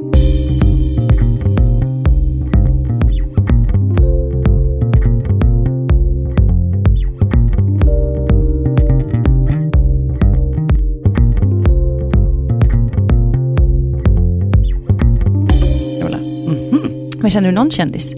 Mhm. 0.00 0.40
Men 17.20 17.30
känner 17.30 17.48
du 17.48 17.54
någon 17.54 17.70
kändis? 17.70 18.14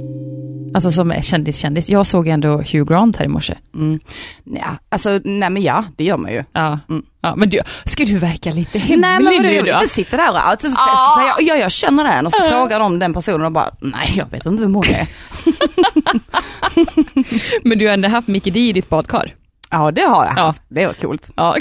Alltså 0.74 0.92
som 0.92 1.10
är 1.10 1.22
kändis-kändis. 1.22 1.88
Jag 1.88 2.06
såg 2.06 2.28
ändå 2.28 2.48
Hugh 2.56 2.84
Grant 2.84 3.16
här 3.16 3.24
i 3.24 3.28
morse. 3.28 3.54
Mm. 3.74 4.00
Ja, 4.44 4.76
alltså, 4.88 5.20
nej 5.24 5.50
men 5.50 5.62
ja, 5.62 5.84
det 5.96 6.04
gör 6.04 6.16
man 6.16 6.32
ju. 6.32 6.44
Ja. 6.52 6.78
Mm. 6.88 7.02
ja 7.20 7.36
men 7.36 7.48
du, 7.48 7.60
ska 7.84 8.04
du 8.04 8.18
verka 8.18 8.50
lite 8.50 8.78
hemlig 8.78 8.98
Nej 9.00 9.18
men 9.20 9.24
vadå, 9.24 9.38
nu 9.42 9.52
jag 9.52 9.66
då? 9.66 9.82
inte 9.82 9.94
sitta 9.94 10.16
där 10.16 10.30
och 10.30 10.46
allt, 10.48 10.60
så, 10.60 10.68
så, 10.68 10.76
Ah. 10.78 11.16
så, 11.36 11.42
jag, 11.42 11.56
ja, 11.56 11.62
jag 11.62 11.72
känner 11.72 12.04
den 12.04 12.26
och 12.26 12.32
så 12.32 12.42
frågar 12.44 12.78
de 12.78 12.98
den 12.98 13.14
personen 13.14 13.46
och 13.46 13.52
bara, 13.52 13.70
nej 13.80 14.12
jag 14.16 14.30
vet 14.30 14.46
inte 14.46 14.62
vem 14.62 14.74
hon 14.74 14.84
är. 14.84 15.06
Men 17.68 17.78
du 17.78 17.86
har 17.86 17.94
ändå 17.94 18.08
haft 18.08 18.28
Mickey 18.28 18.50
D 18.50 18.60
i 18.60 18.72
ditt 18.72 18.88
badkar? 18.88 19.34
Ja 19.72 19.90
det 19.90 20.00
har 20.02 20.24
jag 20.24 20.34
Ja. 20.36 20.54
det 20.68 20.86
var 20.86 20.92
coolt. 20.94 21.30
Ja. 21.36 21.56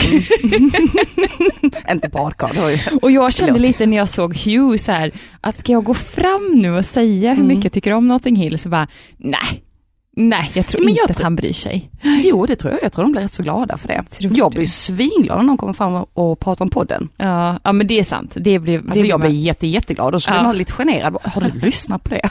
inte 1.91 2.09
badkar, 2.09 2.49
det 2.53 2.61
var 2.61 2.69
ju... 2.69 2.77
Och 3.01 3.11
jag 3.11 3.33
kände 3.33 3.53
Förlåt. 3.53 3.67
lite 3.67 3.85
när 3.85 3.97
jag 3.97 4.09
såg 4.09 4.35
Hugh 4.37 4.77
så 4.77 4.91
här, 4.91 5.11
att 5.41 5.59
ska 5.59 5.71
jag 5.71 5.83
gå 5.83 5.93
fram 5.93 6.51
nu 6.55 6.77
och 6.77 6.85
säga 6.85 7.29
hur 7.29 7.35
Mm. 7.35 7.47
mycket 7.47 7.63
jag 7.63 7.73
tycker 7.73 7.91
om 7.93 8.07
Notting 8.07 8.35
Hill, 8.35 8.59
så 8.59 8.69
bara, 8.69 8.87
nej. 9.17 9.63
Nej, 10.15 10.51
jag 10.53 10.67
tror 10.67 10.81
Men 10.81 10.89
inte 10.89 11.01
jag 11.01 11.11
att 11.11 11.21
han 11.21 11.35
bryr 11.35 11.53
sig. 11.53 11.89
Jo 12.23 12.45
det 12.45 12.55
tror 12.55 12.73
jag, 12.73 12.83
jag 12.83 12.93
tror 12.93 13.03
de 13.05 13.11
blir 13.11 13.21
rätt 13.21 13.33
så 13.33 13.43
glada 13.43 13.77
för 13.77 13.87
det. 13.87 14.03
Tror 14.19 14.37
jag 14.37 14.51
du? 14.51 14.55
blir 14.55 14.67
svinglad 14.67 15.37
när 15.37 15.43
någon 15.43 15.57
kommer 15.57 15.73
fram 15.73 16.05
och, 16.13 16.39
pratar 16.39 16.65
om 16.65 16.69
podden. 16.69 17.09
Ja, 17.17 17.59
ja 17.63 17.71
men 17.73 17.87
det 17.87 17.99
är 17.99 18.03
sant. 18.03 18.31
Det 18.35 18.59
blir, 18.59 18.79
det 18.79 18.89
Alltså 18.89 19.05
jag 19.05 19.19
blir 19.19 19.29
blir 19.29 19.39
jätte, 19.39 19.67
jätteglad 19.67 20.15
och 20.15 20.23
så 20.23 20.31
blir 20.31 20.39
Ja. 20.39 20.43
man 20.43 20.57
lite 20.57 20.73
generad. 20.73 21.17
Har 21.23 21.41
du 21.41 21.59
lyssnat 21.65 22.03
på 22.03 22.09
det? 22.15 22.29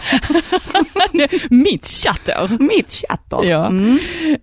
mitt 1.50 1.86
chatter. 1.86 2.56
Mitt 2.60 2.90
chatter. 2.92 3.44
Ja. 3.50 3.66
Mm. 3.66 3.98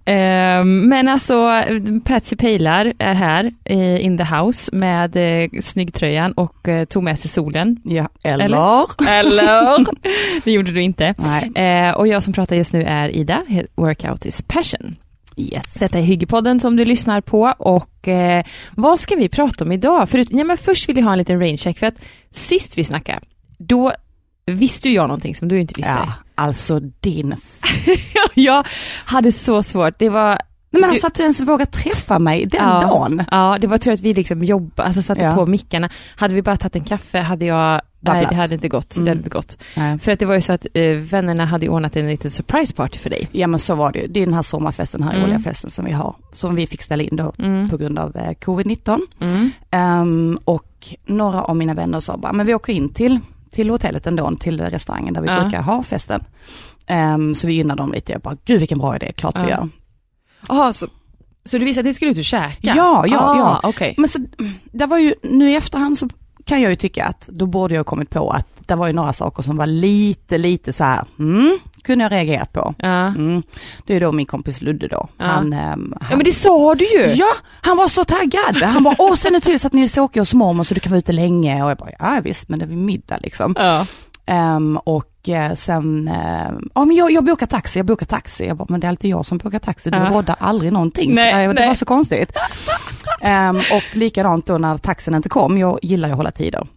Ehm, 0.06 0.90
men 0.90 1.08
alltså, 1.08 1.64
Patsy 2.03 2.36
Pejlar 2.36 2.94
är 3.00 3.14
här 3.14 3.52
eh, 3.66 4.06
in 4.06 4.17
the 4.17 4.23
house 4.23 4.75
med 4.75 5.16
eh, 5.44 5.50
snyggtröjan 5.62 6.31
och 6.31 6.67
eh, 6.67 6.86
tog 6.86 7.03
med 7.03 7.19
sig 7.19 7.30
solen. 7.30 7.78
ja. 7.84 8.09
Eller? 8.23 8.45
Eller? 8.45 9.09
Eller? 9.09 9.86
det 10.44 10.52
gjorde 10.52 10.72
du 10.72 10.81
inte. 10.81 11.16
Nej. 11.17 11.52
Eh, 11.88 11.94
och 11.94 12.08
jag 12.08 12.23
som 12.23 12.34
pratar 12.34 12.56
just 12.56 12.73
nu 12.73 12.84
är 12.84 13.09
Ida, 13.28 13.44
Workout 13.75 14.25
is 14.25 14.42
passion. 14.42 14.95
Yes. 15.36 15.73
Detta 15.73 15.97
är 15.97 16.02
Hyggepodden 16.02 16.59
som 16.59 16.75
du 16.75 16.86
lyssnar 16.86 17.22
på 17.22 17.53
och 17.58 18.08
eh, 18.08 18.45
vad 18.75 19.00
ska 19.00 19.16
vi 19.16 19.30
prata 19.30 19.64
om 19.64 19.72
idag? 19.72 20.09
Förut, 20.09 20.28
ja, 20.31 20.44
men 20.44 20.58
först 20.58 20.89
vill 20.89 20.97
jag 20.97 21.03
ha 21.03 21.11
en 21.11 21.17
liten 21.17 21.39
raincheck 21.39 21.80
för 21.80 21.88
att 21.88 21.95
sist 22.31 22.78
vi 22.78 22.84
snackade, 22.84 23.19
då 23.58 23.94
visste 24.45 24.89
jag 24.89 25.08
någonting 25.08 25.36
som 25.36 25.47
du 25.47 25.59
inte 25.61 25.73
visste. 25.78 25.92
Ja, 25.92 26.14
alltså 26.36 26.80
din... 26.80 27.36
jag 28.34 28.67
hade 29.06 29.31
så 29.31 29.64
svårt, 29.64 30.00
det 30.00 30.09
var 30.09 30.41
Nej, 30.69 30.81
men 30.81 30.89
alltså 30.89 31.08
att 31.08 31.16
du 31.16 31.23
ens 31.23 31.41
vågar 31.41 31.66
träffa 31.66 32.19
mig 32.19 32.45
den 32.45 32.64
ja, 32.64 32.81
dagen. 32.81 33.23
Ja, 33.31 33.58
det 33.62 33.67
var 33.67 33.78
tur 33.78 33.91
att 33.91 34.00
vi 34.02 34.14
liksom 34.14 34.44
jobbade, 34.44 34.88
alltså 34.88 35.02
satte 35.02 35.22
Ja. 35.22 35.36
på 35.36 35.45
mickarna. 35.45 35.89
Hade 36.16 36.36
vi 36.36 36.41
bara 36.41 36.58
tagit 36.58 36.75
en 36.75 36.84
kaffe 36.84 37.19
hade 37.19 37.45
jag, 37.45 37.81
nej 38.13 38.25
det 38.30 38.36
hade 38.36 38.53
inte 38.55 38.67
gått. 38.69 38.89
Det 38.89 38.97
Mm. 38.97 39.08
hade 39.08 39.17
inte 39.17 39.30
gått. 39.30 39.58
Nej. 39.77 40.00
För 40.00 40.11
att 40.11 40.19
det 40.19 40.25
var 40.25 40.36
ju 40.36 40.41
så 40.41 40.53
att 40.53 40.66
eh, 40.73 40.91
vännerna 40.91 41.45
hade 41.45 41.69
ordnat 41.69 41.95
en 41.95 42.08
liten 42.08 42.31
surprise 42.31 42.73
party 42.73 43.00
för 43.00 43.09
dig. 43.09 43.30
Ja 43.31 43.47
men 43.47 43.59
så 43.59 43.75
var 43.75 43.91
det 43.91 44.00
ju. 44.00 44.08
Det 44.08 44.19
är 44.22 44.25
den 44.25 44.33
här 44.33 44.41
sommarfesten, 44.41 45.02
den 45.02 45.09
här 45.09 45.23
Mm. 45.27 45.44
festen 45.44 45.72
som 45.72 45.86
vi 45.86 45.91
har. 45.91 46.16
Som 46.31 46.55
vi 46.55 46.67
fick 46.67 46.81
ställa 46.81 47.03
in 47.03 47.16
då 47.16 47.33
Mm. 47.39 47.69
på 47.69 47.78
grund 47.78 48.00
av 48.00 48.16
eh, 48.16 48.31
covid-19. 48.31 49.00
Mm. 49.19 49.52
Ehm, 49.72 50.39
och 50.45 50.88
några 51.05 51.44
av 51.44 51.55
mina 51.55 51.73
vänner 51.73 52.00
sa 52.00 52.17
bara, 52.17 52.33
men 52.33 52.45
vi 52.45 52.53
åker 52.53 52.73
in 52.73 52.94
till, 52.94 53.19
till 53.52 53.69
hotellet 53.69 54.08
ändå, 54.08 54.35
till 54.39 54.61
restaurangen 54.61 55.13
där 55.13 55.22
vi 55.22 55.28
Ja. 55.28 55.41
brukar 55.41 55.61
ha 55.61 55.83
festen. 55.83 56.23
Ehm, 56.88 57.35
så 57.35 57.47
vi 57.47 57.53
gynnar 57.53 57.75
dem 57.75 57.91
lite. 57.91 58.11
Jag 58.11 58.22
bara, 58.22 58.38
gud 58.45 58.59
vilken 58.59 58.78
bra 58.80 58.95
idé, 58.95 59.11
klart 59.16 59.38
vi 59.38 59.41
Ja. 59.41 59.50
gör. 59.50 59.69
Jaha, 60.50 60.73
så, 60.73 60.88
så 61.46 61.57
du 61.57 61.66
visste 61.66 61.79
att 61.79 61.85
ni 61.85 61.94
skulle 61.94 62.12
ut 62.12 62.17
och 62.17 62.23
käka? 62.23 62.56
Ja, 62.62 62.73
ja, 63.07 63.19
ah, 63.19 63.38
ja. 63.38 63.59
okej. 63.63 63.96
Men 63.97 64.09
så, 64.09 64.19
det 64.72 64.85
var 64.85 64.97
ju, 64.97 65.13
nu 65.23 65.50
i 65.51 65.56
efterhand 65.56 65.97
så 65.97 66.09
kan 66.47 66.62
jag 66.62 66.69
ju 66.69 66.75
tycka 66.75 67.06
att 67.06 67.30
då 67.31 67.46
borde 67.46 67.75
jag 67.75 67.85
kommit 67.85 68.09
på 68.09 68.30
att 68.30 68.47
det 68.66 68.75
var 68.75 68.88
ju 68.88 68.94
några 68.94 69.13
saker 69.13 69.44
som 69.44 69.58
var 69.58 69.66
lite, 69.66 70.38
lite 70.38 70.74
så 70.74 70.84
här, 70.84 71.06
mm, 71.19 71.59
kunde 71.81 72.06
jag 72.06 72.12
reagerat 72.12 72.53
på. 72.53 72.74
Ja. 72.78 73.08
Mm. 73.08 73.44
Det 73.85 73.96
är 73.96 74.00
då 74.00 74.12
min 74.12 74.25
kompis 74.25 74.62
Ludde 74.62 74.88
då. 74.88 75.08
Ja. 75.18 75.25
Han, 75.25 75.53
ehm, 75.53 75.94
ja, 76.00 76.06
han, 76.06 76.18
men 76.18 76.25
det 76.25 76.31
sa 76.31 76.75
du 76.75 76.85
ju! 76.85 77.13
ja, 77.13 77.34
han 77.62 77.78
var 77.78 77.88
så 77.88 78.03
taggad. 78.03 78.58
Han 78.63 78.84
bara, 78.84 78.96
åh 78.97 79.16
sen 79.16 79.35
är 79.35 79.52
det 79.52 79.59
så 79.59 79.68
att 79.68 79.74
ni 79.74 79.88
ska 79.88 80.02
åka 80.02 80.22
hos 80.22 80.34
mormor 80.34 80.63
så 80.63 80.74
du 80.74 80.80
kan 80.80 80.90
vara 80.90 81.00
ute 81.00 81.12
länge. 81.12 81.63
Och 81.63 81.69
jag 81.69 81.78
bara, 81.78 81.91
ja 82.00 82.19
visst 82.24 82.50
men 82.50 82.59
det 82.59 82.66
är 82.66 82.68
vid 82.68 82.78
middag 82.78 83.18
liksom. 83.24 83.56
Ja. 83.58 83.85
Ehm, 84.28 84.78
och 84.78 85.30
eh, 85.30 85.54
sen, 85.54 86.08
ehm, 86.08 86.70
ja 86.76 86.86
men 86.86 86.96
jag, 86.96 87.12
jag 87.12 87.26
bokar 87.26 87.46
taxi, 87.46 87.80
jag 87.80 87.86
bokar 87.86 88.06
taxi. 88.06 88.46
Jag 88.48 88.58
bara, 88.58 88.66
men 88.70 88.80
det 88.80 88.88
är 88.88 88.90
alltid 88.90 89.12
jag 89.12 89.26
som 89.26 89.38
bokar 89.38 89.60
taxi, 89.60 89.90
du 89.90 89.98
Ja. 89.98 90.10
råddar 90.12 90.36
aldrig 90.40 90.74
någonting. 90.74 91.14
Nej, 91.14 91.34
så, 91.34 91.40
eh, 91.40 91.48
det 91.48 91.54
nej. 91.54 91.68
var 91.68 91.74
så 91.76 91.86
konstigt. 91.86 92.32
Ehm, 93.22 93.58
och 93.58 93.98
likadant 93.98 94.46
då 94.46 94.58
när 94.58 94.78
taxin 94.78 95.16
inte 95.16 95.30
kom, 95.30 95.58
jag 95.58 95.80
gillar 95.82 96.08
ju 96.10 96.12
att 96.12 96.18
hålla 96.18 96.32
tider. 96.32 96.68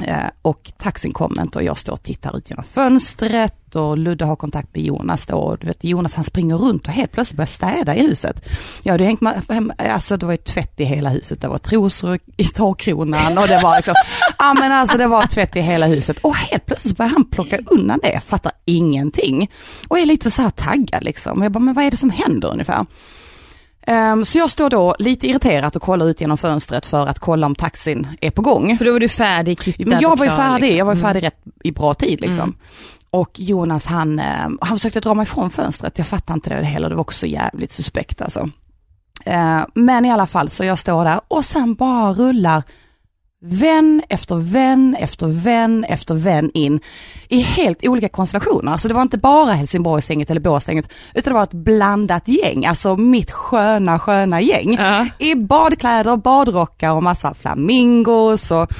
Eh, 0.00 0.26
och 0.42 0.72
taxin 0.78 1.12
kom 1.12 1.34
inte 1.40 1.58
och 1.58 1.64
jag 1.64 1.78
står 1.78 1.92
och 1.92 2.02
tittar 2.02 2.36
ut 2.36 2.50
genom 2.50 2.64
fönstret 2.64 3.76
och 3.76 3.98
Ludde 3.98 4.24
har 4.24 4.36
kontakt 4.36 4.74
med 4.74 4.84
Jonas 4.84 5.26
då. 5.26 5.36
Och 5.36 5.58
du 5.58 5.66
vet 5.66 5.84
Jonas 5.84 6.14
han 6.14 6.24
springer 6.24 6.56
runt 6.56 6.86
och 6.86 6.92
helt 6.92 7.12
plötsligt 7.12 7.36
börjar 7.36 7.46
städa 7.46 7.96
i 7.96 8.06
huset. 8.06 8.44
Jag 8.82 8.92
hade 8.92 9.04
hängt 9.04 9.20
med, 9.20 9.42
hem, 9.48 9.72
alltså 9.78 10.16
det 10.16 10.26
var 10.26 10.32
ju 10.32 10.38
tvätt 10.38 10.80
i 10.80 10.84
hela 10.84 11.08
huset. 11.08 11.40
Det 11.40 11.48
var 11.48 11.58
trosor 11.58 12.18
i 12.36 12.44
takkronan 12.44 13.38
och 13.38 13.48
det 13.48 13.60
var 13.62 13.76
liksom, 13.76 13.94
ja 14.38 14.54
men 14.54 14.72
alltså 14.72 14.98
det 14.98 15.06
var 15.06 15.26
tvätt 15.26 15.56
i 15.56 15.60
hela 15.60 15.86
huset. 15.86 16.18
Och 16.18 16.36
helt 16.36 16.66
plötsligt 16.66 16.96
börjar 16.96 17.10
han 17.10 17.24
plocka 17.24 17.58
undan 17.66 17.98
det, 18.02 18.12
jag 18.12 18.22
fattar 18.22 18.52
ingenting. 18.64 19.50
Och 19.88 19.98
är 19.98 20.06
lite 20.06 20.30
så 20.30 20.42
här 20.42 20.50
taggad 20.50 21.04
liksom. 21.04 21.38
Och 21.38 21.44
jag 21.44 21.52
bara, 21.52 21.60
men 21.60 21.74
vad 21.74 21.84
är 21.84 21.90
det 21.90 21.96
som 21.96 22.10
händer 22.10 22.52
ungefär? 22.52 22.86
Ehm, 23.86 24.24
så 24.24 24.38
jag 24.38 24.50
står 24.50 24.70
då 24.70 24.96
lite 24.98 25.26
irriterat 25.28 25.76
och 25.76 25.82
kollar 25.82 26.06
ut 26.06 26.20
genom 26.20 26.38
fönstret 26.38 26.86
för 26.86 27.06
att 27.06 27.18
kolla 27.18 27.46
om 27.46 27.54
taxin 27.54 28.08
är 28.20 28.30
på 28.30 28.42
gång. 28.42 28.78
För 28.78 28.84
då 28.84 28.92
var 28.92 29.00
du 29.00 29.08
färdig, 29.08 29.62
kittad 29.62 29.86
Men 29.86 30.00
jag 30.00 30.18
var 30.18 30.24
ju 30.24 30.30
färdig, 30.30 30.60
liksom. 30.62 30.78
jag 30.78 30.84
var 30.84 30.92
ju 30.94 30.98
Mm. 30.98 31.08
färdig 31.08 31.22
rätt 31.26 31.40
i 31.64 31.72
bra 31.72 31.94
tid 31.94 32.20
liksom. 32.20 32.42
Mm. 32.42 32.54
Och 33.10 33.40
Jonas 33.40 33.86
han, 33.86 34.18
eh, 34.18 34.48
han 34.60 34.78
försökte 34.78 35.00
dra 35.00 35.14
mig 35.14 35.26
från 35.26 35.50
fönstret, 35.50 35.98
jag 35.98 36.06
fattar 36.06 36.34
inte 36.34 36.50
det 36.50 36.64
heller, 36.64 36.88
det 36.88 36.94
var 36.94 37.00
också 37.00 37.26
jävligt 37.26 37.72
suspekt 37.72 38.22
alltså. 38.22 38.50
Eh, 39.24 39.60
Men 39.74 40.04
i 40.04 40.12
alla 40.12 40.26
fall 40.26 40.48
så 40.48 40.64
jag 40.64 40.78
står 40.78 41.04
där 41.04 41.20
och 41.28 41.44
sen 41.44 41.74
bara 41.74 42.12
rullar 42.12 42.62
vän 43.44 44.02
efter 44.08 44.36
vän 44.36 44.96
efter 44.98 45.26
vän 45.26 45.84
efter 45.84 46.14
vän 46.14 46.50
in 46.54 46.80
i 47.28 47.40
helt 47.40 47.86
olika 47.86 48.08
konstellationer. 48.08 48.76
Så 48.76 48.88
det 48.88 48.94
var 48.94 49.02
inte 49.02 49.18
bara 49.18 49.52
Helsingborgsgänget 49.52 50.30
eller 50.30 50.40
Båstänget 50.40 50.92
utan 51.14 51.32
det 51.32 51.34
var 51.34 51.42
ett 51.44 51.52
blandat 51.52 52.28
gäng, 52.28 52.66
alltså 52.66 52.96
mitt 52.96 53.30
sköna 53.30 53.98
sköna 53.98 54.40
gäng 54.40 54.74
Ja. 54.74 55.06
i 55.18 55.34
badkläder, 55.34 56.16
badrockar 56.16 56.92
och 56.92 57.02
massa 57.02 57.34
flamingos 57.34 58.50
och 58.50 58.72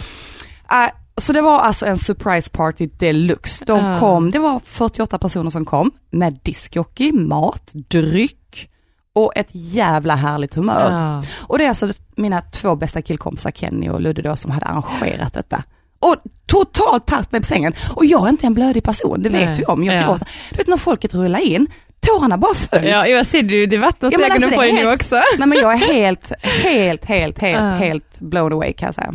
äh, 0.70 0.90
så 1.16 1.32
det 1.32 1.40
var 1.42 1.58
alltså 1.60 1.86
en 1.86 1.98
surprise 1.98 2.50
party 2.50 2.86
deluxe. 2.98 3.64
De 3.64 3.98
kom, 4.00 4.30
det 4.30 4.38
var 4.38 4.60
48 4.64 5.18
personer 5.18 5.50
som 5.50 5.64
kom 5.64 5.90
med 6.10 6.38
discjockey, 6.42 7.12
mat, 7.12 7.70
dryck 7.88 8.38
och 9.12 9.32
ett 9.36 9.48
jävla 9.52 10.14
härligt 10.14 10.54
humör. 10.54 10.90
Ja. 10.90 11.22
Och 11.40 11.58
det 11.58 11.64
är 11.64 11.68
alltså 11.68 11.88
mina 12.16 12.40
två 12.40 12.76
bästa 12.76 13.02
killkompisar 13.02 13.50
Kenny 13.50 13.88
och 13.88 14.00
Ludde 14.00 14.22
då 14.22 14.36
som 14.36 14.50
hade 14.50 14.66
arrangerat 14.66 15.34
detta. 15.34 15.62
Och 15.98 16.16
totalt 16.46 17.06
tagit 17.06 17.32
mig 17.32 17.40
på 17.40 17.46
sängen. 17.46 17.72
Och 17.96 18.04
jag 18.04 18.24
är 18.26 18.28
inte 18.30 18.46
en 18.46 18.54
blödig 18.54 18.84
person, 18.84 19.22
det 19.22 19.30
Nej. 19.30 19.46
vet 19.46 19.56
du 19.56 19.64
om. 19.64 19.84
Jag 19.84 19.94
Ja. 20.00 20.18
Du 20.50 20.56
vet 20.56 20.66
när 20.66 20.76
folket 20.76 21.14
rullar 21.14 21.38
in, 21.38 21.66
tårarna 22.00 22.38
bara 22.38 22.54
föll. 22.54 22.84
Ja, 22.86 23.06
jag 23.06 23.26
ser 23.26 23.42
du, 23.42 23.66
det 23.66 23.78
vattnas 23.78 24.12
i 24.12 24.16
ögonen 24.22 24.50
på 24.50 24.60
dig 24.60 24.72
nu 24.72 24.92
också. 24.92 25.14
Nej 25.38 25.48
men 25.48 25.58
jag 25.58 25.72
är 25.72 25.76
helt, 25.76 26.32
helt, 26.42 27.04
helt, 27.04 27.38
helt, 27.38 27.60
Ja. 27.62 27.68
helt 27.70 28.20
blown 28.20 28.52
away 28.52 28.72
kan 28.72 28.86
jag 28.86 28.94
säga. 28.94 29.14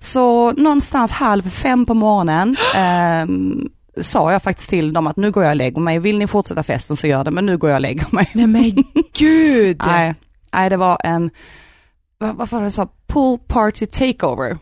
Så 0.00 0.52
någonstans 0.52 1.12
halv 1.12 1.50
fem 1.50 1.86
på 1.86 1.94
morgonen 1.94 2.56
ehm, 2.76 3.68
sa 4.02 4.32
jag 4.32 4.42
faktiskt 4.42 4.70
till 4.70 4.92
dem 4.92 5.06
att 5.06 5.16
nu 5.16 5.30
går 5.30 5.42
jag 5.44 5.50
och 5.50 5.56
lägger 5.56 5.80
mig. 5.80 5.98
Vill 5.98 6.18
ni 6.18 6.26
fortsätta 6.26 6.62
festen 6.62 6.96
så 6.96 7.06
gör 7.06 7.24
det, 7.24 7.30
men 7.30 7.46
nu 7.46 7.58
går 7.58 7.70
jag 7.70 7.76
och 7.76 7.80
lägger 7.80 8.06
mig. 8.10 8.30
Nej 8.34 8.46
men 8.46 8.62
gud! 9.18 9.82
Nej, 9.86 10.14
nej 10.52 10.70
det 10.70 10.76
var 10.76 10.98
en, 11.04 11.30
vad, 12.18 12.36
vad 12.36 12.48
var 12.50 12.58
det 12.60 12.64
jag 12.66 12.72
sa, 12.72 12.88
pool 13.06 13.38
party 13.46 13.86
takeover. 13.86 14.58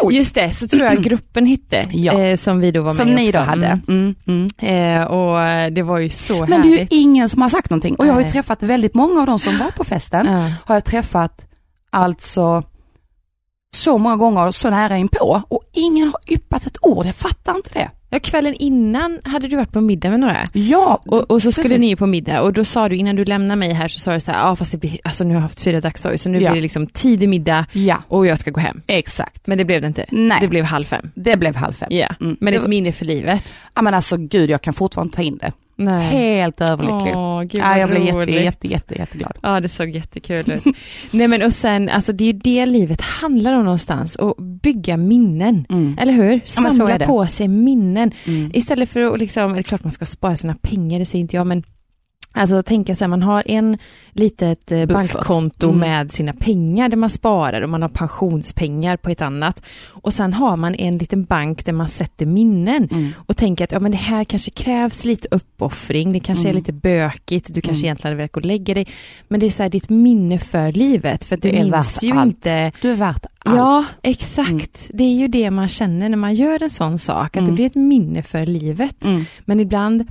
Coolt. 0.00 0.14
Just 0.14 0.34
det, 0.34 0.50
så 0.50 0.68
tror 0.68 0.82
jag 0.84 0.98
gruppen 1.04 1.46
hette, 1.46 1.82
Ja. 1.90 2.20
eh, 2.20 2.36
som 2.36 2.60
vi 2.60 2.70
då 2.70 2.82
var 2.82 2.90
Som 2.90 3.06
med 3.08 3.14
i 3.22 3.26
ni 3.26 3.30
då 3.32 3.38
också. 3.38 3.50
hade. 3.50 3.66
Mm. 3.66 4.14
Mm, 4.26 4.48
mm. 4.58 5.00
Eh, 5.00 5.02
och 5.06 5.40
eh, 5.42 5.70
det 5.70 5.82
var 5.82 5.98
ju 5.98 6.08
så 6.10 6.46
Men 6.46 6.62
det 6.62 6.68
är 6.68 6.70
ju 6.70 6.76
härligt. 6.76 6.92
ingen 6.92 7.28
som 7.28 7.42
har 7.42 7.48
sagt 7.48 7.70
någonting. 7.70 7.94
Och 7.96 8.06
jag 8.06 8.12
har 8.12 8.20
ju 8.22 8.28
träffat 8.28 8.62
väldigt 8.62 8.94
många 8.94 9.20
av 9.20 9.26
de 9.26 9.38
som 9.38 9.58
var 9.58 9.70
på 9.70 9.84
festen. 9.84 10.26
Ja. 10.26 10.50
har 10.64 10.74
jag 10.74 10.84
träffat 10.84 11.46
alltså 11.90 12.62
så 13.74 13.98
många 13.98 14.16
gånger 14.16 14.50
så 14.50 14.70
nära 14.70 14.96
inpå 14.96 15.42
och 15.48 15.62
ingen 15.72 16.08
har 16.08 16.34
yppat 16.34 16.66
ett 16.66 16.76
ord. 16.82 17.06
Jag 17.06 17.14
fattar 17.14 17.54
inte 17.56 17.70
det. 17.74 17.90
Ja, 18.12 18.18
kvällen 18.18 18.54
innan 18.54 19.18
hade 19.24 19.48
du 19.48 19.56
varit 19.56 19.72
på 19.72 19.80
middag 19.80 20.10
med 20.10 20.20
några. 20.20 20.44
Ja, 20.52 21.02
Och, 21.06 21.30
och 21.30 21.42
så 21.42 21.52
skulle 21.52 21.68
Precis. 21.68 21.80
ni 21.80 21.96
på 21.96 22.06
middag 22.06 22.42
och 22.42 22.52
då 22.52 22.64
sa 22.64 22.88
du 22.88 22.96
innan 22.96 23.16
du 23.16 23.24
lämnade 23.24 23.58
mig 23.58 23.72
här 23.72 23.88
så 23.88 23.98
sa 23.98 24.12
du 24.14 24.20
så 24.20 24.30
här, 24.30 24.38
ja 24.38 24.56
fast 24.56 24.72
det 24.72 24.78
blir, 24.78 24.98
alltså 25.04 25.24
nu 25.24 25.30
har 25.30 25.34
jag 25.36 25.42
haft 25.42 25.60
fyra 25.60 25.80
dagsdagar 25.80 26.16
så 26.16 26.28
nu 26.28 26.38
Ja. 26.40 26.50
blir 26.50 26.60
det 26.60 26.62
liksom 26.62 26.86
tidig 26.86 27.28
middag 27.28 27.66
ja, 27.72 27.96
och 28.08 28.26
jag 28.26 28.38
ska 28.38 28.50
gå 28.50 28.60
hem. 28.60 28.80
exakt. 28.86 29.46
Men 29.46 29.58
det 29.58 29.64
blev 29.64 29.80
det 29.80 29.86
inte. 29.86 30.04
Nej. 30.10 30.38
Det 30.40 30.48
blev 30.48 30.64
halv 30.64 30.84
fem. 30.84 31.10
Det 31.14 31.36
blev 31.38 31.54
halv 31.56 31.72
fem. 31.72 31.88
Ja, 31.90 32.08
Mm. 32.20 32.36
men 32.40 32.52
Det 32.52 32.56
ett 32.56 32.62
var- 32.62 32.68
minne 32.68 32.92
för 32.92 33.04
livet. 33.04 33.54
Ja 33.74 33.82
men 33.82 33.94
alltså 33.94 34.16
gud, 34.16 34.50
jag 34.50 34.62
kan 34.62 34.74
fortfarande 34.74 35.16
ta 35.16 35.22
in 35.22 35.38
det. 35.38 35.52
Nej. 35.76 36.06
Helt 36.06 36.60
överlycklig. 36.60 37.16
Åh, 37.16 37.42
gud 37.42 37.60
ja, 37.60 37.68
vad 37.68 37.78
jag 37.78 37.88
blev 37.90 38.02
jätte, 38.02 38.16
roligt. 38.16 38.34
jätte, 38.44 38.66
jätte, 38.68 38.94
jätteglad. 38.98 39.32
Ja, 39.42 39.60
det 39.60 39.68
såg 39.68 39.88
jättekul 39.90 40.50
ut. 40.52 40.64
Nej 41.10 41.28
men 41.28 41.42
och 41.42 41.52
sen, 41.52 41.88
alltså 41.88 42.12
det 42.12 42.24
är 42.24 42.26
ju 42.26 42.32
det 42.32 42.66
livet 42.66 43.00
handlar 43.00 43.52
om 43.52 43.64
någonstans, 43.64 44.16
att 44.16 44.34
bygga 44.62 44.96
minnen. 44.96 45.66
Mm. 45.70 45.98
Eller 45.98 46.12
hur? 46.12 46.32
Ja, 46.32 46.40
Samla 46.70 46.98
det. 46.98 47.06
på 47.06 47.26
sig 47.26 47.48
minnen. 47.48 48.12
Mm. 48.24 48.50
Istället 48.54 48.88
för 48.88 49.14
att 49.14 49.20
liksom, 49.20 49.52
det 49.52 49.58
är 49.58 49.62
klart 49.62 49.84
man 49.84 49.92
ska 49.92 50.06
spara 50.06 50.36
sina 50.36 50.54
pengar, 50.54 50.98
det 50.98 51.04
säger 51.04 51.20
inte 51.22 51.36
jag, 51.36 51.46
men 51.46 51.62
Alltså 52.32 52.62
tänka 52.62 52.94
sig, 52.94 53.08
man 53.08 53.22
har 53.22 53.42
en 53.46 53.78
litet 54.12 54.72
eh, 54.72 54.78
Buffert. 54.86 54.94
bankkonto 55.12 55.66
Mm. 55.68 55.78
med 55.80 56.12
sina 56.12 56.32
pengar 56.32 56.88
där 56.88 56.96
man 56.96 57.10
sparar 57.10 57.62
och 57.62 57.68
man 57.68 57.82
har 57.82 57.88
pensionspengar 57.88 58.96
på 58.96 59.10
ett 59.10 59.22
annat. 59.22 59.62
Och 59.88 60.12
sen 60.12 60.32
har 60.32 60.56
man 60.56 60.74
en 60.74 60.98
liten 60.98 61.24
bank 61.24 61.64
där 61.64 61.72
man 61.72 61.88
sätter 61.88 62.26
minnen 62.26 62.88
Mm. 62.90 63.12
och 63.16 63.36
tänker 63.36 63.64
att 63.64 63.72
ja, 63.72 63.80
men 63.80 63.90
det 63.90 63.96
här 63.98 64.24
kanske 64.24 64.50
krävs 64.50 65.04
lite 65.04 65.28
uppoffring, 65.30 66.12
det 66.12 66.20
kanske 66.20 66.42
Mm. 66.44 66.50
är 66.50 66.54
lite 66.54 66.72
bökigt, 66.72 67.54
du 67.54 67.60
kanske 67.60 67.80
Mm. 67.80 67.84
egentligen 67.86 68.10
hade 68.10 68.16
velat 68.16 68.32
gå 68.32 68.40
och 68.40 68.46
lägga 68.46 68.74
dig. 68.74 68.86
Men 69.28 69.40
det 69.40 69.46
är 69.46 69.50
så 69.50 69.62
här 69.62 69.70
ditt 69.70 69.88
minne 69.90 70.38
för 70.38 70.72
livet, 70.72 71.24
för 71.24 71.36
du 71.36 71.48
är 71.48 71.64
minns 71.64 72.02
ju 72.02 72.12
allt. 72.12 72.26
inte 72.26 72.72
Du 72.82 72.90
är 72.90 72.96
värt 72.96 73.26
allt. 73.44 73.56
Ja, 73.56 73.84
exakt. 74.02 74.90
Det 74.94 75.04
är 75.04 75.14
ju 75.14 75.28
det 75.28 75.50
man 75.50 75.68
känner 75.68 76.08
när 76.08 76.16
man 76.16 76.34
gör 76.34 76.62
en 76.62 76.70
sån 76.70 76.98
sak, 76.98 77.26
att 77.26 77.32
det 77.32 77.38
Mm. 77.40 77.54
blir 77.54 77.66
ett 77.66 77.74
minne 77.74 78.22
för 78.22 78.46
livet. 78.46 79.04
Mm. 79.04 79.24
Men 79.44 79.60
ibland 79.60 80.06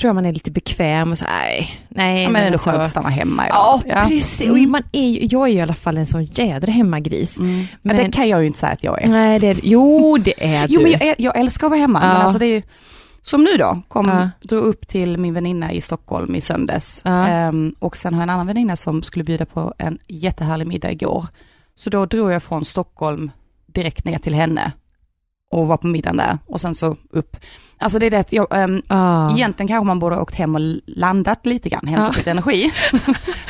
tror 0.00 0.08
jag 0.08 0.14
man 0.14 0.26
är 0.26 0.32
lite 0.32 0.50
bekväm 0.50 1.10
och 1.12 1.18
så, 1.18 1.24
nej, 1.24 1.80
nej. 1.88 2.22
Ja, 2.22 2.28
men 2.30 2.42
är 2.42 2.46
det 2.46 2.52
alltså- 2.52 2.70
skönt 2.70 2.82
att 2.82 2.90
stanna 2.90 3.08
hemma? 3.08 3.48
Ja, 3.48 3.80
Ja. 3.86 4.04
precis. 4.08 4.40
Mm. 4.40 4.64
Och 4.64 4.70
man 4.70 4.82
är 4.92 5.08
ju, 5.08 5.28
jag 5.30 5.42
är 5.48 5.52
ju 5.52 5.58
i 5.58 5.60
alla 5.60 5.74
fall 5.74 5.98
en 5.98 6.06
sån 6.06 6.24
jädra 6.24 6.72
hemmagris. 6.72 7.38
Mm. 7.38 7.50
Men... 7.56 7.66
Men- 7.82 7.96
det 7.96 8.12
kan 8.12 8.28
jag 8.28 8.40
ju 8.40 8.46
inte 8.46 8.58
säga 8.58 8.72
att 8.72 8.84
jag 8.84 9.02
är. 9.02 9.08
Nej, 9.08 9.38
det 9.38 9.46
är, 9.48 9.60
jo 9.62 10.18
det 10.18 10.34
är 10.56 10.68
du. 10.68 10.74
Jo 10.74 10.80
men 10.82 10.90
jag, 11.00 11.14
jag 11.18 11.38
älskar 11.38 11.66
att 11.66 11.70
vara 11.70 11.80
hemma, 11.80 12.00
Ja. 12.02 12.06
men 12.08 12.16
alltså 12.16 12.38
det 12.38 12.46
är 12.46 12.54
ju, 12.54 12.62
som 13.22 13.44
nu 13.44 13.50
då, 13.58 13.82
kom, 13.88 14.08
Ja. 14.08 14.30
drog 14.48 14.64
upp 14.64 14.88
till 14.88 15.18
min 15.18 15.34
väninna 15.34 15.72
i 15.72 15.80
Stockholm 15.80 16.34
i 16.34 16.40
söndags. 16.40 17.00
Ja. 17.04 17.26
Ehm, 17.26 17.74
och 17.78 17.96
sen 17.96 18.14
har 18.14 18.20
jag 18.20 18.24
en 18.24 18.30
annan 18.30 18.46
väninna 18.46 18.76
som 18.76 19.02
skulle 19.02 19.24
bjuda 19.24 19.46
på 19.46 19.74
en 19.78 19.98
jättehärlig 20.08 20.66
middag 20.66 20.92
igår. 20.92 21.26
Så 21.74 21.90
då 21.90 22.06
drog 22.06 22.32
jag 22.32 22.42
från 22.42 22.64
Stockholm 22.64 23.30
direkt 23.66 24.04
ner 24.04 24.18
till 24.18 24.34
henne 24.34 24.72
och 25.50 25.66
var 25.66 25.76
på 25.76 25.86
middagen 25.86 26.16
där 26.16 26.38
och 26.46 26.60
sen 26.60 26.74
så 26.74 26.96
upp. 27.10 27.36
Alltså 27.80 27.98
det 27.98 28.06
är 28.06 28.10
det 28.10 28.18
att 28.18 28.32
jag, 28.32 28.46
ehm, 28.50 28.82
Ja. 28.88 29.30
egentligen 29.36 29.68
kanske 29.68 29.86
man 29.86 29.98
borde 29.98 30.14
ha 30.14 30.22
åkt 30.22 30.34
hem 30.34 30.54
och 30.54 30.60
landat 30.86 31.46
lite 31.46 31.68
grann, 31.68 31.86
hämtat 31.86 32.12
Ja. 32.14 32.18
lite 32.18 32.30
energi. 32.30 32.72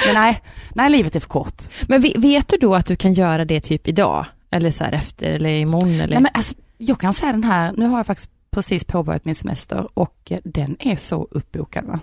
men 0.07 0.15
nej, 0.15 0.43
nej 0.75 0.91
livet 0.91 1.17
är 1.17 1.21
för 1.21 1.29
kort. 1.29 1.63
Men 1.89 2.01
ve- 2.03 2.15
vet 2.17 2.49
du 2.49 2.57
då 2.57 2.75
att 2.75 2.87
du 2.87 2.97
kan 2.97 3.13
göra 3.13 3.45
det 3.45 3.61
typ 3.61 3.89
idag? 3.89 4.27
Eller 4.51 4.71
så 4.71 4.85
här 4.85 4.93
efter, 4.93 5.27
eller 5.27 5.51
imorgon 5.51 5.91
eller? 6.01 6.07
Nej 6.15 6.23
men 6.23 6.31
alltså, 6.35 6.55
jag 6.79 7.01
kan 7.01 7.13
säga 7.15 7.33
den 7.33 7.45
här, 7.45 7.73
nu 7.77 7.87
har 7.87 7.97
jag 7.97 8.07
faktiskt 8.07 8.31
precis 8.51 8.85
påbörjat 8.85 9.25
min 9.25 9.35
semester 9.35 9.89
och 9.99 10.33
den 10.45 10.77
är 10.81 10.97
så 10.97 11.29
uppbokad 11.31 11.85
va. 11.85 11.99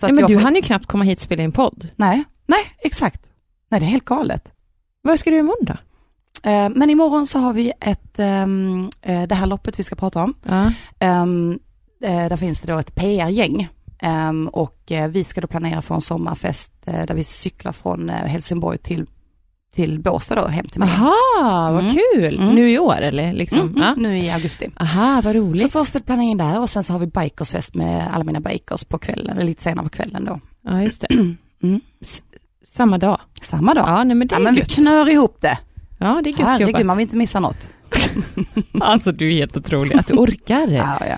Så 0.00 0.06
Nej, 0.06 0.12
men 0.14 0.26
du 0.26 0.34
får- 0.34 0.40
hann 0.40 0.54
ju 0.54 0.62
knappt 0.62 0.86
komma 0.86 1.04
hit 1.04 1.18
och 1.18 1.22
spela 1.22 1.42
in 1.42 1.52
podd. 1.52 1.88
Nej, 1.96 2.24
nej 2.46 2.60
exakt. 2.78 3.22
Nej 3.68 3.80
det 3.80 3.86
är 3.86 3.90
helt 3.90 4.04
galet. 4.04 4.52
Vad 5.02 5.18
ska 5.18 5.30
du 5.30 5.36
göra 5.36 5.44
imorgon 5.44 5.64
då? 5.66 5.72
Eh, 6.50 6.68
men 6.74 6.90
imorgon 6.90 7.26
så 7.26 7.38
har 7.38 7.52
vi 7.52 7.72
ett, 7.80 8.18
ehm, 8.18 8.90
eh, 9.02 9.22
det 9.22 9.34
här 9.34 9.46
loppet 9.46 9.78
vi 9.78 9.82
ska 9.82 9.96
prata 9.96 10.22
om. 10.22 10.34
Eh, 10.98 11.26
där 12.08 12.36
finns 12.36 12.60
det 12.60 12.72
då 12.72 12.78
ett 12.78 12.94
PR-gäng. 12.94 13.68
Ehm, 13.98 14.48
och 14.48 14.92
eh, 14.92 15.08
vi 15.08 15.24
ska 15.24 15.40
då 15.40 15.46
planera 15.46 15.82
för 15.82 15.94
en 15.94 16.00
sommarfest 16.00 16.72
eh, 16.86 17.06
där 17.06 17.14
vi 17.14 17.24
cyklar 17.24 17.72
från 17.72 18.10
eh, 18.10 18.16
Helsingborg 18.16 18.78
till, 18.78 19.06
till 19.74 20.00
Båstad 20.00 20.34
då, 20.34 20.46
hem 20.46 20.66
till 20.66 20.80
mig. 20.80 20.88
Aha, 20.88 21.70
vad 21.72 21.84
Mm. 21.84 21.94
kul! 21.94 22.38
Mm. 22.40 22.54
Nu 22.54 22.70
i 22.70 22.78
år 22.78 22.96
eller 23.00 23.32
liksom? 23.32 23.58
Mm, 23.60 23.70
mm, 23.70 23.82
Ja. 23.82 23.92
Nu 23.96 24.18
i 24.18 24.30
augusti. 24.30 24.70
Aha, 24.80 25.20
vad 25.24 25.34
roligt. 25.36 25.62
Så 25.62 25.68
först 25.68 25.96
ett 25.96 26.06
planering 26.06 26.36
där 26.36 26.60
och 26.60 26.70
sen 26.70 26.84
så 26.84 26.92
har 26.92 27.00
vi 27.00 27.06
bikersfest 27.06 27.74
med 27.74 28.14
alla 28.14 28.24
mina 28.24 28.40
bikers 28.40 28.84
på 28.84 28.98
kvällen, 28.98 29.36
eller 29.36 29.44
lite 29.46 29.62
senare 29.62 29.84
på 29.84 29.90
kvällen 29.90 30.24
då. 30.24 30.40
Ja, 30.64 30.82
just 30.82 31.00
det. 31.00 31.08
Mm. 31.62 31.80
Samma 32.64 32.98
dag. 32.98 33.20
Samma 33.42 33.74
dag. 33.74 33.84
Ja, 33.88 34.04
nej 34.04 34.16
men 34.16 34.28
det 34.28 34.34
Ja, 34.34 34.38
är 34.38 34.44
men 34.44 34.54
vi 34.54 34.60
gött. 34.60 34.70
knör 34.70 35.08
ihop 35.08 35.36
det. 35.40 35.58
Ja, 35.98 36.20
det 36.24 36.30
är 36.30 36.38
gött 36.38 36.48
Herregud, 36.48 36.68
jobbat. 36.68 36.86
man 36.86 36.96
vill 36.96 37.04
inte 37.04 37.16
missa 37.16 37.40
något. 37.40 37.68
Alltså 38.80 39.12
du 39.12 39.28
är 39.32 39.36
helt 39.38 39.56
otrolig, 39.56 39.96
att 39.98 40.06
du 40.06 40.14
orkar. 40.14 40.68
Ja, 40.68 40.98
ja. 41.08 41.16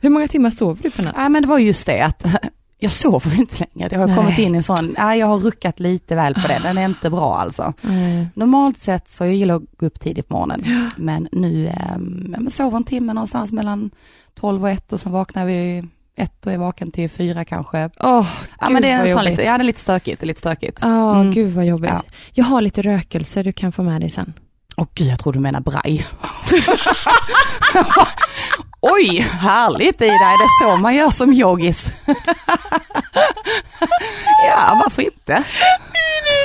Hur 0.00 0.10
många 0.10 0.28
timmar 0.28 0.50
sover 0.50 0.82
du 0.82 0.90
på 0.90 1.02
natten? 1.02 1.22
ja, 1.22 1.28
men 1.28 1.42
det 1.42 1.48
var 1.48 1.58
just 1.58 1.86
det 1.86 2.00
att 2.04 2.24
jag 2.78 2.92
sover 2.92 3.38
inte 3.38 3.56
längre. 3.74 3.88
Det 3.88 3.96
har 3.96 4.06
Nej. 4.06 4.16
kommit 4.16 4.38
in 4.38 4.54
i 4.54 4.56
en 4.56 4.62
sån, 4.62 4.94
ja, 4.98 5.16
jag 5.16 5.26
har 5.26 5.38
ruckat 5.38 5.80
lite 5.80 6.14
väl 6.14 6.34
på 6.34 6.48
det. 6.48 6.60
Den 6.62 6.78
är 6.78 6.84
inte 6.84 7.10
bra 7.10 7.36
alltså. 7.38 7.72
Nej. 7.80 8.28
Normalt 8.34 8.78
sett 8.80 9.08
så 9.10 9.24
jag 9.24 9.34
gillar 9.34 9.54
att 9.54 9.62
gå 9.78 9.86
upp 9.86 10.00
tidigt 10.00 10.28
på 10.28 10.34
morgonen. 10.34 10.90
Men 10.96 11.28
nu, 11.32 11.66
ähm, 11.66 12.30
ja, 12.34 12.40
men 12.40 12.50
sover 12.50 12.76
en 12.76 12.84
timme 12.84 13.12
någonstans 13.12 13.52
mellan 13.52 13.90
12 14.34 14.62
och 14.62 14.70
1 14.70 14.92
och 14.92 15.00
sen 15.00 15.12
vaknar 15.12 15.46
vi 15.46 15.82
ett 16.16 16.46
och 16.46 16.52
är 16.52 16.58
vaken 16.58 16.90
till 16.92 17.10
fyra 17.10 17.44
kanske. 17.44 17.90
Åh, 18.00 18.26
Ja 18.60 18.68
men 18.70 18.82
det 18.82 18.88
är 18.90 19.06
en 19.06 19.12
sån 19.14 19.24
lite, 19.24 19.42
ja 19.42 19.58
det 19.58 19.62
är 19.62 19.66
lite 19.66 19.80
stökigt, 19.80 20.20
det 20.20 20.24
är 20.24 20.26
lite 20.26 20.40
stökigt. 20.40 20.78
Ja, 20.80 21.14
Mm. 21.20 21.32
gud 21.32 21.52
vad 21.52 21.66
jobbigt. 21.66 21.90
Ja. 21.90 22.02
Jag 22.32 22.44
har 22.44 22.60
lite 22.60 22.82
rökelse 22.82 23.42
du 23.42 23.52
kan 23.52 23.72
få 23.72 23.82
med 23.82 24.00
dig 24.00 24.10
sen. 24.10 24.32
Åh 24.76 24.86
gud, 24.94 25.08
jag 25.08 25.18
tror 25.18 25.32
du 25.32 25.38
menar 25.38 25.60
braj. 25.60 26.06
Oj, 28.82 29.18
härligt 29.20 30.02
Ida, 30.02 30.12
är 30.14 30.38
det 30.42 30.48
så 30.76 30.76
man 30.82 30.94
gör 30.94 31.10
som 31.10 31.32
yogis? 31.32 31.86
ja, 34.48 34.80
varför 34.84 35.02
inte? 35.02 35.44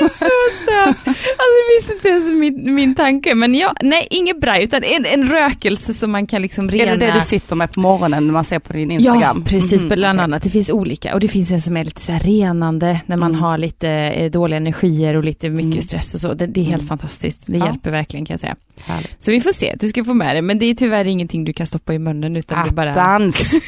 alltså 0.00 1.56
jag 1.58 1.76
visste 1.78 1.92
inte 1.92 2.08
ens 2.08 2.24
min, 2.34 2.74
min 2.74 2.94
tanke, 2.94 3.34
men 3.34 3.54
ja, 3.54 3.74
nej 3.82 4.06
inget 4.10 4.40
braj, 4.40 4.64
utan 4.64 4.84
en, 4.84 5.04
en 5.06 5.28
rökelse 5.30 5.94
som 5.94 6.10
man 6.10 6.26
kan 6.26 6.42
liksom 6.42 6.70
rena. 6.70 6.92
Är 6.92 6.96
det 6.96 7.06
det 7.06 7.12
du 7.12 7.20
sitter 7.20 7.56
med 7.56 7.72
på 7.72 7.80
morgonen 7.80 8.26
när 8.26 8.32
man 8.32 8.44
ser 8.44 8.58
på 8.58 8.72
din 8.72 8.90
Instagram? 8.90 9.20
Ja, 9.20 9.50
precis, 9.50 9.82
Mhm, 9.82 9.88
bland 9.88 10.20
annat. 10.20 10.42
Det 10.42 10.50
finns 10.50 10.70
olika 10.70 11.14
och 11.14 11.20
det 11.20 11.28
finns 11.28 11.50
en 11.50 11.60
som 11.60 11.76
är 11.76 11.84
lite 11.84 12.00
så 12.00 12.12
här 12.12 12.20
renande 12.20 13.00
när 13.06 13.16
man 13.16 13.30
Mm. 13.30 13.42
har 13.42 13.58
lite 13.58 13.88
eh, 13.90 14.30
dåliga 14.30 14.56
energier 14.56 15.14
och 15.16 15.24
lite 15.24 15.48
mycket 15.50 15.72
Mm. 15.72 15.82
stress 15.82 16.14
och 16.14 16.20
så. 16.20 16.34
Det, 16.34 16.46
det 16.46 16.60
är 16.60 16.64
helt 16.64 16.74
Mm. 16.76 16.86
fantastiskt. 16.88 17.42
Det 17.46 17.58
Ja. 17.58 17.66
hjälper 17.66 17.90
verkligen 17.90 18.26
kan 18.26 18.34
jag 18.34 18.40
säga. 18.40 18.56
Härligt. 18.84 19.24
Så 19.24 19.30
vi 19.30 19.40
får 19.40 19.52
se, 19.52 19.74
du 19.80 19.88
ska 19.88 20.04
få 20.04 20.14
med 20.14 20.36
det, 20.36 20.42
men 20.42 20.58
det 20.58 20.66
är 20.66 20.74
tyvärr 20.74 21.08
ingenting 21.08 21.44
du 21.44 21.52
kan 21.52 21.66
stoppa 21.66 21.94
i 21.94 21.98
munnen 21.98 22.25
utan 22.36 22.64
det 22.64 22.70
är 22.70 22.74
bara... 22.74 22.90
Attans! 22.90 23.52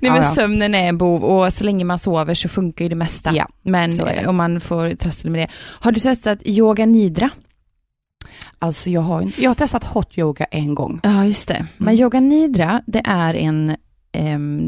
Nej 0.00 0.10
men 0.10 0.16
Ja, 0.16 0.16
ja. 0.16 0.22
sömnen 0.34 0.74
är 0.74 0.88
en 0.88 0.98
bov 0.98 1.24
och 1.24 1.52
så 1.52 1.64
länge 1.64 1.84
man 1.84 1.98
sover 1.98 2.34
så 2.34 2.48
funkar 2.48 2.84
ju 2.84 2.88
det 2.88 2.94
mesta. 2.94 3.32
Ja, 3.36 3.48
men 3.62 3.96
det. 3.96 4.26
om 4.26 4.36
man 4.36 4.60
får 4.60 4.94
trassel 4.94 5.30
med 5.30 5.40
det. 5.40 5.48
Har 5.80 5.92
du 5.92 6.00
testat 6.00 6.38
yoga 6.44 6.86
nidra? 6.86 7.30
Alltså 8.58 8.90
jag 8.90 9.00
har, 9.00 9.22
inte- 9.22 9.42
jag 9.42 9.50
har 9.50 9.54
testat 9.54 9.84
hot 9.84 10.18
yoga 10.18 10.44
en 10.44 10.74
gång. 10.74 11.00
Ja, 11.02 11.24
just 11.24 11.48
det. 11.48 11.66
Men 11.76 11.88
Mm. 11.88 12.00
yoga 12.02 12.20
nidra, 12.20 12.82
det 12.86 13.02
är 13.04 13.34
en, 13.34 13.76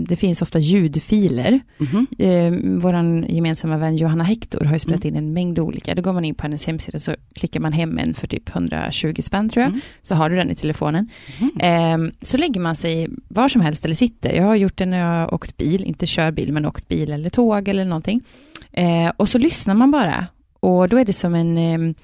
det 0.09 0.16
finns 0.16 0.42
ofta 0.42 0.59
ljudfiler. 0.59 1.61
Mhm. 1.78 2.06
Eh, 2.18 2.52
vår 2.80 2.94
gemensamma 3.30 3.76
vän 3.78 3.97
Johanna 3.97 4.25
Hector 4.25 4.64
har 4.64 4.73
ju 4.73 4.78
spelat 4.78 5.04
Mm. 5.04 5.16
in 5.16 5.25
en 5.25 5.32
mängd 5.32 5.59
olika. 5.59 5.94
Då 5.94 6.02
går 6.02 6.12
man 6.12 6.25
in 6.25 6.35
på 6.35 6.42
hennes 6.42 6.66
hemsida 6.66 6.99
så 6.99 7.14
klickar 7.35 7.61
man 7.61 7.73
hem 7.73 7.99
en 7.99 8.14
för 8.14 8.26
typ 8.26 8.49
120 8.49 9.23
spänn 9.23 9.49
tror 9.49 9.62
jag. 9.62 9.68
Mm. 9.68 9.80
Så 10.02 10.14
har 10.14 10.30
du 10.30 10.37
den 10.37 10.50
i 10.50 10.54
telefonen. 10.54 11.09
Eh, 11.61 11.99
så 12.23 12.38
lägger 12.38 12.61
man 12.61 12.76
sig 12.76 13.09
var 13.28 13.49
som 13.49 13.61
helst 13.61 13.85
eller 13.85 13.94
sitter. 13.94 14.32
Jag 14.32 14.44
har 14.44 14.56
gjort 14.56 14.76
det 14.78 14.87
när 14.87 14.99
jag 14.99 15.06
har 15.06 15.35
åkt 15.35 15.56
bil, 15.56 15.85
inte 15.85 16.06
kör 16.06 16.30
bil 16.30 16.52
men 16.52 16.66
åkt 16.66 16.88
bil 16.88 17.12
eller 17.12 17.30
tåg 17.30 17.68
eller 17.68 17.85
någonting. 17.85 18.20
Eh, 18.73 19.12
och 19.16 19.28
så 19.28 19.38
lyssnar 19.38 19.75
man 19.75 19.90
bara. 19.90 20.26
Och 20.61 20.88
då 20.88 20.97
är 20.97 21.04
det 21.04 21.12
som 21.12 21.35
en 21.35 21.59
ehm, 21.59 21.94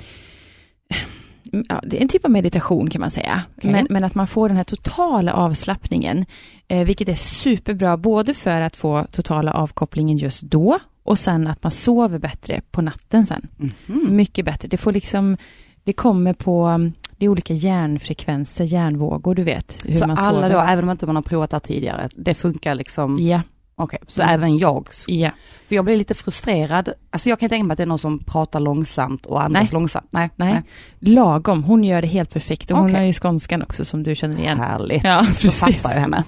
Ja, 1.69 1.81
det 1.87 1.97
är 1.99 2.03
en 2.03 2.09
typ 2.09 2.25
av 2.25 2.31
meditation 2.31 2.91
kan 2.91 3.01
man 3.01 3.11
säga. 3.11 3.43
Okej. 3.59 3.73
Men, 3.73 3.87
men 3.91 4.05
att 4.05 4.15
man 4.15 4.27
får 4.27 4.49
den 4.49 4.57
här 4.57 4.65
totala 4.65 5.33
avslappningen. 5.33 6.25
Eh, 6.69 6.85
vilket 6.85 7.09
är 7.09 7.15
superbra 7.15 7.97
både 7.97 8.35
för 8.35 8.61
att 8.61 8.77
få 8.77 9.07
totala 9.13 9.53
avkopplingen 9.53 10.17
just 10.19 10.43
då 10.43 10.79
och 11.03 11.19
sen 11.19 11.47
att 11.47 11.63
man 11.63 11.73
sover 11.73 12.19
bättre 12.19 12.61
på 12.71 12.83
natten 12.83 13.27
sen. 13.27 13.49
Mhm. 13.57 14.17
Mycket 14.17 14.45
bättre. 14.45 14.69
Det 14.69 14.77
får 14.77 14.93
liksom, 14.93 15.37
det 15.85 15.93
kommer 15.93 16.33
på, 16.33 16.91
det 17.17 17.25
är 17.25 17.29
olika 17.29 17.55
hjärnfrekvenser, 17.55 18.65
hjärnvågor, 18.65 19.35
du 19.35 19.43
vet. 19.43 19.81
Hur 19.85 19.93
Så 19.95 20.07
man 20.07 20.19
alla 20.19 20.37
sover. 20.37 20.51
då, 20.51 20.59
även 20.61 20.85
om 20.85 20.91
inte 20.91 21.07
man 21.07 21.17
har 21.17 21.23
provat 21.23 21.51
det 21.51 21.61
tidigare, 21.61 22.09
det 22.17 22.35
funkar 22.35 22.75
liksom, 22.75 23.19
Ja, 23.19 23.41
okej, 23.77 23.99
så 24.07 24.23
Mm. 24.23 24.35
även 24.35 24.59
jag, 24.59 24.89
ja. 25.07 25.31
för 25.69 25.75
jag 25.75 25.85
blir 25.85 25.97
lite 25.97 26.15
frustrerad, 26.15 26.93
alltså 27.11 27.29
jag 27.29 27.41
kan 27.41 27.49
tänka 27.49 27.65
mig 27.65 27.73
att 27.73 27.77
det 27.79 27.83
är 27.85 27.87
någon 27.87 27.99
som 27.99 28.19
pratar 28.19 28.61
långsamt 28.61 29.27
och 29.27 29.43
andas 29.43 29.63
Nej. 29.63 29.69
långsamt. 29.73 30.07
Nej, 30.11 30.31
Nej. 30.37 30.63
Lagom, 30.99 31.65
hon 31.65 31.85
gör 31.85 32.03
det 32.03 32.09
helt 32.09 32.31
perfekt 32.31 32.71
och 32.71 32.77
hon 32.77 32.87
Okej. 32.87 32.97
har 32.99 33.05
ju 33.07 33.13
skånskan 33.13 33.63
också 33.63 33.85
som 33.85 34.03
du 34.03 34.15
känner 34.15 34.39
igen. 34.39 34.59
Härligt, 34.59 35.05
Ja, 35.05 35.21
då 35.21 35.27
precis. 35.27 35.55
fattar 35.59 35.93
jag 35.95 36.01
henne. 36.01 36.25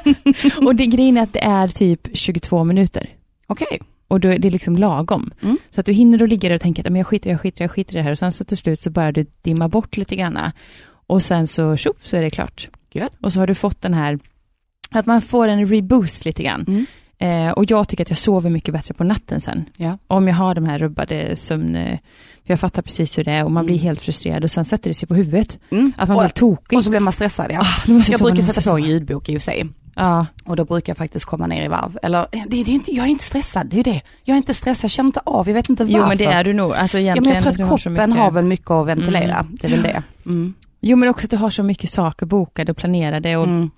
Och 0.66 0.74
det 0.76 0.86
grejen 0.86 1.16
är 1.16 1.22
att 1.22 1.32
det 1.32 1.44
är 1.44 1.68
typ 1.68 2.08
22 2.12 2.64
minuter. 2.64 3.10
Okej, 3.46 3.80
Och 4.08 4.20
då 4.20 4.28
är 4.28 4.38
det 4.38 4.50
liksom 4.50 4.76
lagom. 4.76 5.32
Mm. 5.42 5.58
Så 5.70 5.80
att 5.80 5.86
du 5.86 5.92
hinner 5.92 6.22
att 6.22 6.28
ligga 6.28 6.48
där 6.48 6.54
och 6.56 6.60
tänka 6.60 6.82
att 6.82 6.86
"Men 6.92 6.96
jag 6.96 7.06
skiter 7.06 7.30
jag 7.30 7.40
skiter 7.40 7.64
jag 7.64 7.70
skiter 7.70 7.94
i 7.94 7.96
det 7.96 8.02
här. 8.02 8.10
Och 8.10 8.18
sen 8.18 8.32
så 8.32 8.44
till 8.44 8.56
slut 8.56 8.80
så 8.80 8.90
börjar 8.90 9.12
du 9.12 9.26
dimma 9.42 9.68
bort 9.68 9.96
lite 9.96 10.16
granna. 10.16 10.52
Och 11.06 11.22
sen 11.22 11.46
så 11.46 11.76
tjopp 11.76 11.98
så 12.02 12.16
är 12.16 12.22
det 12.22 12.30
klart. 12.30 12.68
Gött. 12.92 13.12
Och 13.22 13.32
så 13.32 13.40
har 13.40 13.46
du 13.46 13.54
fått 13.54 13.82
den 13.82 13.94
här, 13.94 14.18
att 14.90 15.06
man 15.06 15.22
får 15.22 15.48
en 15.48 15.66
reboost 15.66 16.24
lite 16.24 16.42
grann. 16.42 16.64
Mm. 16.68 16.86
Eh, 17.18 17.52
och 17.52 17.70
jag 17.70 17.88
tycker 17.88 18.04
att 18.04 18.10
jag 18.10 18.18
sover 18.18 18.50
mycket 18.50 18.74
bättre 18.74 18.94
på 18.94 19.04
natten 19.04 19.40
sen. 19.40 19.64
Ja. 19.76 19.98
Om 20.06 20.28
jag 20.28 20.34
har 20.34 20.54
de 20.54 20.64
här 20.66 20.78
rubbade 20.78 21.36
sömn... 21.36 21.76
eh, 21.76 21.98
jag 22.48 22.60
fattar 22.60 22.82
precis 22.82 23.18
hur 23.18 23.24
det 23.24 23.30
är 23.32 23.44
och 23.44 23.52
man 23.52 23.64
blir 23.66 23.74
Mm. 23.76 23.84
helt 23.84 24.00
frustrerad 24.02 24.44
och 24.44 24.50
sen 24.50 24.64
sätter 24.64 24.90
det 24.90 24.94
sig 24.94 25.08
på 25.08 25.14
huvudet. 25.14 25.58
Mm. 25.70 25.92
Att 25.96 26.08
man 26.08 26.16
blir 26.16 26.22
helt 26.22 26.34
tokig. 26.34 26.76
och 26.78 26.84
så 26.84 26.90
blir 26.90 27.00
man 27.00 27.12
stressad 27.12 27.46
ja. 27.50 27.60
Ah, 27.60 27.64
jag 27.86 28.04
sova, 28.04 28.30
brukar 28.30 28.42
sätta 28.52 28.70
på 28.70 28.76
en 28.76 28.84
ljudbok 28.84 29.28
i 29.28 29.36
och 29.38 29.42
sig. 29.42 29.66
Ja, 29.94 30.26
Och 30.44 30.56
då 30.56 30.64
brukar 30.64 30.90
jag 30.90 30.96
faktiskt 30.96 31.24
komma 31.24 31.46
ner 31.46 31.64
i 31.64 31.68
varv. 31.68 31.98
Eller 32.02 32.26
det, 32.32 32.44
det 32.48 32.56
är 32.60 32.68
inte, 32.68 32.92
jag 32.94 33.06
är 33.06 33.10
inte 33.10 33.24
stressad, 33.24 33.66
det 33.66 33.78
är 33.80 33.84
det. 33.84 34.00
Jag 34.24 34.34
är 34.34 34.36
inte 34.36 34.54
stressad, 34.54 34.84
jag 34.84 34.90
känner 34.90 35.08
inte 35.08 35.20
av, 35.24 35.48
jag 35.48 35.54
vet 35.54 35.68
inte 35.68 35.84
varför. 35.84 35.98
jo 35.98 36.06
men 36.08 36.16
det 36.18 36.24
är 36.24 36.44
du 36.44 36.52
nog. 36.52 36.72
Alltså 36.72 36.98
Ja 36.98 37.14
men 37.14 37.24
jag 37.24 37.42
tror 37.42 37.50
att 37.50 37.58
har 37.60 37.78
kroppen 37.78 37.92
mycket- 37.92 38.18
har 38.18 38.30
väl 38.30 38.44
mycket 38.44 38.70
att 38.70 38.86
ventilera, 38.86 39.34
Mm. 39.38 39.56
det 39.60 39.66
är 39.66 39.70
väl 39.70 39.82
det. 39.82 40.02
Mm. 40.26 40.54
Jo 40.80 40.96
men 40.96 41.08
också 41.08 41.26
att 41.26 41.30
du 41.30 41.36
har 41.36 41.50
så 41.50 41.62
mycket 41.62 41.90
saker 41.90 42.26
bokade 42.26 42.72
och 42.72 42.76
planerade 42.78 43.36
och 43.36 43.44
Mm. 43.46 43.70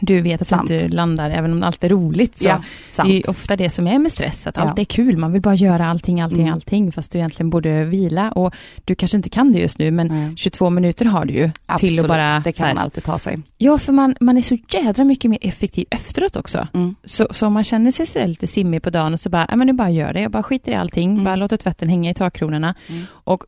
Du 0.00 0.20
vet 0.20 0.40
att 0.42 0.48
Sant. 0.48 0.68
du 0.68 0.88
landar, 0.88 1.30
även 1.30 1.52
om 1.52 1.62
allt 1.62 1.84
är 1.84 1.88
roligt. 1.88 2.38
Så 2.38 2.44
Ja, 2.48 2.62
det 3.04 3.18
är 3.18 3.30
ofta 3.30 3.56
det 3.56 3.70
som 3.70 3.86
är 3.86 3.98
med 3.98 4.12
stress, 4.12 4.46
att 4.46 4.56
Ja. 4.56 4.62
allt 4.62 4.78
är 4.78 4.84
kul, 4.84 5.16
man 5.16 5.32
vill 5.32 5.42
bara 5.42 5.54
göra 5.54 5.86
allting, 5.86 6.20
allting, 6.20 6.40
Mm. 6.40 6.52
allting, 6.54 6.92
fast 6.92 7.12
du 7.12 7.18
egentligen 7.18 7.50
borde 7.50 7.84
vila 7.84 8.30
och 8.32 8.54
du 8.84 8.94
kanske 8.94 9.16
inte 9.16 9.28
kan 9.28 9.52
det 9.52 9.58
just 9.58 9.78
nu, 9.78 9.90
men 9.90 10.06
Nej. 10.06 10.36
22 10.36 10.70
minuter 10.70 11.04
har 11.04 11.24
du 11.24 11.34
ju 11.34 11.50
Absolut, 11.66 11.90
till 11.92 12.00
att 12.00 12.08
bara... 12.08 12.40
det 12.40 12.52
kan 12.52 12.68
man 12.68 12.78
alltid 12.78 13.04
ta 13.04 13.18
sig. 13.18 13.38
Ja, 13.58 13.78
för 13.78 13.92
man, 13.92 14.14
man 14.20 14.36
är 14.38 14.42
så 14.42 14.58
jädra 14.70 15.04
mycket 15.04 15.30
mer 15.30 15.38
effektiv 15.42 15.86
efteråt 15.90 16.36
också. 16.36 16.68
Mm. 16.74 16.94
Så, 17.04 17.26
så 17.30 17.46
om 17.46 17.52
man 17.52 17.64
känner 17.64 17.90
sig 17.90 18.06
så 18.06 18.18
där 18.18 18.26
lite 18.26 18.46
simmig 18.46 18.82
på 18.82 18.90
dagen 18.90 19.12
och 19.12 19.20
så 19.20 19.30
bara, 19.30 19.46
ja 19.50 19.56
men 19.56 19.66
nu 19.66 19.72
bara 19.72 19.90
gör 19.90 20.12
det, 20.12 20.20
jag 20.20 20.30
bara 20.30 20.42
skiter 20.42 20.72
i 20.72 20.74
allting, 20.74 21.10
Mm. 21.12 21.24
bara 21.24 21.36
låter 21.36 21.56
tvätten 21.56 21.88
hänga 21.88 22.10
i 22.10 22.14
takkronorna. 22.14 22.74
Mm. 22.88 23.02
Och 23.10 23.44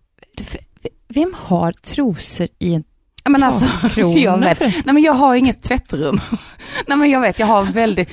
vem 1.09 1.35
har 1.37 1.73
trosor 1.73 2.49
i 2.59 2.75
en 2.75 2.85
Ja, 2.85 2.96
Men 3.29 3.43
alltså, 3.43 3.67
jag 4.01 4.39
vet. 4.39 4.61
Nej 4.61 4.83
men 4.85 5.03
jag 5.03 5.13
har 5.13 5.35
inget 5.35 5.63
tvättrum. 5.63 6.21
Nej 6.87 6.99
men 6.99 7.11
jag 7.11 7.21
vet, 7.21 7.39
jag 7.39 7.47
har 7.47 7.63
väldigt, 7.63 8.11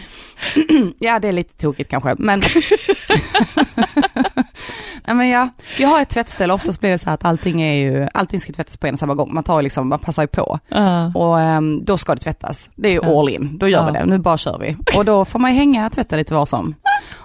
ja 1.00 1.20
det 1.20 1.28
är 1.28 1.32
lite 1.32 1.62
tokigt 1.62 1.90
kanske, 1.90 2.16
men 2.18 2.42
Nej 5.06 5.16
men 5.16 5.30
ja, 5.30 5.50
jag 5.78 5.88
har 5.90 6.02
ett 6.02 6.10
tvättställe, 6.10 6.54
oftast 6.54 6.80
blir 6.80 6.90
det 6.90 6.98
så 6.98 7.06
här 7.06 7.14
att 7.14 7.26
allting 7.26 7.62
är 7.62 7.74
ju, 7.74 8.08
allting 8.14 8.40
ska 8.42 8.54
tvättas 8.54 8.78
på 8.78 8.88
en 8.88 8.94
och 8.94 9.00
samma 9.00 9.14
gång. 9.16 9.34
Man 9.34 9.44
tar 9.44 9.62
liksom, 9.62 9.88
man 9.90 10.00
passar 10.00 10.24
ju 10.24 10.28
på. 10.28 10.60
Ja. 10.68 11.12
Och 11.16 11.40
ehm, 11.40 11.86
då 11.86 11.98
ska 11.98 12.16
det 12.16 12.22
tvättas. 12.22 12.70
Det 12.76 12.88
är 12.88 12.92
ju 12.92 13.00
Ja. 13.04 13.20
all 13.20 13.30
in, 13.30 13.58
då 13.58 13.68
gör 13.68 13.82
vi 13.86 13.88
Ja. 13.94 14.00
det, 14.00 14.06
nu 14.06 14.18
bara 14.20 14.38
kör 14.38 14.58
vi. 14.60 14.78
Och 14.98 15.06
då 15.06 15.26
får 15.26 15.40
man 15.40 15.52
ju 15.52 15.58
hänga 15.58 15.90
tvätten 15.90 16.20
lite 16.20 16.34
var 16.34 16.46
som. 16.46 16.76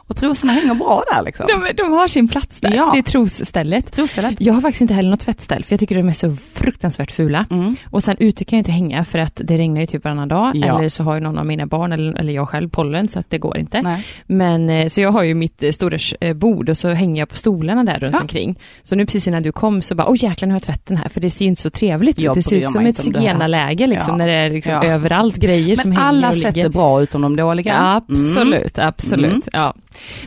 Och 0.08 0.16
trosorna 0.16 0.52
hänger 0.52 0.74
bra 0.74 1.02
där 1.14 1.22
liksom. 1.24 1.46
De, 1.48 1.72
de 1.82 1.92
har 1.92 2.08
sin 2.08 2.28
plats 2.28 2.60
där, 2.60 2.74
Ja. 2.74 2.90
det 2.92 2.98
är 2.98 3.02
trosstället. 3.02 3.92
Trosstället. 3.92 4.40
Jag 4.40 4.54
har 4.54 4.60
faktiskt 4.60 4.80
inte 4.80 4.94
heller 4.94 5.10
något 5.10 5.20
tvättställ, 5.20 5.64
för 5.64 5.72
jag 5.72 5.80
tycker 5.80 5.96
de 5.96 6.08
är 6.08 6.12
så 6.12 6.36
fruktansvärt 6.54 7.10
fula. 7.12 7.46
Mm. 7.50 7.76
Och 7.90 8.02
sen 8.02 8.16
ute 8.20 8.44
kan 8.44 8.56
jag 8.56 8.60
inte 8.60 8.72
hänga 8.72 9.04
för 9.04 9.18
att 9.18 9.40
det 9.44 9.56
regnar 9.58 9.80
ju 9.80 9.86
typ 9.86 10.04
varannan 10.04 10.28
dag, 10.28 10.50
Ja. 10.56 10.78
eller 10.78 10.88
så 10.88 11.02
har 11.04 11.14
ju 11.14 11.20
någon 11.20 11.38
av 11.38 11.46
mina 11.46 11.66
barn 11.66 11.92
eller, 11.92 12.18
eller 12.18 12.32
jag 12.32 12.48
själv 12.48 12.68
pollen, 12.68 13.08
så 13.08 13.18
att 13.18 13.30
det 13.30 13.38
går 13.38 13.58
inte. 13.58 13.82
Nej. 13.82 14.06
Men 14.26 14.70
eh, 14.70 14.88
så 14.88 15.00
jag 15.00 15.12
har 15.12 15.22
ju 15.22 15.34
mitt 15.34 15.62
eh, 15.62 15.70
stora 15.70 15.98
eh, 16.20 16.34
bord 16.34 16.68
och 16.68 16.78
så 16.78 16.88
hänger 16.90 17.22
jag 17.22 17.28
på 17.28 17.36
stolarna 17.36 17.84
där 17.84 17.98
runt 17.98 18.14
Ja. 18.14 18.20
omkring. 18.20 18.58
Så 18.82 18.96
nu 18.96 19.06
precis 19.06 19.28
innan 19.28 19.42
du 19.42 19.52
kom 19.52 19.82
så 19.82 19.94
bara, 19.94 20.08
åh 20.08 20.16
jäklar 20.24 20.46
nu 20.46 20.52
har 20.52 20.56
jag 20.60 20.62
tvätten 20.62 20.96
här, 20.96 21.08
för 21.08 21.20
det 21.20 21.30
ser 21.30 21.44
ju 21.44 21.48
inte 21.48 21.62
så 21.62 21.70
trevligt 21.70 22.22
ut. 22.22 22.34
Det 22.34 22.42
ser 22.42 22.56
ut 22.56 22.70
som 22.70 22.86
ett 22.86 22.96
zigenarläge 22.96 23.86
liksom, 23.86 24.10
Ja. 24.12 24.16
när 24.16 24.26
det 24.28 24.34
är 24.34 24.50
liksom 24.50 24.82
överallt 24.82 25.36
grejer 25.36 25.76
som 25.76 25.88
Men 25.90 25.96
hänger 25.98 26.08
alla 26.08 26.28
och 26.28 26.34
sätt 26.34 26.54
ligger. 26.56 26.68
är 26.68 26.72
bra 26.72 27.02
utom 27.02 27.22
de 27.22 27.36
dåliga. 27.36 27.72
Ja, 27.72 27.90
Mm. 27.90 28.02
absolut, 28.08 28.78
absolut. 28.78 29.30
Mm. 29.32 29.42
Ja. 29.52 29.74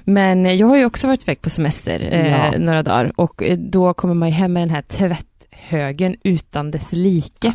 Men 0.03 0.57
jag 0.57 0.67
har 0.67 0.75
ju 0.77 0.85
också 0.85 1.07
varit 1.07 1.23
iväg 1.23 1.41
på 1.41 1.49
semester 1.49 2.07
eh, 2.11 2.27
Ja. 2.31 2.53
några 2.59 2.83
dagar 2.83 3.11
och 3.15 3.43
eh, 3.43 3.57
då 3.57 3.93
kommer 3.93 4.13
man 4.13 4.29
ju 4.29 4.33
hem 4.35 4.53
med 4.53 4.61
den 4.61 4.69
här 4.69 4.81
tvätthögen 4.81 6.15
utan 6.23 6.71
dess 6.71 6.89
like. 6.91 7.53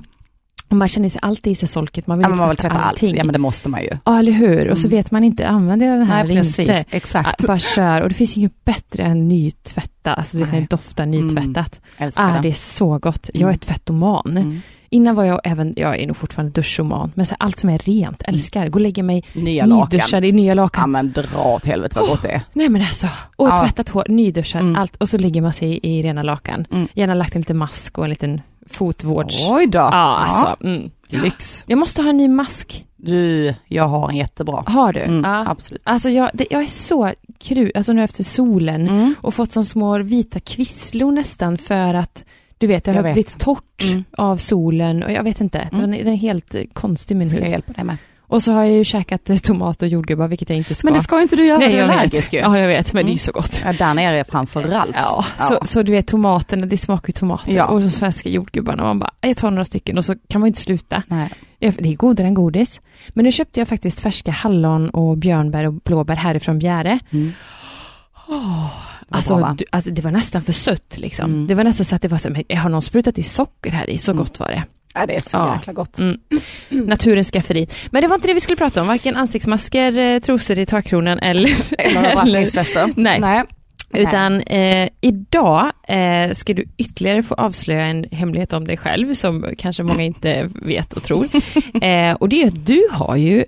Och 0.68 0.76
man 0.76 0.88
känner 0.88 1.08
sig 1.08 1.18
alltid 1.22 1.52
i 1.52 1.54
sig 1.54 1.68
solket, 1.68 2.06
man 2.06 2.18
vill, 2.18 2.26
Ja, 2.30 2.36
man 2.36 2.48
vill 2.48 2.56
tvätta 2.56 2.68
tvätta 2.74 2.84
allt, 2.84 2.92
allting. 3.02 3.16
ja 3.16 3.24
men 3.24 3.32
det 3.32 3.38
måste 3.38 3.68
man 3.68 3.82
ju. 3.82 3.90
Ja, 4.04 4.18
eller 4.18 4.32
hur? 4.32 4.68
Och 4.70 4.78
så 4.78 4.86
Mm. 4.88 4.96
vet 4.98 5.10
man 5.10 5.24
inte, 5.24 5.48
använder 5.48 5.86
jag 5.86 5.98
den 5.98 6.06
här 6.06 6.24
Nej 6.24 6.32
eller 6.32 6.40
precis, 6.42 6.58
inte? 6.58 6.84
exakt. 6.90 7.46
Bara 7.46 7.58
kör. 7.58 8.00
Och 8.00 8.08
det 8.08 8.14
finns 8.14 8.36
inget 8.36 8.64
bättre 8.64 9.02
än 9.02 9.28
nytvätta, 9.28 10.14
alltså 10.14 10.36
det 10.38 10.42
Nej. 10.44 10.52
kan 10.52 10.66
dofta 10.70 11.04
nytvättat. 11.04 11.80
Älskar 11.98 12.38
Ah, 12.38 12.40
det. 12.42 12.48
är 12.48 12.52
så 12.52 12.98
gott. 12.98 13.30
Jag 13.34 13.40
är 13.42 13.46
Mm. 13.46 13.58
tvättoman. 13.58 14.30
Mm. 14.36 14.60
Innan 14.96 15.14
var 15.14 15.24
jag 15.24 15.40
även, 15.44 15.74
jag 15.76 15.98
är 16.00 16.06
nog 16.06 16.16
fortfarande 16.16 16.52
duschoman, 16.52 17.12
men 17.14 17.26
så 17.26 17.30
här, 17.30 17.36
allt 17.46 17.58
som 17.58 17.70
är 17.70 17.78
rent, 17.78 18.22
älskar. 18.22 18.68
Gå 18.68 18.76
och 18.76 18.80
lägga 18.80 19.02
mig 19.02 19.24
Nya 19.32 19.66
nyduschad 19.66 20.24
i 20.24 20.32
nya 20.32 20.54
lakan. 20.54 20.82
Ja 20.82 20.86
men 20.86 21.12
dra 21.12 21.42
åt 21.54 21.66
helvete 21.66 21.96
vad 22.00 22.08
gott 22.08 22.22
det 22.22 22.28
är. 22.28 22.40
Nej 22.52 22.68
men 22.68 22.82
alltså, 22.82 23.06
och 23.36 23.48
Ja. 23.48 23.62
tvättat 23.66 23.88
hår, 23.88 24.04
nyduschad, 24.08 24.60
Mm. 24.62 24.76
allt. 24.76 24.96
Och 24.96 25.08
så 25.08 25.18
ligger 25.18 25.42
man 25.42 25.52
sig 25.52 25.68
i, 25.72 25.98
i 25.98 26.02
rena 26.02 26.22
lakan. 26.22 26.66
Mm. 26.72 26.88
Gärna 26.94 27.14
lagt 27.14 27.34
en 27.34 27.40
liten 27.40 27.56
mask 27.56 27.98
och 27.98 28.04
en 28.04 28.10
liten 28.10 28.40
fotvårds... 28.70 29.48
Oj 29.50 29.66
då. 29.66 29.78
Ja, 29.78 29.90
alltså. 29.90 30.64
Mm. 30.66 30.90
Lyx. 31.08 31.64
Jag 31.66 31.78
måste 31.78 32.02
ha 32.02 32.10
en 32.10 32.16
ny 32.16 32.28
mask. 32.28 32.84
Du, 32.96 33.54
jag 33.68 33.88
har 33.88 34.08
en 34.10 34.16
jättebra. 34.16 34.64
Har 34.66 34.92
du? 34.92 35.00
Mm, 35.00 35.24
Ja. 35.24 35.44
Absolut. 35.48 35.82
Alltså 35.84 36.10
jag, 36.10 36.30
det, 36.34 36.46
jag 36.50 36.62
är 36.62 36.66
så 36.66 37.12
kru, 37.38 37.70
alltså 37.74 37.92
nu 37.92 38.04
efter 38.04 38.24
solen 38.24 38.88
Mm. 38.88 39.14
och 39.20 39.34
fått 39.34 39.52
som 39.52 39.64
små 39.64 39.98
vita 39.98 40.40
kvisslor 40.40 41.12
nästan 41.12 41.58
för 41.58 41.94
att 41.94 42.24
du 42.58 42.66
vet, 42.66 42.84
det 42.84 42.90
har 42.90 42.96
Jag 42.96 43.02
vet. 43.02 43.12
blivit 43.14 43.38
torrt 43.38 43.82
Mm. 43.90 44.04
av 44.18 44.36
solen 44.36 45.02
och 45.02 45.12
jag 45.12 45.22
vet 45.22 45.40
inte, 45.40 45.58
Mm. 45.58 45.80
den, 45.80 45.94
är- 45.94 46.04
den 46.04 46.12
är 46.12 46.16
helt 46.16 46.54
eh, 46.54 46.62
konstig 46.72 47.16
min 47.16 47.28
jag 47.28 47.40
hud. 47.40 47.50
hjälpa 47.50 47.72
dig 47.72 47.84
med? 47.84 47.96
Och 48.28 48.42
så 48.42 48.52
har 48.52 48.64
jag 48.64 48.72
ju 48.74 48.84
käkat 48.84 49.30
eh, 49.30 49.36
tomat 49.36 49.82
och 49.82 49.88
jordgubbar, 49.88 50.28
vilket 50.28 50.48
jag 50.50 50.58
inte 50.58 50.74
ska. 50.74 50.86
Men 50.86 50.94
det 50.94 51.00
ska 51.00 51.22
inte 51.22 51.36
du 51.36 51.46
göra, 51.46 51.58
Nej, 51.58 51.68
du 51.72 51.78
är 51.78 51.82
allergisk 51.82 52.32
ju. 52.32 52.38
Ja, 52.38 52.58
jag 52.58 52.68
vet, 52.68 52.92
men 52.92 53.04
det 53.04 53.08
är 53.08 53.12
ju 53.12 53.12
Mm. 53.12 53.18
så 53.18 53.32
gott. 53.32 53.62
Ja, 53.64 53.72
där 53.72 53.94
nere 53.94 54.24
framför 54.24 54.72
allt. 54.72 54.90
Ja, 54.94 55.24
Så, 55.38 55.58
så 55.66 55.82
du 55.82 55.92
vet 55.92 56.06
tomaterna, 56.06 56.66
det 56.66 56.76
smakar 56.78 57.08
ju 57.08 57.12
tomater. 57.12 57.52
Ja. 57.52 57.64
Och 57.66 57.80
de 57.80 57.90
svenska 57.90 58.28
jordgubbarna, 58.28 58.82
man 58.82 58.98
bara, 58.98 59.10
jag 59.20 59.36
tar 59.36 59.50
några 59.50 59.64
stycken 59.64 59.96
och 59.98 60.04
så 60.04 60.14
kan 60.28 60.40
man 60.40 60.48
inte 60.48 60.60
sluta. 60.60 61.02
Nej. 61.06 61.28
Ja, 61.58 61.72
Det 61.78 61.88
är 61.92 61.96
godare 61.96 62.26
än 62.26 62.34
godis. 62.34 62.80
Men 63.08 63.24
nu 63.24 63.32
köpte 63.32 63.60
jag 63.60 63.68
faktiskt 63.68 64.00
färska 64.00 64.30
hallon 64.30 64.90
och 64.90 65.16
björnbär 65.18 65.64
och 65.66 65.74
blåbär 65.74 66.16
härifrån 66.16 66.58
Bjäre. 66.58 66.98
Mm. 67.10 67.32
Alltså, 69.10 69.36
bra, 69.36 69.54
du, 69.58 69.64
alltså 69.70 69.90
det 69.90 70.02
var 70.02 70.10
nästan 70.10 70.42
för 70.42 70.52
sött 70.52 70.94
liksom. 70.98 71.24
Mm. 71.32 71.46
Det 71.46 71.54
var 71.54 71.64
nästan 71.64 71.84
så 71.84 71.96
att 71.96 72.02
det 72.02 72.08
var 72.08 72.18
så, 72.18 72.30
men 72.30 72.58
har 72.58 72.70
någon 72.70 72.82
sprutat 72.82 73.18
i 73.18 73.22
socker 73.22 73.70
här 73.70 73.90
i? 73.90 73.98
Så 73.98 74.10
Mm. 74.12 74.24
gott 74.24 74.40
var 74.40 74.48
det. 74.48 74.64
Ja, 74.94 75.06
det 75.06 75.14
är 75.16 75.20
så 75.20 75.36
Ja. 75.36 75.54
jäkla 75.56 75.72
gott. 75.72 75.98
Mm. 75.98 76.20
Naturens 76.68 77.30
skafferi. 77.30 77.68
Men 77.90 78.02
det 78.02 78.08
var 78.08 78.14
inte 78.14 78.26
det 78.28 78.34
vi 78.34 78.40
skulle 78.40 78.56
prata 78.56 78.80
om, 78.80 78.86
varken 78.86 79.16
ansiktsmasker, 79.16 79.98
eh, 79.98 80.18
trosor 80.20 80.58
i 80.58 80.66
takkronan 80.66 81.18
eller... 81.18 81.50
Eller 81.78 82.00
överraskningsfester. 82.00 82.90
Nej. 82.96 83.20
Nej. 83.20 83.42
Utan 83.94 84.40
eh, 84.40 84.88
idag 85.00 85.72
eh, 85.88 86.32
ska 86.32 86.54
du 86.54 86.64
ytterligare 86.76 87.22
få 87.22 87.34
avslöja 87.34 87.86
en 87.86 88.04
hemlighet 88.12 88.52
om 88.52 88.66
dig 88.66 88.76
själv 88.76 89.14
som 89.14 89.46
kanske 89.58 89.82
många 89.82 90.02
inte 90.02 90.50
vet 90.54 90.92
och 90.92 91.02
tror. 91.02 91.28
Eh, 91.82 92.12
och 92.14 92.28
det 92.28 92.42
är 92.42 92.46
att 92.48 92.66
du 92.66 92.86
har 92.90 93.16
ju 93.16 93.44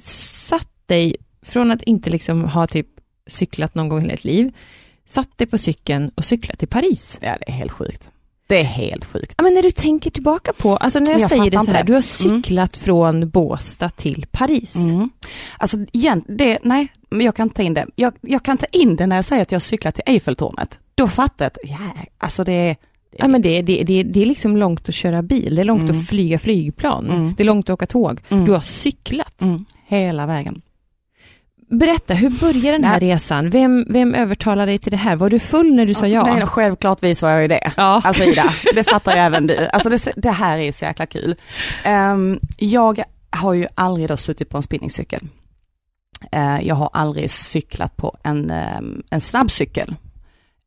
satt 0.00 0.68
dig, 0.86 1.16
från 1.42 1.70
att 1.70 1.82
inte 1.82 2.10
liksom 2.10 2.44
ha 2.44 2.66
typ 2.66 2.86
cyklat 3.26 3.74
någon 3.74 3.88
gång 3.88 4.04
i 4.06 4.08
ditt 4.08 4.24
liv, 4.24 4.52
satt 5.06 5.38
dig 5.38 5.46
på 5.46 5.58
cykeln 5.58 6.10
och 6.14 6.24
cyklat 6.24 6.58
till 6.58 6.68
Paris. 6.68 7.18
Ja, 7.22 7.36
det 7.40 7.48
är 7.48 7.52
helt 7.52 7.72
sjukt. 7.72 8.12
Det 8.48 8.60
är 8.60 8.64
helt 8.64 9.04
sjukt. 9.04 9.34
Ja, 9.38 9.44
men 9.44 9.54
när 9.54 9.62
du 9.62 9.70
tänker 9.70 10.10
tillbaka 10.10 10.52
på, 10.52 10.76
alltså 10.76 10.98
när 10.98 11.10
jag, 11.12 11.20
Jag 11.20 11.28
säger 11.28 11.50
det 11.50 11.60
så 11.60 11.70
här, 11.70 11.78
det. 11.78 11.86
du 11.86 11.94
har 11.94 12.00
cyklat 12.00 12.76
från 12.76 13.30
Båstad 13.30 13.90
till 13.90 14.26
Paris. 14.30 14.74
Mm. 14.74 15.10
Alltså 15.58 15.76
igen, 15.92 16.24
det, 16.28 16.58
nej, 16.62 16.88
jag 17.10 17.36
kan 17.36 17.50
ta 17.50 17.62
in 17.62 17.74
det. 17.74 17.86
Jag, 17.96 18.14
jag 18.20 18.42
kan 18.42 18.58
ta 18.58 18.66
in 18.72 18.96
det 18.96 19.06
när 19.06 19.16
jag 19.16 19.24
säger 19.24 19.42
att 19.42 19.52
jag 19.52 19.56
har 19.56 19.60
cyklat 19.60 19.94
till 19.94 20.04
Eiffeltornet. 20.06 20.78
Då 20.94 21.06
fattar 21.08 21.44
jag 21.44 21.46
att, 21.46 21.58
ja, 21.96 22.02
alltså 22.18 22.44
det 22.44 22.52
är... 22.52 22.76
Ja 23.18 23.28
men 23.28 23.42
det, 23.42 23.62
det, 23.62 23.82
det, 23.84 24.02
det 24.02 24.22
är 24.22 24.26
liksom 24.26 24.56
långt 24.56 24.88
att 24.88 24.94
köra 24.94 25.22
bil, 25.22 25.54
det 25.54 25.60
är 25.60 25.64
långt 25.64 25.90
Mm. 25.90 26.00
att 26.00 26.06
flyga 26.08 26.38
flygplan, 26.38 27.10
Mm. 27.10 27.34
det 27.36 27.42
är 27.42 27.44
långt 27.44 27.70
att 27.70 27.74
åka 27.74 27.86
tåg. 27.86 28.20
Mm. 28.28 28.44
Du 28.44 28.52
har 28.52 28.60
cyklat. 28.60 29.42
Mm, 29.42 29.64
hela 29.86 30.26
vägen. 30.26 30.62
Berätta, 31.68 32.14
hur 32.14 32.30
började 32.30 32.70
den 32.70 32.84
här 32.84 33.00
Nej. 33.00 33.10
resan? 33.10 33.50
Vem, 33.50 33.86
vem 33.88 34.14
övertalade 34.14 34.70
dig 34.70 34.78
till 34.78 34.90
det 34.90 34.96
här? 34.96 35.16
Var 35.16 35.30
du 35.30 35.38
full 35.38 35.74
när 35.74 35.86
du 35.86 35.94
sa 35.94 36.06
ja? 36.06 36.34
Nej, 36.34 36.46
självklart 36.46 37.02
vis 37.02 37.22
var 37.22 37.30
jag 37.30 37.42
ju 37.42 37.48
det. 37.48 37.72
Ja. 37.76 38.02
Alltså 38.04 38.24
Ida, 38.24 38.44
det 38.74 38.84
fattar 38.84 39.12
ju 39.12 39.18
även 39.18 39.46
du. 39.46 39.68
Alltså 39.72 39.88
det, 39.88 40.12
det 40.16 40.30
här 40.30 40.58
är 40.58 40.72
så 40.72 40.84
jäkla 40.84 41.06
kul. 41.06 41.36
Ehm, 41.84 42.40
jag 42.56 43.02
har 43.30 43.52
ju 43.52 43.66
aldrig 43.74 44.08
då 44.08 44.16
suttit 44.16 44.48
på 44.48 44.56
en 44.56 44.62
spinningcykel. 44.62 45.28
Eh, 46.32 46.60
jag 46.62 46.74
har 46.74 46.90
aldrig 46.92 47.30
cyklat 47.30 47.96
på 47.96 48.16
en, 48.22 48.50
um, 48.78 49.02
en 49.10 49.20
snabbcykel. 49.20 49.94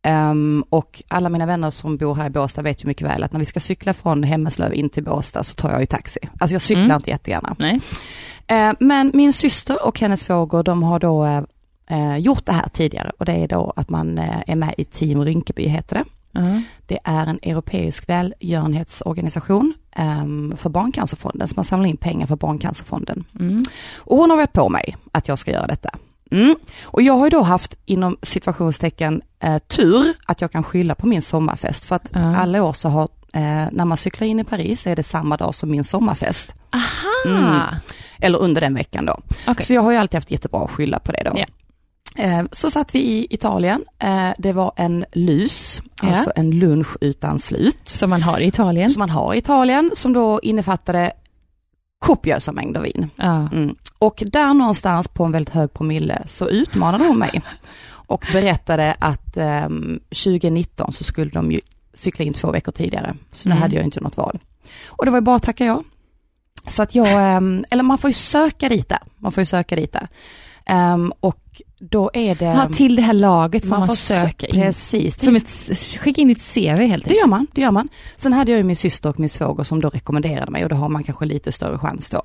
Ehm, 0.10 0.63
och 0.70 1.04
alla 1.08 1.30
mina 1.30 1.46
vänner 1.46 1.70
som 1.70 1.98
bor 1.98 2.16
här 2.16 2.28
i 2.28 2.30
Båstad 2.30 2.62
vet 2.62 2.84
ju 2.84 2.88
mycket 2.88 3.08
väl 3.08 3.24
att 3.24 3.32
när 3.32 3.39
vi 3.39 3.46
ska 3.46 3.60
cykla 3.60 3.94
från 3.94 4.24
Hemmeslöv 4.24 4.74
in 4.74 4.89
till 4.89 5.04
Båstad 5.04 5.44
så 5.44 5.54
tar 5.54 5.72
jag 5.72 5.80
ju 5.80 5.86
taxi. 5.86 6.20
Alltså 6.39 6.56
jag 6.56 6.62
cyklar 6.62 6.84
Mm. 6.84 6.96
inte 6.96 7.10
jättegärna. 7.10 7.56
Eh, 8.48 8.74
men 8.80 9.12
min 9.13 9.34
syster 9.34 9.86
och 9.88 10.00
hennes 10.00 10.22
svåger, 10.22 10.63
de 10.63 10.84
har 10.84 11.00
då 11.00 11.25
eh, 11.89 12.18
gjort 12.18 12.46
det 12.46 12.51
här 12.51 12.70
tidigare 12.74 13.12
och 13.20 13.25
det 13.25 13.32
är 13.34 13.48
då 13.48 13.74
att 13.75 13.89
man 13.89 14.18
eh, 14.18 14.39
är 14.48 14.56
med 14.56 14.74
i 14.78 14.86
Team 14.86 15.24
Rynkeby 15.24 15.68
heter 15.68 15.96
det. 15.96 16.04
Ja. 16.32 16.62
Det 16.88 17.00
är 17.04 17.25
en 17.28 17.39
europeisk 17.42 18.10
välgörenhetsorganisation 18.10 19.74
um, 20.00 20.58
för 20.58 20.70
Barncancerfonden, 20.70 21.48
så 21.48 21.54
man 21.56 21.66
samlar 21.66 21.89
in 21.89 21.98
pengar 21.98 22.28
för 22.28 22.36
Barncancerfonden. 22.36 23.24
Mm. 23.39 23.63
Och 23.98 24.18
hon 24.18 24.30
har 24.30 24.38
varit 24.38 24.54
på 24.54 24.70
mig 24.70 24.98
att 25.12 25.28
jag 25.28 25.39
ska 25.39 25.51
göra 25.51 25.68
detta. 25.68 25.89
Mm. 26.32 26.56
Och 26.84 27.02
jag 27.02 27.14
har 27.14 27.26
ju 27.26 27.30
då 27.30 27.42
haft 27.42 27.76
inom 27.86 28.18
situationstecken 28.22 29.22
eh, 29.44 29.58
tur 29.58 30.14
att 30.26 30.42
jag 30.42 30.52
kan 30.52 30.64
skylla 30.64 30.96
på 30.96 31.08
min 31.08 31.22
sommarfest. 31.22 31.86
För 31.86 31.96
att 31.96 32.10
Ja. 32.14 32.36
alla 32.38 32.64
år 32.64 32.74
så 32.74 32.90
har, 32.90 33.04
eh, 33.34 33.68
när 33.72 33.86
man 33.86 33.98
cyklar 33.98 34.28
in 34.28 34.40
i 34.40 34.44
Paris 34.44 34.88
är 34.88 34.96
det 34.96 35.04
samma 35.04 35.38
dag 35.38 35.56
som 35.56 35.72
min 35.72 35.84
sommarfest. 35.84 36.46
Aha! 36.74 37.40
Ah, 37.62 37.76
Eller 38.22 38.38
under 38.40 38.62
den 38.62 38.74
veckan 38.74 39.06
då. 39.06 39.20
okej. 39.48 39.66
Så 39.66 39.74
jag 39.74 39.82
har 39.82 39.92
ju 39.92 39.98
alltid 39.98 40.16
haft 40.18 40.32
jättebra 40.32 40.64
att 40.64 40.72
skylla 40.72 41.00
på 41.00 41.12
det 41.12 41.22
då. 41.26 41.32
Ja. 41.40 41.46
Eh, 42.24 42.44
Så 42.52 42.70
satt 42.70 42.96
vi 42.96 43.00
i 43.00 43.28
Italien, 43.30 43.84
Eh, 44.00 44.30
det 44.38 44.54
var 44.54 44.72
en 44.76 45.06
lus, 45.14 45.82
Ja. 46.02 46.10
alltså 46.10 46.32
en 46.36 46.52
lunch 46.52 46.88
utan 47.02 47.40
slut. 47.40 47.80
Som 47.90 48.10
man 48.10 48.22
har 48.24 48.40
i 48.40 48.46
Italien. 48.48 48.90
Som 48.90 49.00
man 49.00 49.10
har 49.10 49.34
i 49.34 49.38
Italien, 49.38 49.92
som 49.94 50.14
då 50.14 50.40
innefattade 50.44 51.12
kopiösa 52.00 52.51
mängder 52.51 52.82
vin. 52.82 53.10
Ja. 53.15 53.50
Mm. 53.51 53.75
Och 54.00 54.24
där 54.27 54.53
någonstans 54.53 55.08
på 55.08 55.24
en 55.25 55.32
väldigt 55.32 55.53
hög 55.53 55.74
promille 55.74 56.24
så 56.27 56.50
utmanade 56.50 57.03
hon 57.03 57.18
mig 57.20 57.41
och 57.91 58.25
berättade 58.34 58.96
att 59.00 59.38
ehm, 59.38 60.00
2019 60.10 60.94
så 60.94 61.03
skulle 61.03 61.32
de 61.32 61.51
ju 61.51 61.62
cykla 61.94 62.25
in 62.25 62.34
två 62.34 62.51
veckor 62.51 62.72
tidigare. 62.72 63.15
Så 63.32 63.48
Mm. 63.50 63.56
det 63.58 63.62
hade 63.62 63.75
jag 63.75 63.86
inte 63.86 64.01
något 64.01 64.18
val. 64.18 64.39
Och 64.88 65.06
det 65.06 65.12
var 65.12 65.18
ju 65.18 65.22
bara 65.22 65.36
att 65.36 65.44
tacka 65.44 65.65
ja. 65.65 65.84
Så 66.68 66.82
att 66.84 66.96
jag, 66.96 67.36
ehm, 67.36 67.65
eller 67.72 67.84
man 67.84 67.98
får 67.98 68.10
ju 68.10 68.13
söka 68.13 68.70
dit 68.70 68.89
där. 68.89 69.00
Man 69.18 69.32
får 69.32 69.41
ju 69.41 69.46
söka 69.46 69.75
dit 69.75 69.94
där. 69.94 70.08
Ehm, 70.70 71.14
och 71.20 71.62
då 71.80 72.12
är 72.14 72.36
det... 72.36 72.46
Ja, 72.46 72.70
till 72.74 72.96
det 72.96 73.02
här 73.02 73.14
laget 73.14 73.64
får 73.64 73.70
man, 73.70 73.88
får 73.88 73.96
söka 73.96 74.48
sö- 74.48 74.56
in. 74.56 74.62
Precis, 74.62 75.20
Som 75.20 75.36
ett, 75.36 75.50
skicka 76.00 76.22
in 76.22 76.28
ditt 76.28 76.54
CV 76.54 76.60
helt 76.60 76.78
det 76.80 76.84
enkelt. 76.94 77.12
gör 77.20 77.28
man, 77.28 77.48
det 77.52 77.62
gör 77.62 77.72
man. 77.72 77.90
Sen 78.18 78.34
hade 78.34 78.52
jag 78.52 78.58
ju 78.58 78.64
min 78.64 78.76
syster 78.76 79.10
och 79.10 79.20
min 79.20 79.30
svåger 79.30 79.64
som 79.64 79.82
då 79.82 79.90
rekommenderade 79.90 80.52
mig 80.52 80.64
och 80.64 80.70
då 80.70 80.76
har 80.76 80.90
man 80.90 81.04
kanske 81.04 81.26
lite 81.26 81.52
större 81.52 81.78
chans 81.78 82.10
då. 82.10 82.22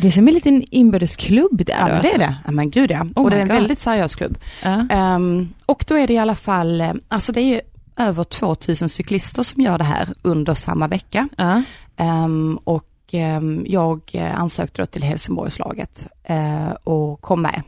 Det 0.00 0.06
är 0.06 0.10
som 0.10 0.28
en 0.28 0.34
liten 0.34 0.64
inbördesklubb 0.70 1.64
där 1.66 1.74
Ja, 1.74 1.80
men 1.80 1.88
det 1.90 1.96
alltså. 1.98 2.14
är 2.14 2.18
det. 2.18 2.36
Ja, 2.44 2.50
men 2.50 2.70
gud 2.70 2.90
ja. 2.90 3.06
Oh 3.16 3.24
och 3.24 3.30
det 3.30 3.36
är 3.36 3.40
en 3.40 3.48
God. 3.48 3.54
väldigt 3.56 3.78
seriös 3.78 4.14
klubb. 4.16 4.38
Ja. 4.62 4.86
Ehm, 4.90 5.48
och 5.66 5.84
då 5.88 5.98
är 5.98 6.06
det 6.06 6.12
i 6.12 6.18
alla 6.18 6.34
fall, 6.34 6.80
eh, 6.80 6.92
alltså 7.08 7.32
det 7.32 7.40
är 7.40 7.54
ju 7.54 7.60
över 7.96 8.24
2000 8.24 8.88
cyklister 8.88 9.42
som 9.42 9.62
gör 9.62 9.78
det 9.78 9.84
här 9.84 10.08
under 10.22 10.54
samma 10.54 10.88
vecka. 10.88 11.28
Ja. 11.36 11.62
Ehm, 11.96 12.58
och 12.64 12.88
ehm, 13.12 13.64
jag 13.68 14.00
eh, 14.12 14.40
ansökte 14.40 14.82
då 14.82 14.86
till 14.86 15.02
Helsingborgslaget 15.02 16.06
eh, 16.24 16.70
och 16.84 17.20
kom 17.20 17.42
med. 17.42 17.62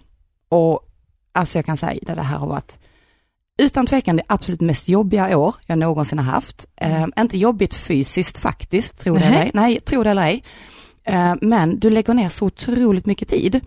Och 0.48 0.80
alltså 1.32 1.58
jag 1.58 1.66
kan 1.66 1.76
säga 1.76 1.98
att 2.08 2.16
det 2.16 2.22
här 2.22 2.38
har 2.38 2.46
varit 2.46 2.78
utan 3.58 3.86
tvekan 3.86 4.16
det 4.16 4.22
absolut 4.26 4.60
mest 4.60 4.88
jobbiga 4.88 5.38
år 5.38 5.54
jag 5.66 5.78
någonsin 5.78 6.18
har 6.18 6.32
haft. 6.32 6.66
Ehm, 6.76 7.12
inte 7.18 7.38
jobbigt 7.38 7.74
fysiskt 7.74 8.38
faktiskt, 8.38 8.98
tro 8.98 9.14
det 9.14 9.20
eller 9.20 9.30
Nej. 9.30 9.42
ej. 9.46 9.50
Nej, 9.54 9.80
tro 9.80 10.02
det 10.02 10.10
eller 10.10 10.22
ej. 10.22 10.42
Ehm, 11.04 11.38
men 11.42 11.78
du 11.78 11.90
lägger 11.90 12.14
ner 12.14 12.28
så 12.28 12.46
otroligt 12.46 13.06
mycket 13.06 13.28
tid. 13.28 13.60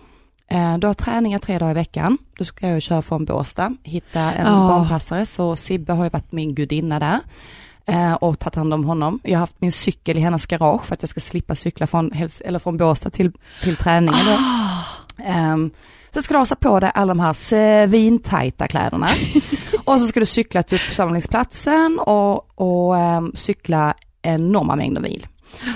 Eh, 0.47 0.77
Du 0.77 0.87
har 0.87 0.93
träningar 0.93 1.39
tre 1.39 1.57
dagar 1.59 1.71
i 1.71 1.73
veckan. 1.73 2.17
Då 2.37 2.45
ska 2.45 2.67
jag 2.67 2.81
köra 2.81 3.01
från 3.01 3.25
Båstad, 3.25 3.75
hitta 3.83 4.19
en 4.33 4.45
Ja. 4.53 4.67
barnpassare, 4.67 5.25
så 5.25 5.55
Sibbe 5.55 5.93
har 5.93 6.03
ju 6.03 6.09
varit 6.09 6.31
min 6.31 6.55
gudinna 6.55 6.99
där 6.99 7.19
eh, 7.85 8.13
och 8.13 8.39
tagit 8.39 8.55
hand 8.55 8.73
om 8.73 8.85
honom. 8.85 9.19
Jag 9.23 9.31
har 9.33 9.39
haft 9.39 9.61
min 9.61 9.71
cykel 9.71 10.17
i 10.17 10.21
hennes 10.21 10.45
garage 10.45 10.85
för 10.85 10.93
att 10.93 11.01
jag 11.03 11.09
ska 11.09 11.19
slippa 11.19 11.55
cykla 11.55 11.87
från, 11.87 12.11
eller 12.45 12.59
från 12.59 12.77
Båstad 12.77 13.09
till, 13.09 13.31
till 13.63 13.75
träningen. 13.75 14.25
Då. 14.25 14.37
Um, 15.27 15.71
sen 16.11 16.23
ska 16.23 16.33
du 16.33 16.37
ha 16.39 16.45
på 16.45 16.79
dig 16.79 16.91
alla 16.93 17.13
de 17.13 17.19
här 17.19 17.33
svintajta 17.33 18.67
kläderna. 18.67 19.07
och 19.85 20.01
så 20.01 20.07
ska 20.07 20.19
du 20.19 20.25
cykla 20.25 20.63
till 20.63 20.77
uppsamlingsplatsen 20.77 21.99
och, 21.99 22.59
och 22.61 22.97
ehm, 22.97 23.31
cykla 23.35 23.93
enorma 24.21 24.75
mängder 24.75 25.01
mil. 25.01 25.27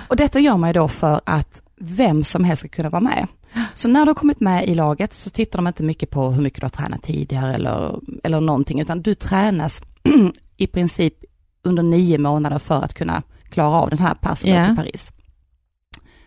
Och 0.08 0.16
detta 0.16 0.40
gör 0.40 0.58
man 0.58 0.70
ju 0.70 0.74
då 0.74 0.88
för 0.88 1.22
att 1.24 1.62
vem 1.76 2.24
som 2.24 2.44
helst 2.44 2.60
ska 2.60 2.70
kunna 2.70 2.90
vara 2.90 3.02
med. 3.02 3.28
Så 3.74 3.88
när 3.88 4.06
du 4.06 4.10
har 4.10 4.16
kommit 4.16 4.40
med 4.40 4.68
i 4.68 4.76
laget 4.76 5.14
så 5.14 5.30
tittar 5.30 5.58
de 5.60 5.68
inte 5.68 5.84
mycket 5.84 6.10
på 6.10 6.32
hur 6.32 6.42
mycket 6.42 6.60
du 6.62 6.66
har 6.66 6.70
tränat 6.70 7.04
tidigare 7.04 7.54
eller, 7.54 8.00
eller 8.24 8.42
någonting, 8.42 8.80
utan 8.82 9.02
du 9.02 9.16
tränas 9.16 9.82
i 10.58 10.68
princip 10.68 11.14
under 11.64 11.84
nio 11.84 12.18
månader 12.18 12.60
för 12.60 12.82
att 12.82 12.94
kunna 12.94 13.24
klara 13.50 13.76
av 13.76 13.90
den 13.90 14.00
här 14.00 14.14
passen 14.14 14.50
Ja. 14.50 14.66
till 14.66 14.76
Paris. 14.76 15.14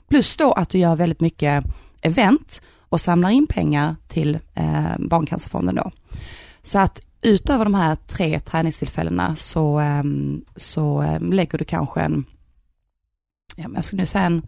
Plus 0.09 0.37
då 0.37 0.53
att 0.53 0.69
du 0.69 0.79
gör 0.79 0.97
väldigt 0.97 1.21
mycket 1.21 1.65
event 2.01 2.61
och 2.97 3.01
samlar 3.01 3.31
in 3.31 3.47
pengar 3.47 3.97
till 4.09 4.39
eh, 4.55 4.99
Barncancerfonden 4.99 5.75
då. 5.75 5.91
Så 6.63 6.79
att 6.79 7.01
utöver 7.23 7.65
de 7.65 7.75
här 7.75 7.97
tre 8.07 8.41
träningstillfällena 8.41 9.37
så, 9.37 9.79
ehm, 9.79 10.45
så 10.57 11.01
ehm, 11.01 11.33
lägger 11.33 11.59
du 11.59 11.65
kanske 11.65 12.01
en, 12.01 12.25
ja, 13.57 13.69
men 13.69 13.75
jag 13.75 13.85
skulle 13.85 14.03
nu 14.03 14.07
säga 14.07 14.25
en, 14.25 14.47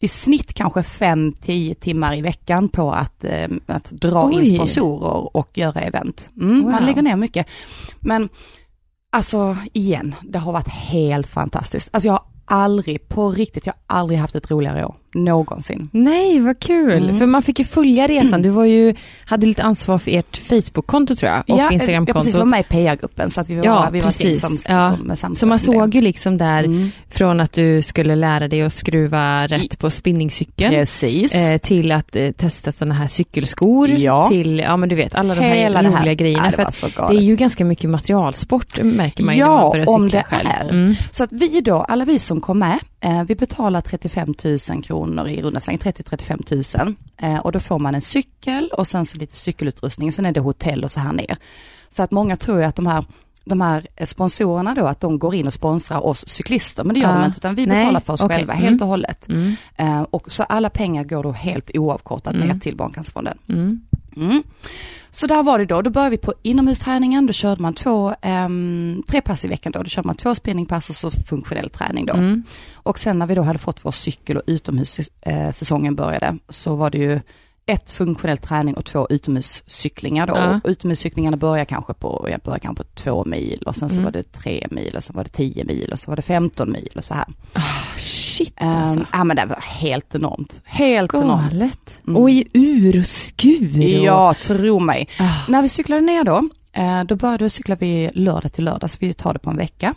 i 0.00 0.08
snitt 0.08 0.54
kanske 0.54 0.80
5-10 0.80 1.74
timmar 1.74 2.14
i 2.16 2.22
veckan 2.22 2.68
på 2.68 2.92
att, 2.92 3.24
ehm, 3.24 3.60
att 3.66 3.90
dra 3.90 4.26
Oj. 4.26 4.34
in 4.48 4.54
sponsorer 4.56 5.36
och 5.36 5.58
göra 5.58 5.80
event. 5.80 6.30
Mm, 6.40 6.62
Wow. 6.62 6.70
Man 6.70 6.84
lägger 6.86 7.02
ner 7.02 7.16
mycket. 7.16 7.46
Men 8.00 8.28
alltså 9.10 9.56
igen, 9.72 10.14
det 10.22 10.38
har 10.38 10.52
varit 10.52 10.68
helt 10.68 11.26
fantastiskt. 11.26 11.88
Alltså 11.92 12.06
jag 12.06 12.12
har 12.12 12.24
aldrig, 12.44 13.08
på 13.08 13.30
riktigt, 13.30 13.66
jag 13.66 13.74
har 13.86 13.98
aldrig 13.98 14.18
haft 14.18 14.34
ett 14.34 14.50
roligare 14.50 14.84
år. 14.84 14.96
Någonsin. 15.14 15.88
Nej, 15.92 16.40
vad 16.40 16.58
kul. 16.58 17.02
Mm. 17.04 17.18
För 17.18 17.26
man 17.26 17.42
fick 17.42 17.58
ju 17.58 17.64
följa 17.64 18.06
resan. 18.06 18.42
Du 18.42 18.48
var 18.48 18.64
ju, 18.64 18.94
hade 19.26 19.46
lite 19.46 19.62
ansvar 19.62 19.98
för 19.98 20.10
ert 20.10 20.36
Facebook-konto 20.36 21.16
tror 21.16 21.32
jag 21.32 21.38
och 21.48 21.58
ja, 21.58 21.70
Instagram-kontot. 21.72 22.22
precis, 22.24 22.38
var 22.38 22.44
med 22.44 22.60
i 22.60 22.62
PR-gruppen 22.62 23.30
så 23.30 23.40
att 23.40 23.48
vi 23.50 23.56
var, 23.56 23.64
Ja, 23.64 23.88
vi 23.92 24.00
var 24.00 24.06
precis. 24.06 24.40
som, 24.40 24.56
Ja. 24.68 24.96
som, 24.96 25.16
som, 25.16 25.34
Så 25.34 25.46
man 25.46 25.58
såg 25.58 25.94
ju 25.94 26.00
liksom 26.00 26.36
där 26.38 26.64
Mm. 26.64 26.90
från 27.10 27.40
att 27.40 27.52
du 27.52 27.82
skulle 27.82 28.14
lära 28.16 28.48
dig 28.48 28.62
att 28.62 28.72
skruva 28.72 29.38
rätt 29.46 29.78
på 29.78 29.90
spinningcykeln 29.90 30.70
Precis. 30.70 31.32
eh, 31.34 31.58
till 31.58 31.92
att 31.92 32.16
eh, 32.16 32.30
testa 32.30 32.72
sådana 32.72 32.94
här 32.94 33.06
cykelskor 33.06 33.88
Ja. 33.90 34.28
till, 34.28 34.58
ja 34.58 34.76
men 34.76 34.88
du 34.88 34.94
vet 34.94 35.14
alla 35.14 35.34
de 35.34 35.40
här 35.40 35.54
Hela 35.54 35.80
roliga 35.82 35.90
det 36.00 36.06
här. 36.06 36.14
grejerna. 36.14 36.52
Ja, 36.58 36.64
det 37.08 37.14
det 37.14 37.20
är 37.20 37.24
ju 37.24 37.36
ganska 37.36 37.64
mycket 37.64 37.90
materialsport 37.90 38.82
märker 38.82 39.24
man 39.24 39.34
ju 39.34 39.40
Ja, 39.40 39.46
när 39.54 39.60
man 39.62 39.70
börjar 39.70 39.86
cykla 39.86 39.94
om 39.96 40.08
det 40.08 40.22
själv. 40.22 40.48
är. 40.60 40.68
Mm. 40.70 40.94
Så 41.12 41.24
att 41.24 41.32
vi 41.32 41.60
då, 41.60 41.74
alla 41.76 42.04
vi 42.04 42.18
som 42.18 42.40
kom 42.40 42.58
med, 42.58 42.78
vi 43.26 43.34
betalar 43.34 43.80
35 43.80 44.34
000 44.70 44.82
kronor 44.82 45.28
i 45.28 45.42
runda 45.42 45.60
slängar, 45.60 45.80
30-35 45.80 46.84
000. 46.84 46.94
Eh, 47.18 47.38
och 47.38 47.52
då 47.52 47.60
får 47.60 47.78
man 47.78 47.94
en 47.94 48.00
cykel 48.02 48.70
och 48.72 48.86
sen 48.86 49.04
så 49.06 49.18
lite 49.18 49.36
cykelutrustning, 49.36 50.12
sen 50.12 50.26
är 50.26 50.32
det 50.32 50.40
hotell 50.40 50.84
och 50.84 50.90
så 50.90 51.00
här 51.00 51.12
ner. 51.12 51.36
Så 51.90 52.02
att 52.02 52.10
många 52.10 52.36
tror 52.36 52.58
ju 52.58 52.64
att 52.64 52.76
de 52.76 52.86
här 52.86 53.04
de 53.44 53.60
här 53.60 53.86
sponsorerna 54.04 54.74
då, 54.74 54.86
att 54.86 55.00
de 55.00 55.18
går 55.18 55.34
in 55.34 55.46
och 55.46 55.54
sponsrar 55.54 56.06
oss 56.06 56.28
cyklister, 56.28 56.84
men 56.84 56.94
det 56.94 57.00
gör 57.00 57.08
Ja. 57.08 57.14
de 57.18 57.24
inte, 57.24 57.36
utan 57.38 57.54
vi 57.54 57.66
Nej, 57.66 57.78
betalar 57.78 58.00
för 58.00 58.12
oss 58.12 58.20
okej. 58.20 58.36
själva 58.36 58.52
Mm. 58.52 58.64
helt 58.64 58.82
och 58.82 58.88
hållet. 58.88 59.28
Mm. 59.28 59.54
Eh, 59.76 60.02
och 60.02 60.32
så 60.32 60.42
alla 60.42 60.70
pengar 60.70 61.04
går 61.04 61.22
då 61.22 61.32
helt 61.32 61.70
oavkortat 61.74 62.34
Mm. 62.34 62.48
ner 62.48 62.54
till 62.58 62.76
Barncancerfonden. 62.76 63.38
Mm. 63.48 63.80
Mm. 64.16 64.42
Så 65.10 65.26
där 65.26 65.42
var 65.42 65.58
det 65.58 65.64
då, 65.64 65.82
då 65.82 65.90
började 65.90 66.10
vi 66.10 66.18
på 66.18 66.34
inomhusträningen, 66.42 67.26
då 67.26 67.32
körde 67.32 67.62
man 67.62 67.74
två, 67.74 68.14
ehm, 68.22 69.02
tre 69.06 69.20
pass 69.20 69.44
i 69.44 69.48
veckan 69.48 69.72
då, 69.72 69.82
då 69.82 69.88
körde 69.88 70.06
man 70.06 70.16
två 70.16 70.34
spinningpass 70.34 70.90
och 70.90 70.96
så 70.96 71.10
funktionell 71.10 71.70
träning 71.70 72.06
då. 72.06 72.14
Mm. 72.14 72.42
Och 72.74 72.98
sen 72.98 73.18
när 73.18 73.26
vi 73.26 73.34
då 73.34 73.42
hade 73.42 73.58
fått 73.58 73.84
vår 73.84 73.90
cykel 73.90 74.36
och 74.36 74.42
utomhussäsongen 74.46 75.94
började, 75.94 76.38
så 76.48 76.74
var 76.74 76.90
det 76.90 76.98
ju 76.98 77.20
ett 77.66 77.90
funktionell 77.90 78.38
träning 78.38 78.74
och 78.74 78.84
två 78.84 79.06
utomhuscyklingar 79.10 80.26
då. 80.26 80.36
Ja. 80.36 80.60
Och 80.64 80.70
utomhuscyklingarna 80.70 81.36
började 81.36 81.66
kanske 81.66 81.94
på, 81.94 82.26
jag 82.30 82.40
började 82.40 82.60
kanske 82.60 82.84
på 82.84 82.90
två 82.94 83.24
mil 83.24 83.62
och 83.66 83.76
sen 83.76 83.88
så 83.88 83.92
Mm. 83.94 84.04
var 84.04 84.12
det 84.12 84.32
tre 84.32 84.66
mil 84.70 84.96
och 84.96 85.04
sen 85.04 85.16
var 85.16 85.24
det 85.24 85.30
tio 85.30 85.64
mil 85.64 85.92
och 85.92 85.98
så 86.00 86.10
var 86.10 86.16
det 86.16 86.22
15 86.22 86.72
mil 86.72 86.92
och 86.96 87.04
så 87.04 87.14
här. 87.14 87.24
Shit 87.98 88.54
Um, 88.62 88.68
alltså. 88.68 89.06
ja 89.12 89.24
men 89.24 89.36
det 89.36 89.44
var 89.46 89.60
helt 89.60 90.14
enormt. 90.14 90.60
Helt 90.64 91.14
enormt. 91.14 91.52
Galet. 91.52 92.00
Mm. 92.06 92.16
Och 92.22 92.30
i 92.30 92.48
ur 92.52 92.98
och 93.00 93.06
skur. 93.06 93.78
Och... 93.78 94.04
Ja, 94.04 94.34
tro 94.34 94.78
mig. 94.80 95.08
Ah. 95.20 95.30
När 95.48 95.62
vi 95.62 95.68
cyklade 95.68 96.00
ner 96.02 96.24
då, 96.24 96.48
eh, 96.72 97.04
då 97.04 97.16
började 97.16 97.44
vi 97.44 97.50
cykla 97.50 97.74
vi 97.80 98.10
lördag 98.14 98.52
till 98.52 98.64
lördag, 98.64 98.90
så 98.90 98.96
vi 99.00 99.12
tar 99.14 99.32
det 99.32 99.38
på 99.38 99.50
en 99.50 99.56
vecka. 99.56 99.94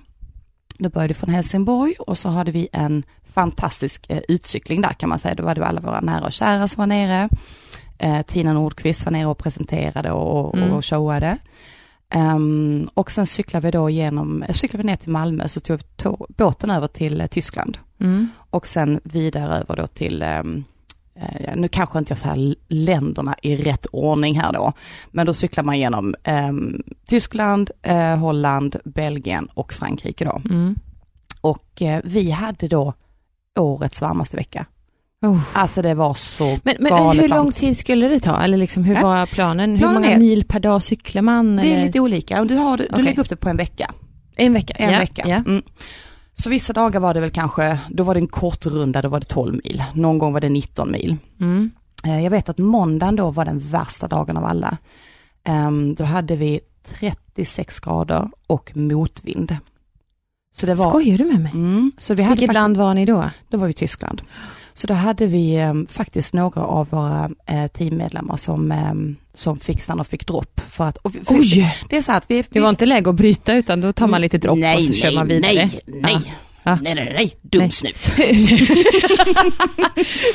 Då 0.77 0.89
började 0.89 1.13
vi 1.13 1.19
från 1.19 1.29
Helsingborg 1.29 1.93
och 1.99 2.17
så 2.17 2.29
hade 2.29 2.51
vi 2.51 2.67
en 2.71 3.03
fantastisk 3.35 4.05
eh, 4.09 4.21
utcykling 4.27 4.81
där 4.81 4.93
kan 4.93 5.09
man 5.09 5.19
säga. 5.19 5.35
Då 5.35 5.43
var 5.43 5.55
det 5.55 5.65
alla 5.65 5.81
våra 5.81 6.01
nära 6.01 6.25
och 6.25 6.33
kära 6.33 6.67
som 6.67 6.81
var 6.81 6.87
nere. 6.87 7.29
Eh, 7.97 8.21
Tina 8.21 8.53
Nordqvist 8.53 9.05
var 9.05 9.11
nere 9.11 9.25
och 9.25 9.37
presenterade 9.37 10.11
och, 10.11 10.57
Mm. 10.57 10.71
och 10.71 10.85
showade. 10.85 11.37
Ehm, 12.09 12.89
och 12.93 13.11
sen 13.11 13.25
cyklade 13.25 13.65
vi 13.67 13.71
då 13.71 13.89
genom, 13.89 14.43
eh, 14.43 14.53
cyklade 14.53 14.83
vi 14.83 14.87
ner 14.87 14.95
till 14.95 15.11
Malmö 15.11 15.47
så 15.47 15.59
tog 15.59 15.79
vi 15.79 16.09
båten 16.37 16.69
över 16.69 16.87
till 16.87 17.27
Tyskland. 17.31 17.77
Mm. 17.99 18.29
Och 18.49 18.67
sen 18.67 18.99
vidare 19.03 19.55
över 19.57 19.75
då 19.75 19.87
till, 19.87 20.21
ehm, 20.21 20.63
eh, 21.19 21.55
nu 21.55 21.67
kanske 21.67 21.99
inte 21.99 22.11
jag 22.11 22.17
så 22.19 22.27
här 22.27 22.55
länderna 22.67 23.35
i 23.41 23.55
rätt 23.55 23.85
ordning 23.91 24.39
här 24.39 24.53
då, 24.53 24.73
men 25.11 25.25
då 25.25 25.33
cyklar 25.33 25.63
man 25.63 25.79
genom 25.79 26.15
ehm, 26.23 26.83
Tyskland, 27.07 27.71
eh, 27.81 28.17
Holland, 28.17 28.75
Belgien 28.85 29.47
och 29.53 29.73
Frankrike 29.73 30.25
då. 30.25 30.41
Mm. 30.49 30.75
Och 31.41 31.81
eh, 31.81 32.01
vi 32.03 32.31
hade 32.31 32.67
då 32.67 32.93
årets 33.55 34.01
varmaste 34.01 34.37
vecka. 34.37 34.65
Oh. 35.21 35.39
Alltså 35.53 35.81
det 35.81 35.93
var 35.93 36.13
så 36.13 36.59
Men, 36.63 36.75
men 36.79 36.89
galet 36.91 37.23
hur 37.23 37.27
lång 37.29 37.37
varmt. 37.37 37.55
tid 37.57 37.77
skulle 37.77 38.07
det 38.07 38.19
ta? 38.19 38.41
Eller 38.41 38.57
liksom, 38.57 38.83
hur 38.83 38.95
Ja. 38.95 39.01
var 39.01 39.25
planen? 39.25 39.71
Hur 39.71 39.77
Planen 39.77 39.93
många 40.01 40.11
är- 40.11 40.19
mil 40.19 40.43
per 40.45 40.59
dag 40.59 40.83
cyklar 40.83 41.21
man? 41.21 41.55
Det 41.55 41.61
eller? 41.61 41.77
är 41.81 41.85
lite 41.85 41.99
olika, 41.99 42.43
du, 42.45 42.55
har, 42.55 42.77
du 42.77 42.87
Okej. 42.91 43.03
lägger 43.03 43.19
upp 43.21 43.29
det 43.29 43.35
på 43.35 43.49
en 43.49 43.57
vecka. 43.57 43.91
En 44.35 44.53
vecka? 44.53 44.73
En 44.73 44.93
ja. 44.93 44.99
vecka. 44.99 45.23
Ja. 45.27 45.35
Mm. 45.35 45.61
Så 46.33 46.49
vissa 46.49 46.73
dagar 46.73 46.99
var 46.99 47.13
det 47.13 47.19
väl 47.19 47.29
kanske, 47.29 47.79
då 47.89 48.03
var 48.03 48.13
det 48.13 48.19
en 48.19 48.27
kort 48.27 48.65
runda, 48.65 49.01
då 49.01 49.09
var 49.09 49.19
det 49.19 49.25
12 49.25 49.53
mil. 49.63 49.83
Någon 49.93 50.17
gång 50.17 50.33
var 50.33 50.41
det 50.41 50.49
19 50.49 50.91
mil. 50.91 51.17
Mm. 51.39 51.71
Eh, 52.05 52.23
Jag 52.23 52.31
vet 52.31 52.49
att 52.49 52.57
måndagen 52.57 53.15
då 53.15 53.29
var 53.31 53.45
den 53.45 53.59
värsta 53.59 54.07
dagen 54.07 54.37
av 54.37 54.45
alla. 54.45 54.77
Ehm, 55.43 55.95
Då 55.95 56.03
hade 56.03 56.35
vi 56.35 56.59
36 56.99 57.79
grader 57.79 58.29
och 58.47 58.71
motvind. 58.77 59.57
Så 60.57 60.65
det 60.65 60.75
var, 60.75 60.89
Skojar 60.89 61.17
du 61.17 61.25
med 61.25 61.39
mig? 61.39 61.51
mm, 61.53 61.91
så 61.97 62.13
vi 62.13 62.23
hade 62.23 62.35
Vilket 62.35 62.47
faktiskt, 62.47 62.53
land 62.53 62.77
var 62.77 62.93
ni 62.93 63.05
då? 63.05 63.29
Då 63.49 63.57
var 63.57 63.65
vi 63.65 63.71
i 63.71 63.73
Tyskland. 63.73 64.21
Så 64.73 64.87
då 64.87 64.93
hade 64.93 65.27
vi 65.27 65.55
eh, 65.55 65.73
faktiskt 65.89 66.33
några 66.33 66.61
av 66.61 66.87
våra 66.89 67.29
eh, 67.45 67.67
teammedlemmar 67.67 68.37
som, 68.37 68.71
eh, 68.71 68.93
som 69.33 69.59
och 69.99 70.07
fick 70.07 70.27
dropp. 70.27 70.61
För 70.69 70.83
att, 70.83 70.97
och 70.97 71.11
för 71.11 71.21
Oj! 71.27 71.75
Det 71.89 71.97
är 71.97 72.01
så 72.01 72.11
att 72.11 72.25
vi... 72.27 72.43
Det 72.49 72.59
var 72.59 72.69
inte 72.69 72.85
läge 72.85 73.09
att 73.09 73.15
bryta 73.15 73.55
utan 73.55 73.81
då 73.81 73.93
tar 73.93 74.07
man 74.07 74.21
lite 74.21 74.37
dropp 74.37 74.57
nej, 74.57 74.77
och 74.77 74.83
så 74.83 74.93
kör 74.93 75.07
nej, 75.07 75.15
man 75.15 75.27
vidare. 75.27 75.53
Nej, 75.53 75.81
nej, 75.85 76.33
Ja. 76.67 76.79
nej, 76.81 76.95
nej, 76.95 77.11
nej, 77.15 77.35
dumsnut. 77.41 78.07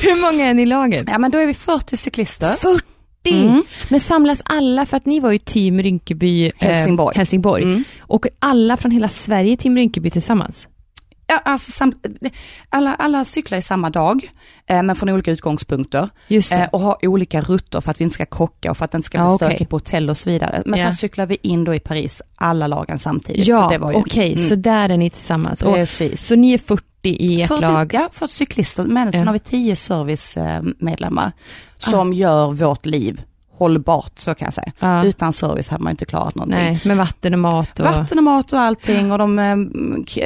Hur 0.01 0.21
många 0.21 0.45
är 0.45 0.53
ni 0.53 0.61
i 0.61 0.65
laget? 0.65 1.03
Ja 1.07 1.17
men 1.17 1.31
då 1.31 1.37
är 1.37 1.45
vi 1.47 1.53
40 1.53 1.97
cyklister. 1.97 2.55
40! 2.55 2.85
Mm. 3.29 3.63
Men 3.89 3.99
samlas 3.99 4.41
alla, 4.45 4.85
för 4.85 4.97
att 4.97 5.05
ni 5.05 5.19
var 5.19 5.31
ju 5.31 5.37
team 5.37 5.81
Rinkeby 5.81 6.45
eh, 6.45 6.51
Helsingborg. 6.57 7.17
Helsingborg. 7.17 7.63
Mm. 7.63 7.83
Och 7.99 8.25
alla 8.39 8.77
från 8.77 8.91
hela 8.91 9.09
Sverige 9.09 9.57
team 9.57 9.75
Rinkeby 9.75 10.09
tillsammans? 10.09 10.67
Ja, 11.31 11.41
alltså, 11.45 11.71
sam, 11.71 11.93
alla, 12.69 12.95
alla 12.95 13.25
cyklar 13.25 13.57
i 13.57 13.61
samma 13.61 13.89
dag, 13.89 14.31
eh, 14.67 14.83
men 14.83 14.95
från 14.95 15.09
olika 15.09 15.31
utgångspunkter. 15.31 16.09
Eh, 16.29 16.67
och 16.71 16.79
har 16.79 17.05
olika 17.07 17.41
rutter 17.41 17.81
för 17.81 17.91
att 17.91 17.99
vi 17.99 18.03
inte 18.03 18.13
ska 18.13 18.25
krocka 18.25 18.71
och 18.71 18.77
för 18.77 18.85
att 18.85 18.91
det 18.91 18.95
inte 18.95 19.05
ska 19.05 19.17
bli 19.17 19.27
okej. 19.27 19.47
stökigt 19.47 19.69
på 19.69 19.75
hotell 19.75 20.09
och 20.09 20.17
så 20.17 20.29
vidare. 20.29 20.63
Men 20.65 20.79
Ja. 20.79 20.85
sen 20.85 20.93
cyklar 20.93 21.25
vi 21.25 21.37
in 21.41 21.63
då 21.63 21.73
i 21.75 21.79
Paris, 21.79 22.21
alla 22.35 22.67
lagen 22.67 22.99
samtidigt. 22.99 23.47
ja, 23.47 23.79
okej, 23.93 24.33
mm, 24.33 24.47
så 24.49 24.55
där 24.55 24.89
är 24.89 24.97
ni 24.97 25.09
tillsammans. 25.09 25.61
Och, 25.61 25.73
Precis. 25.73 26.27
så 26.27 26.35
ni 26.35 26.53
är 26.53 26.57
40 26.57 26.83
i 27.03 27.41
ett 27.41 27.47
40, 27.47 27.61
lag? 27.61 27.93
Ja, 27.93 28.09
40 28.13 28.33
cyklister, 28.33 28.83
men 28.83 29.11
sen 29.11 29.21
Ja. 29.21 29.25
har 29.27 29.33
vi 29.33 29.39
10 29.39 29.75
servicemedlemmar 29.75 31.31
som 31.77 32.13
gör 32.13 32.51
vårt 32.51 32.85
liv 32.85 33.21
hållbart, 33.61 34.19
så 34.19 34.33
kan 34.35 34.45
jag 34.45 34.53
säga. 34.53 34.71
Ja. 34.79 35.03
Utan 35.05 35.33
service 35.33 35.69
hade 35.69 35.83
man 35.83 35.91
inte 35.91 36.05
klarat 36.05 36.35
någonting. 36.35 36.57
Nej, 36.59 36.81
med 36.85 36.97
vatten 36.97 37.33
och 37.33 37.39
mat 37.39 37.79
och... 37.79 37.85
Vatten 37.85 38.17
och 38.17 38.23
mat 38.23 38.53
och 38.53 38.59
allting 38.59 39.11
och 39.11 39.17
de 39.17 39.39
eh, 39.39 39.55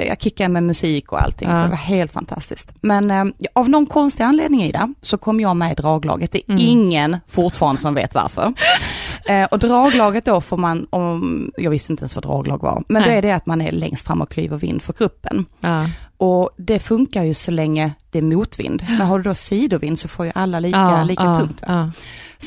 jag 0.08 0.21
kickade 0.21 0.50
med 0.50 0.63
musik 0.63 1.12
och 1.12 1.21
allting. 1.24 1.50
Ja. 1.50 1.56
Så 1.56 1.62
det 1.63 1.69
var 1.69 1.76
helt 1.78 2.12
fantastiskt. 2.12 2.71
Men 2.82 3.12
eh, 3.12 3.26
av 3.54 3.69
någon 3.69 3.86
konstig 3.86 4.24
anledning 4.24 4.63
Ida, 4.63 4.93
så 5.02 5.17
kom 5.17 5.39
jag 5.39 5.58
med 5.58 5.71
i 5.71 5.76
draglaget. 5.76 6.32
Det 6.32 6.38
är 6.38 6.50
Mm. 6.50 6.62
ingen 6.67 7.17
fortfarande 7.28 7.82
som 7.82 7.93
vet 7.93 8.13
varför. 8.15 8.54
eh, 9.26 9.43
och 9.43 9.60
draglaget 9.60 10.26
då 10.26 10.41
får 10.41 10.58
man, 10.58 10.88
om, 10.89 11.52
jag 11.58 11.71
visste 11.71 11.93
inte 11.93 12.02
ens 12.02 12.15
vad 12.15 12.24
draglag 12.24 12.62
var, 12.62 12.84
men 12.88 13.02
Nej. 13.02 13.12
då 13.12 13.17
är 13.17 13.21
det 13.21 13.32
att 13.32 13.45
man 13.45 13.62
är 13.62 13.71
längst 13.71 14.08
fram 14.08 14.21
och 14.21 14.30
klyver 14.30 14.58
vind 14.58 14.82
för 14.82 14.93
gruppen. 14.93 15.45
Ja. 15.60 15.86
Och 16.17 16.50
det 16.58 16.80
funkar 16.80 17.24
ju 17.24 17.34
så 17.34 17.52
länge 17.52 17.91
det 18.12 18.17
är 18.17 18.21
motvind. 18.24 18.86
Men 18.98 19.02
har 19.02 19.17
du 19.19 19.24
då 19.24 19.36
sidovind 19.36 20.00
så 20.00 20.08
får 20.08 20.26
ju 20.26 20.32
alla 20.36 20.60
lika, 20.60 21.04
lika 21.04 21.36
tungt. 21.36 21.62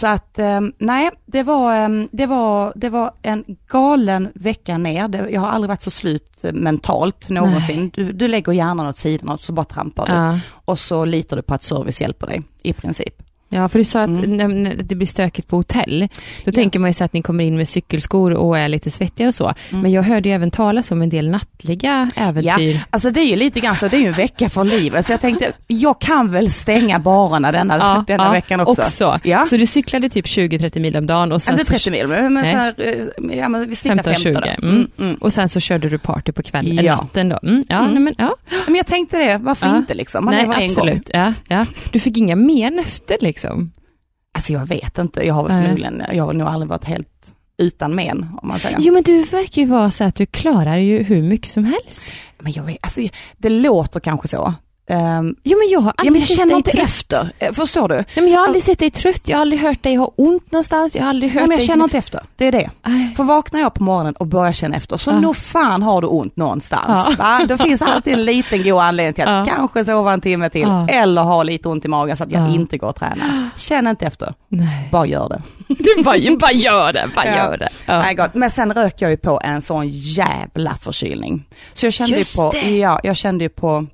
Så 0.01 0.07
att 0.07 0.39
eh, 0.39 0.61
nej, 0.79 1.11
det 1.27 1.43
var, 1.43 1.83
eh, 1.83 2.05
det, 2.11 2.27
var, 2.27 2.73
det 2.77 2.89
var 2.89 3.13
en 3.23 3.45
galen 3.69 4.29
vecka 4.35 4.79
ner. 4.79 5.29
Jag 5.31 5.41
har 5.41 5.49
aldrig 5.49 5.69
varit 5.69 5.83
så 5.83 5.91
slut 5.91 6.45
eh, 6.45 6.53
mentalt 6.53 7.29
någonsin. 7.29 7.91
Du, 7.95 8.13
du 8.13 8.29
lägger 8.29 8.53
hjärnan 8.53 8.87
åt 8.87 8.99
sidan 8.99 9.29
och 9.29 9.41
så 9.41 9.53
bara 9.53 9.65
trampar 9.65 10.07
du. 10.07 10.13
Ja. 10.13 10.39
Och 10.65 10.79
så 10.79 11.05
litar 11.05 11.37
du 11.37 11.43
på 11.43 11.55
att 11.55 11.63
service 11.63 12.01
hjälper 12.01 12.27
dig 12.27 12.43
i 12.63 12.73
princip. 12.73 13.23
Ja, 13.51 13.69
för 13.69 13.79
du 13.79 13.85
sa 13.85 14.01
att 14.03 14.09
Mm. 14.09 14.63
när, 14.63 14.75
det 14.75 14.95
blir 14.95 15.07
stökigt 15.07 15.49
på 15.49 15.57
hotell, 15.57 16.09
då 16.45 16.49
Ja. 16.49 16.53
tänker 16.53 16.79
man 16.79 16.91
ju 16.91 16.95
så 16.95 17.05
att 17.05 17.13
ni 17.13 17.23
kommer 17.23 17.45
in 17.45 17.57
med 17.57 17.69
cykelskor 17.69 18.31
och 18.33 18.59
är 18.59 18.69
lite 18.69 18.91
svettiga 18.91 19.29
och 19.29 19.35
så. 19.35 19.45
Mm. 19.71 19.83
Men 19.83 19.91
jag 19.93 20.03
hörde 20.03 20.29
ju 20.29 20.35
även 20.35 20.51
talas 20.51 20.91
om 20.91 21.03
en 21.03 21.09
del 21.09 21.29
nattliga 21.31 22.11
äventyr. 22.17 22.81
Alltså 22.91 23.11
det 23.11 23.21
är 23.21 23.25
ju 23.25 23.37
lite 23.37 23.61
grann 23.61 23.77
så, 23.77 23.89
det 23.89 23.97
är 23.97 24.01
ju 24.01 24.07
en 24.07 24.13
vecka 24.13 24.49
för 24.49 24.65
livet. 24.65 25.07
Så 25.07 25.13
jag 25.13 25.21
tänkte, 25.21 25.53
jag 25.67 26.01
kan 26.01 26.31
väl 26.31 26.51
stänga 26.51 26.99
barerna 26.99 27.53
denna, 27.53 28.05
denna 28.07 28.33
veckan 28.33 28.61
också. 28.61 29.19
Ja. 29.25 29.47
Så 29.47 29.57
du 29.57 29.67
cyklade 29.67 30.09
typ 30.09 30.27
20-30 30.27 30.81
mil 30.81 30.97
om 30.97 31.07
dagen 31.07 31.33
och 31.33 31.43
sen, 31.43 31.55
Inte 31.55 31.65
så, 31.65 31.73
30 31.73 31.91
mil, 31.91 32.07
men 32.07 32.33
men 32.35 32.45
så 32.45 32.51
här, 32.57 32.75
eh, 32.79 33.37
ja, 33.39 33.49
men 33.49 33.69
vi 33.69 33.77
snittar 33.77 33.97
15. 34.03 34.15
15-20. 34.15 34.33
då. 34.61 34.67
Mm. 34.67 34.75
Mm, 34.77 34.89
mm. 34.99 35.15
och 35.15 35.33
sen 35.33 35.49
så 35.49 35.61
körde 35.61 35.89
du 35.89 35.99
party 35.99 36.33
på 36.33 36.43
kvällen, 36.43 36.85
Ja. 36.85 36.97
natten 36.97 37.29
då. 37.29 37.39
Mm, 37.43 37.65
ja, 37.69 37.83
nej, 37.83 37.99
men, 38.01 38.15
ja. 38.19 38.35
Men 38.67 38.75
jag 38.75 38.87
tänkte 38.87 39.19
det, 39.19 39.39
varför 39.43 39.67
Ja. 39.67 39.77
inte 39.77 39.95
liksom? 39.95 40.25
Man 40.25 40.35
Nej, 40.35 40.43
lever 40.43 40.61
en 40.61 40.75
gång. 40.75 41.01
Ja, 41.13 41.35
ja. 41.49 41.67
Du 41.93 42.01
fick 42.01 42.17
inga 42.17 42.37
men 42.37 42.79
efter 42.79 43.17
liksom? 43.21 43.38
Alltså 43.45 44.53
jag 44.53 44.67
vet 44.67 44.99
inte, 44.99 45.27
jag 45.27 45.35
har 45.35 45.49
väl 45.49 45.63
förmodligen, 45.63 46.03
jag 46.13 46.25
har 46.25 46.33
nog 46.33 46.49
aldrig 46.49 46.69
varit 46.69 46.85
helt 46.85 47.35
utan 47.59 47.95
men 47.95 48.27
om 48.43 48.49
man 48.49 48.59
säger. 48.59 48.79
Jo 48.81 48.95
men 48.95 49.03
du 49.03 49.23
verkar 49.23 49.63
ju 49.63 49.69
vara 49.69 49.91
så 49.91 50.05
att 50.05 50.15
du 50.15 50.27
klarar 50.27 50.77
ju 50.77 51.03
hur 51.03 51.23
mycket 51.23 51.51
som 51.51 51.65
helst. 51.65 52.03
Men 52.39 52.53
jag 52.53 52.63
vet, 52.63 52.79
alltså 52.81 53.01
det 53.37 53.49
låter 53.49 54.01
kanske 54.01 54.29
så. 54.29 54.55
Ehm, 54.91 55.35
Jo 55.45 55.59
men 55.59 55.69
jag 55.71 55.81
har 55.81 55.87
ja 55.89 55.93
aldrig 55.97 56.13
men 56.13 56.21
jag 56.21 56.29
sett 56.29 56.37
känner 56.37 56.57
inte 56.57 56.71
trött. 56.71 56.85
efter, 56.85 57.31
Eh, 57.39 57.53
förstår 57.53 57.89
du? 57.89 57.95
Nej, 57.95 58.05
men 58.15 58.29
jag 58.29 58.39
har 58.41 58.47
aldrig 58.47 58.63
sett 58.63 58.79
dig 58.79 58.91
trött, 58.91 59.21
jag 59.25 59.37
har 59.37 59.41
aldrig 59.41 59.61
hört 59.61 59.83
dig 59.83 59.95
ha 59.95 60.13
ont 60.17 60.53
någonstans, 60.53 60.97
jag 60.97 61.03
har 61.03 61.09
aldrig 61.11 61.31
hört 61.33 61.41
Nej 61.41 61.49
men 61.49 61.51
jag 61.51 61.61
dig... 61.61 61.67
känner 61.67 61.85
inte 61.85 61.99
efter, 61.99 62.21
det 62.37 62.47
är 62.47 62.53
det. 62.53 62.71
Nej. 62.87 63.15
För 63.17 63.25
vaknar 63.25 63.61
jag 63.61 63.75
på 63.75 63.83
morgonen 63.83 64.15
och 64.15 64.27
börjar 64.27 64.53
känna 64.53 64.77
efter, 64.77 64.97
så 64.97 65.11
Ja. 65.11 65.21
nog 65.21 65.37
fan 65.37 65.83
har 65.83 66.01
du 66.03 66.07
ont 66.09 66.37
någonstans. 66.37 67.17
Ja. 67.19 67.41
Då 67.49 67.59
finns 67.59 67.83
alltid 67.83 68.13
en 68.13 68.25
liten 68.25 68.63
god 68.63 68.81
anledning 68.81 69.13
till 69.15 69.25
att 69.25 69.49
Ja. 69.49 69.55
kanske 69.57 69.85
sova 69.85 70.13
en 70.13 70.21
timme 70.21 70.51
till, 70.51 70.63
Ja. 70.69 70.89
eller 70.89 71.23
ha 71.23 71.43
lite 71.43 71.69
ont 71.69 71.85
i 71.85 71.89
magen 71.89 72.17
så 72.17 72.25
att 72.25 72.33
jag 72.33 72.49
Ja. 72.49 72.55
inte 72.55 72.79
går 72.79 72.89
och 72.89 72.97
tränar. 72.97 73.49
Känn 73.57 73.87
inte 73.87 74.07
efter, 74.07 74.35
Nej. 74.49 74.89
bara 74.93 75.07
gör 75.07 75.29
det. 75.29 75.43
Du 75.79 76.03
bara, 76.03 76.37
bara 76.41 76.53
gör 76.53 76.93
det, 76.93 77.05
bara 77.15 77.27
Ja. 77.27 77.37
gör 77.37 77.57
det. 77.57 77.69
Ja. 77.87 77.99
Nej. 78.03 78.17
Men 78.35 78.51
sen 78.51 78.75
rök 78.75 78.95
jag 79.03 79.11
ju 79.11 79.17
på 79.17 79.41
en 79.45 79.63
sån 79.63 79.89
jävla 79.89 80.75
förkylning. 80.75 81.45
Så 81.75 81.87
jag 81.87 81.93
kände 81.93 82.17
Just 82.19 82.33
ju 82.35 82.37
på, 82.37 82.51
det. 82.51 82.77
ja, 82.79 83.01
jag 83.03 83.17
kände 83.17 83.45
ju 83.45 83.49
på, 83.49 83.87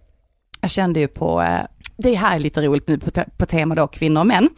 jag 0.64 0.70
kände 0.70 1.00
ju 1.00 1.08
på, 1.08 1.42
eh, 1.42 1.60
det 1.96 2.14
här 2.14 2.36
är 2.36 2.40
lite 2.40 2.62
roligt 2.62 2.88
nu 2.88 2.98
på, 2.98 3.10
te- 3.10 3.24
på 3.36 3.46
tema 3.46 3.74
då 3.74 3.86
kvinnor 3.86 4.20
och 4.20 4.26
män. 4.26 4.48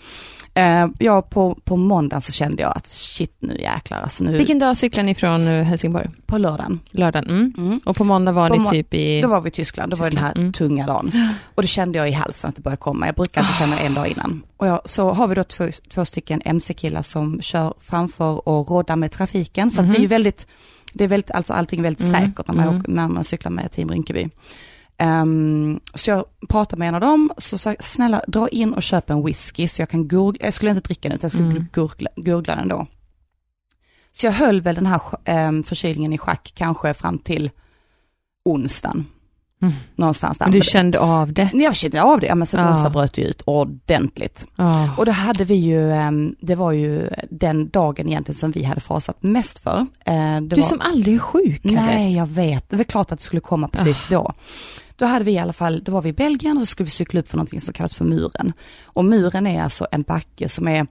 Eh, 0.55 0.87
ja, 0.99 1.23
på, 1.23 1.55
på 1.65 1.77
måndagen 1.77 2.23
så 2.23 2.33
kände 2.33 2.63
jag 2.63 2.73
att 2.77 2.87
shit 2.87 3.37
nu 3.39 3.59
jäklar, 3.61 3.99
alltså 4.03 4.25
nu 4.25 4.37
Vilken 4.37 4.59
dag 4.59 4.77
cyklar 4.77 5.05
ni 5.05 5.15
från 5.15 5.49
eh, 5.49 5.63
Helsingborg? 5.65 6.07
på 6.27 6.39
lördagen. 6.39 6.81
Lördagen? 6.91 7.31
Mm. 7.31 7.53
Mm. 7.59 7.81
Och 7.85 7.97
på 7.97 8.05
måndag 8.05 8.33
var 8.33 8.49
På 8.51 8.57
ni 8.57 8.71
typ 8.71 8.95
i... 8.95 9.21
Då 9.21 9.29
var 9.29 9.41
vi 9.41 9.49
i 9.49 9.51
Tyskland, 9.51 9.93
då 9.93 9.97
var 9.97 10.11
det 10.11 10.17
den 10.17 10.25
här 10.25 10.29
Tyskland, 10.33 10.43
mm. 10.45 10.53
tunga 10.53 10.87
dagen. 10.87 11.29
Och 11.55 11.63
det 11.63 11.69
kände 11.69 11.99
jag 11.99 12.09
i 12.09 12.13
halsen 12.13 12.49
att 12.51 12.57
det 12.57 12.63
började 12.63 12.81
komma. 12.81 13.07
Jag 13.07 13.15
brukar 13.15 13.41
inte 13.41 13.53
känna 13.53 13.77
det 13.77 13.83
en 13.83 13.95
dag 13.95 14.09
innan. 14.09 14.43
Och 14.57 14.67
jag, 14.67 14.81
så 14.85 15.11
har 15.11 15.29
vi 15.29 15.35
då 15.35 15.45
två, 15.45 15.69
två 15.95 16.05
stycken 16.05 16.43
MC-killar 16.45 17.03
som 17.03 17.41
kör 17.43 17.75
framför 17.81 18.49
och 18.49 18.71
roddar 18.71 18.97
med 18.97 19.13
trafiken. 19.13 19.71
Så 19.71 19.81
att 19.83 19.89
vi 19.89 20.05
är 20.05 20.09
väldigt, 20.09 20.47
det 20.93 21.05
är 21.05 21.09
väldigt, 21.09 21.31
alltså 21.31 21.53
allting 21.53 21.79
är 21.79 21.83
väldigt 21.83 22.07
Mhm. 22.07 22.13
säkert 22.15 22.49
när 22.49 22.55
man, 22.55 22.65
Mm. 22.69 22.81
åker, 22.81 22.93
när 22.93 23.09
man 23.09 23.25
cyklar 23.25 23.51
med 23.51 23.73
Team 23.73 23.89
Rinkeby. 23.91 24.29
Ehm, 24.99 25.81
så 25.95 26.11
jag 26.11 26.25
pratade 26.49 26.79
med 26.79 26.89
en 26.89 26.95
av 26.95 27.01
dem, 27.01 27.31
så 27.39 27.59
sa 27.59 27.75
snälla 27.81 28.23
dra 28.29 28.49
in 28.49 28.73
och 28.75 28.83
köp 28.83 29.11
en 29.11 29.25
whisky 29.25 29.69
så 29.69 29.83
jag 29.83 29.89
kan 29.89 30.09
gurgla, 30.09 30.45
jag 30.45 30.55
skulle 30.55 30.71
inte 30.71 30.83
dricka 30.89 31.09
den 31.09 31.17
utan 31.17 31.25
jag 31.29 31.33
skulle 31.33 31.51
Mm. 31.51 31.67
gurgla, 31.73 32.11
gurgla 32.17 32.57
den 32.57 32.69
då. 32.69 32.87
Så 34.13 34.27
jag 34.27 34.33
höll 34.33 34.61
väl 34.61 34.75
den 34.75 34.87
här 34.87 35.01
um, 35.49 35.63
förkylningen 35.63 36.13
i 36.13 36.19
schack 36.19 36.53
kanske 36.57 36.95
fram 36.95 37.19
till 37.19 37.51
onsdagen. 38.45 39.07
Mm. 39.63 39.75
Någonstans 39.95 40.39
där. 40.39 40.47
Men 40.47 40.53
du 40.53 40.61
kände 40.61 40.99
av 41.01 41.33
det? 41.33 41.51
jag 41.55 41.77
kände 41.77 42.03
av 42.03 42.21
det, 42.21 42.27
ja, 42.27 42.35
men 42.35 42.47
sen 42.47 42.61
Ja. 42.61 42.71
onsdag 42.71 42.91
bröt 42.91 43.13
det 43.15 43.21
ju 43.23 43.29
ut 43.29 43.43
ordentligt. 43.45 44.47
Ja. 44.57 44.95
Och 44.99 45.07
då 45.07 45.13
hade 45.13 45.45
vi 45.45 45.55
ju, 45.55 45.93
ehm, 45.93 46.35
det 46.41 46.55
var 46.55 46.73
ju 46.73 47.11
den 47.31 47.69
dagen 47.69 48.09
egentligen 48.09 48.39
som 48.39 48.51
vi 48.51 48.63
hade 48.65 48.81
fasat 48.81 49.23
mest 49.23 49.59
för. 49.59 49.87
Eh, 50.05 50.15
det 50.15 50.41
Du 50.41 50.61
var, 50.61 50.69
som 50.69 50.81
aldrig 50.81 51.15
är 51.15 51.19
sjuk 51.19 51.65
eller? 51.65 51.75
Nej, 51.75 52.17
jag 52.17 52.27
vet. 52.27 52.71
Det 52.71 52.77
var 52.77 52.85
klart 52.85 53.13
att 53.13 53.19
det 53.19 53.25
skulle 53.25 53.41
komma 53.41 53.69
precis 53.69 54.03
Ah. 54.03 54.07
då. 54.11 54.33
Då 54.97 55.05
hade 55.05 55.25
vi 55.25 55.33
i 55.33 55.39
alla 55.39 55.53
fall, 55.53 55.83
då 55.85 55.93
var 55.93 56.03
vi 56.03 56.09
i 56.09 56.13
Belgien 56.13 56.57
och 56.57 56.63
så 56.63 56.67
skulle 56.67 56.85
vi 56.85 56.91
cykla 56.91 57.21
upp 57.21 57.29
för 57.29 57.37
någonting 57.37 57.61
som 57.61 57.75
kallas 57.75 57.95
för 57.95 58.05
muren. 58.05 58.53
Och 58.85 59.05
muren 59.05 59.47
är 59.47 59.63
alltså 59.63 59.87
en 59.91 60.03
backe 60.03 60.49
som 60.49 60.69
är, 60.69 60.87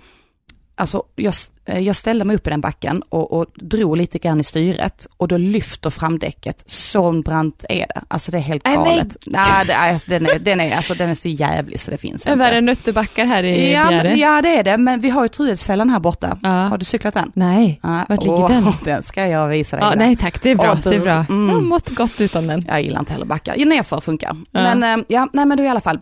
alltså 0.76 1.04
jag, 1.16 1.34
eh, 1.66 1.80
jag 1.80 1.96
ställde 1.96 2.26
mig 2.26 2.36
upp 2.36 2.48
i 2.48 2.50
den 2.50 2.62
backen 2.62 3.02
och, 3.10 3.34
och 3.34 3.46
drog 3.56 3.98
lite 3.98 4.20
grann 4.20 4.40
i 4.40 4.44
styret 4.44 5.08
och 5.18 5.28
då 5.28 5.38
lyfter 5.38 5.90
framdäcket. 5.90 6.64
Så 6.68 7.12
brant 7.22 7.66
är 7.70 7.76
det. 7.88 8.02
Alltså 8.08 8.32
det 8.32 8.38
är 8.38 8.42
helt 8.42 8.66
Nej, 8.66 8.76
galet. 8.76 9.18
Nej, 9.26 9.66
det, 9.68 9.74
är- 9.74 9.94
alltså, 9.94 10.10
den, 10.10 10.26
är, 10.26 10.40
den, 10.40 10.60
är, 10.60 10.76
alltså, 10.76 10.94
den 10.94 11.10
är 11.10 11.16
så 11.16 11.28
jävlig 11.28 11.80
så 11.80 11.92
det 11.92 11.98
finns 11.98 12.24
Det 12.24 12.30
är 12.30 12.36
värre 12.36 12.58
än 12.58 12.66
nötterbackar 12.66 13.26
här 13.26 13.44
i 13.44 13.74
Ja, 13.74 13.88
Bjäre. 13.90 14.14
ja 14.16 14.42
det 14.42 14.58
är 14.58 14.64
det, 14.64 14.78
men 14.78 15.00
vi 15.02 15.10
har 15.10 15.24
ju 15.24 15.28
Truedsfällan 15.30 15.90
här 15.90 16.00
borta. 16.00 16.38
Ja. 16.44 16.50
Har 16.50 16.78
du 16.78 16.86
cyklat 16.86 17.14
den? 17.14 17.32
Nej, 17.36 17.80
Ja, 17.84 18.06
vart 18.10 18.20
ligger 18.24 18.34
åh, 18.40 18.50
den? 18.50 18.66
Den 18.84 19.04
ska 19.04 19.28
jag 19.28 19.48
visa 19.48 19.76
dig. 19.78 19.86
Ja, 19.86 19.94
nej 19.96 20.16
tack, 20.16 20.42
det 20.42 20.50
är 20.52 20.56
bra. 20.56 20.66
Ja, 20.84 20.90
det 20.90 20.96
är 20.96 21.00
bra. 21.00 21.26
mm. 21.30 21.48
Jag 21.50 21.56
har 21.56 21.62
mått 21.62 21.90
gott 21.90 22.22
utan 22.22 22.48
den. 22.48 22.62
Jag 22.68 22.82
gillar 22.82 23.00
inte 23.00 23.14
heller 23.14 23.26
backar. 23.26 23.66
Nerför 23.66 24.00
funkar. 24.00 24.38
Ja. 24.52 24.76
Men 24.76 24.84
eh, 25.00 25.06
ja, 25.08 25.28
nej 25.34 25.46
men 25.46 25.58
då 25.58 25.64
i 25.64 25.68
alla 25.68 25.82
fall. 25.82 26.00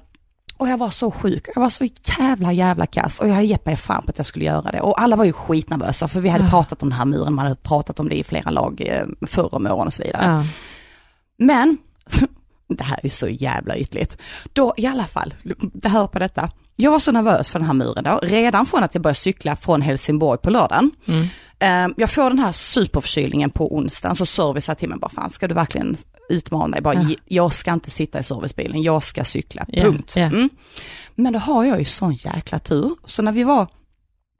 Och 0.64 0.70
jag 0.70 0.78
var 0.78 0.90
så 0.90 1.12
sjuk, 1.12 1.48
jag 1.56 1.62
var 1.62 1.70
så 1.70 1.88
jävla 2.20 2.52
jävla 2.54 2.86
kass 2.86 3.20
och 3.20 3.28
jag 3.28 3.34
hade 3.34 3.46
gett 3.48 3.66
mig 3.66 3.76
fan 3.76 4.04
på 4.04 4.10
att 4.10 4.18
jag 4.18 4.26
skulle 4.28 4.46
göra 4.46 4.72
det. 4.72 4.82
Och 4.82 5.02
alla 5.02 5.16
var 5.16 5.26
ju 5.26 5.34
skitnervösa 5.34 6.08
för 6.08 6.22
vi 6.22 6.30
hade 6.30 6.46
Ah. 6.46 6.50
pratat 6.50 6.84
om 6.84 6.90
den 6.90 6.98
här 6.98 7.06
muren, 7.06 7.34
man 7.34 7.46
hade 7.46 7.56
pratat 7.56 8.00
om 8.00 8.10
det 8.10 8.16
i 8.16 8.24
flera 8.24 8.50
lag 8.50 8.82
eh, 8.88 9.06
förr 9.28 9.56
om 9.56 9.66
åren 9.68 9.88
och 9.88 9.94
så 9.94 10.04
vidare. 10.04 10.26
Ja. 10.26 10.44
Men, 11.38 11.78
det 12.68 12.84
här 12.84 12.96
är 12.98 13.04
ju 13.04 13.10
så 13.10 13.28
jävla 13.28 13.78
ytligt. 13.78 14.18
Då 14.54 14.74
i 14.78 14.88
alla 14.88 15.04
fall, 15.06 15.34
hör 15.84 16.08
på 16.08 16.20
detta. 16.20 16.52
Jag 16.76 16.92
var 16.92 17.00
så 17.00 17.12
nervös 17.12 17.52
för 17.52 17.60
den 17.60 17.66
här 17.68 17.74
muren 17.74 18.04
då, 18.04 18.20
redan 18.24 18.66
från 18.66 18.84
att 18.84 18.96
jag 18.96 19.02
började 19.04 19.20
cykla 19.20 19.56
från 19.56 19.82
Helsingborg 19.82 20.38
på 20.40 20.50
lördagen. 20.50 20.92
Mm. 21.08 21.90
Eh, 21.90 21.94
Jag 21.98 22.12
får 22.12 22.30
den 22.30 22.40
här 22.40 22.52
superförkylningen 22.52 23.50
på 23.50 23.76
onsdagen, 23.76 24.16
så 24.16 24.26
service 24.26 24.70
till 24.78 24.90
mig 24.90 25.00
bara, 25.00 25.10
fan 25.12 25.30
ska 25.30 25.48
du 25.48 25.54
verkligen 25.56 25.96
utmana 26.30 26.72
dig? 26.72 26.82
Bara, 26.82 26.94
Ja. 26.94 27.02
"J- 27.10 27.18
Jag 27.26 27.54
ska 27.54 27.74
inte 27.74 27.90
sitta 27.92 28.20
i 28.20 28.24
servicebilen, 28.24 28.82
jag 28.82 29.04
ska 29.04 29.24
cykla, 29.24 29.66
punkt. 29.66 30.14
ja. 30.16 30.22
Mm. 30.22 30.50
Men 31.16 31.34
då 31.34 31.40
har 31.40 31.64
jag 31.66 31.80
ju 31.80 31.86
sån 31.86 32.14
jäkla 32.14 32.60
tur, 32.60 32.92
så 33.06 33.22
när 33.22 33.32
vi 33.32 33.44
var, 33.44 33.68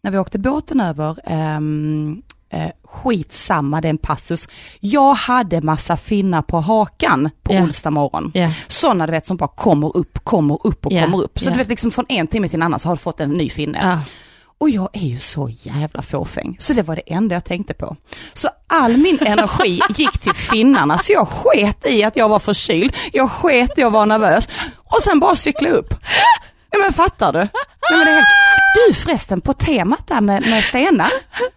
när 0.04 0.12
vi 0.12 0.18
åkte 0.18 0.40
båten 0.40 0.80
över 0.80 1.16
ehm, 1.26 2.22
eh, 2.50 2.70
skitsamma, 2.84 3.82
det 3.82 3.88
är 3.88 3.90
en 3.90 3.98
passus. 3.98 4.48
Jag 4.80 5.14
hade 5.14 5.62
massa 5.62 5.98
finnar 5.98 6.42
på 6.42 6.60
hakan 6.60 7.30
på 7.44 7.54
Ja. 7.54 7.62
onsdag 7.64 7.92
morgon. 7.92 8.32
Ja. 8.34 8.50
Sådana 8.68 9.06
du 9.06 9.12
vet 9.12 9.26
som 9.28 9.38
bara 9.38 9.48
kommer 9.48 9.98
upp, 9.98 10.20
kommer 10.24 10.68
upp 10.68 10.86
och 10.86 10.92
Ja, 10.92 11.06
kommer 11.06 11.24
upp. 11.24 11.40
Så 11.40 11.46
ja. 11.50 11.52
du 11.52 11.58
vet 11.58 11.68
liksom 11.70 11.92
från 11.92 12.06
en 12.10 12.28
timme 12.28 12.48
till 12.50 12.58
en 12.60 12.64
annan 12.64 12.80
så 12.80 12.88
har 12.90 12.96
du 12.96 13.00
fått 13.00 13.20
en 13.20 13.30
ny 13.30 13.50
finne. 13.50 13.80
Ja. 13.82 14.00
Och 14.64 14.70
jag 14.70 14.90
är 14.94 15.08
ju 15.08 15.20
så 15.20 15.50
jävla 15.62 16.02
fåfäng. 16.02 16.56
Så 16.60 16.74
det 16.74 16.82
var 16.82 16.96
det 16.96 17.14
enda 17.14 17.36
jag 17.36 17.46
tänkte 17.46 17.74
på. 17.74 17.96
Så 18.34 18.50
all 18.68 18.98
min 18.98 19.20
energi 19.20 19.80
gick 19.90 20.18
till 20.18 20.34
finnarna. 20.34 21.00
Så 21.00 21.14
jag 21.14 21.28
sket 21.28 21.86
i 21.88 22.04
att 22.04 22.16
jag 22.16 22.30
var 22.30 22.40
förkyld. 22.40 22.96
Jag 23.12 23.32
sket 23.32 23.78
i 23.78 23.84
att 23.84 23.92
vara 23.92 24.06
nervös. 24.06 24.48
Och 24.76 25.02
sen 25.02 25.20
bara 25.20 25.36
cykla 25.36 25.70
upp. 25.70 25.94
Ja 26.74 26.80
men 26.84 26.94
fattar 26.94 27.34
du? 27.34 27.40
Ja, 27.90 27.98
men 27.98 28.06
det 28.06 28.12
är 28.12 28.16
helt... 28.16 28.28
Du 28.88 28.94
förresten, 28.94 29.42
på 29.42 29.54
temat 29.54 30.08
där 30.08 30.22
med, 30.22 30.42
med 30.42 30.64
stenar. 30.64 31.08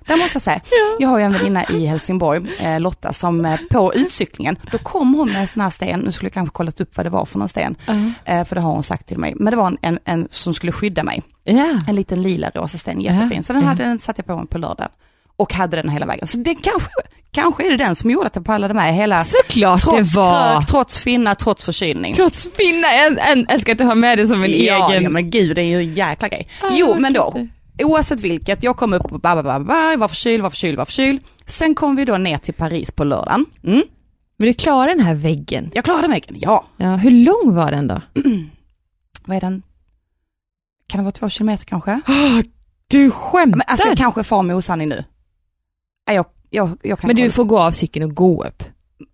Där 0.07 0.17
måste 0.17 0.37
jag 0.37 0.43
säga. 0.43 0.61
Jag 0.99 1.09
har 1.09 1.19
ju 1.19 1.25
en 1.25 1.33
väninna 1.33 1.65
i 1.65 1.87
Helsingborg, 1.87 2.41
eh, 2.61 2.81
Lotta, 2.81 3.13
som 3.13 3.45
eh, 3.47 3.61
på 3.71 3.95
utcyklingen, 3.95 4.57
då 4.73 4.79
kom 4.79 5.15
hon 5.15 5.29
med 5.33 5.41
en 5.41 5.49
sån 5.49 5.61
här 5.63 5.71
sten. 5.71 6.01
Nu 6.01 6.13
skulle 6.13 6.27
jag 6.27 6.35
kanske 6.35 6.53
kollat 6.53 6.81
upp 6.81 6.97
vad 6.97 7.07
det 7.07 7.11
var 7.11 7.25
för 7.25 7.39
någon 7.39 7.49
sten. 7.49 7.77
Eh, 8.25 8.45
för 8.45 8.55
det 8.55 8.61
har 8.61 8.73
hon 8.73 8.83
sagt 8.83 9.09
till 9.09 9.19
mig. 9.19 9.33
Men 9.37 9.51
det 9.51 9.57
var 9.57 9.67
en, 9.67 9.79
en, 9.83 9.99
en 10.05 10.29
som 10.31 10.55
skulle 10.55 10.73
skydda 10.73 11.03
mig. 11.05 11.23
Ja. 11.45 11.79
En 11.89 11.95
liten 11.97 12.23
lila 12.23 12.51
rosa 12.55 12.79
sten, 12.79 13.01
jättefin. 13.01 13.43
Så 13.43 13.53
den 13.53 13.63
Ja. 13.63 13.69
hade 13.69 13.85
den 13.85 13.99
satte 13.99 14.21
jag 14.21 14.27
på 14.27 14.37
mig 14.37 14.47
på 14.47 14.59
lördagen. 14.59 14.91
Och 15.37 15.53
hade 15.53 15.77
den 15.77 15.89
hela 15.89 16.07
vägen. 16.07 16.27
Så 16.27 16.39
det 16.39 16.55
kanske, 16.55 16.91
kanske 17.31 17.67
är 17.67 17.71
det 17.71 17.77
den 17.77 17.97
som 17.97 18.11
gjorde 18.11 18.27
att 18.27 18.37
jag 18.37 18.45
pallade 18.45 18.75
med 18.75 18.95
hela, 18.95 19.25
Såklart 19.25 19.83
trots 19.83 20.13
det 20.13 20.21
var. 20.21 20.53
krök, 20.53 20.67
trots 20.67 20.99
finna, 20.99 21.35
trots 21.35 21.65
förkylning. 21.65 22.15
Trots 22.15 22.49
finna, 22.57 22.89
en, 22.93 23.19
en, 23.19 23.47
älskar 23.49 23.73
att 23.73 23.79
du 23.79 23.85
har 23.85 23.95
med 23.95 24.19
det 24.19 24.27
som 24.27 24.45
en 24.45 24.51
ja, 24.51 24.91
egen. 24.91 25.03
ja, 25.03 25.11
men 25.11 25.31
gud 25.31 25.57
det 25.57 25.63
är 25.63 25.67
ju 25.67 25.79
en 25.79 25.93
jäkla 25.93 26.29
grej. 26.29 26.49
Ah, 26.63 26.69
jo, 26.73 26.95
men 26.99 27.13
då, 27.13 27.47
oavsett 27.83 28.21
vilket, 28.21 28.63
jag 28.63 28.77
kom 28.77 28.93
upp 28.93 29.13
och 29.13 29.21
ba, 29.21 29.35
ba, 29.35 29.43
ba, 29.43 29.61
ba, 29.61 29.97
var 29.97 30.09
förkyld, 30.09 30.43
var 30.43 30.51
förkyld, 30.51 30.79
var 30.79 30.85
förkyld. 30.85 31.21
Sen 31.47 31.75
kom 31.75 31.97
vi 31.97 32.05
då 32.05 32.19
ner 32.19 32.39
till 32.39 32.55
Paris 32.55 32.91
på 32.91 33.05
lördagen. 33.05 33.47
Mm. 33.65 33.83
Men 34.39 34.47
du 34.49 34.55
klarar 34.55 34.89
den 34.89 35.01
här 35.01 35.15
väggen. 35.15 35.71
Jag 35.75 35.85
klarade 35.85 36.09
väggen, 36.09 36.37
ja. 36.41 36.65
Ja, 36.77 36.97
hur 36.97 37.11
lång 37.11 37.55
var 37.55 37.71
den 37.71 37.87
då? 37.89 38.01
Vad 39.25 39.37
är 39.37 39.41
den? 39.41 39.63
Kan 40.89 40.99
det 40.99 41.03
vara 41.05 41.13
två 41.13 41.29
kilometer 41.29 41.65
kanske? 41.65 42.01
Du 42.89 43.11
skämtar? 43.11 43.57
Men 43.59 43.67
alltså 43.67 43.89
jag 43.89 43.99
kanske 43.99 44.25
far 44.25 44.43
med 44.43 44.57
osanning 44.57 44.89
nu. 44.89 45.05
Jag, 46.15 46.27
jag, 46.51 46.79
jag 46.83 46.99
kan 46.99 47.09
Men 47.09 47.17
du 47.17 47.31
får 47.31 47.45
gå 47.45 47.59
av 47.59 47.71
cykeln 47.71 48.05
och 48.05 48.17
gå 48.17 48.45
upp. 48.45 48.63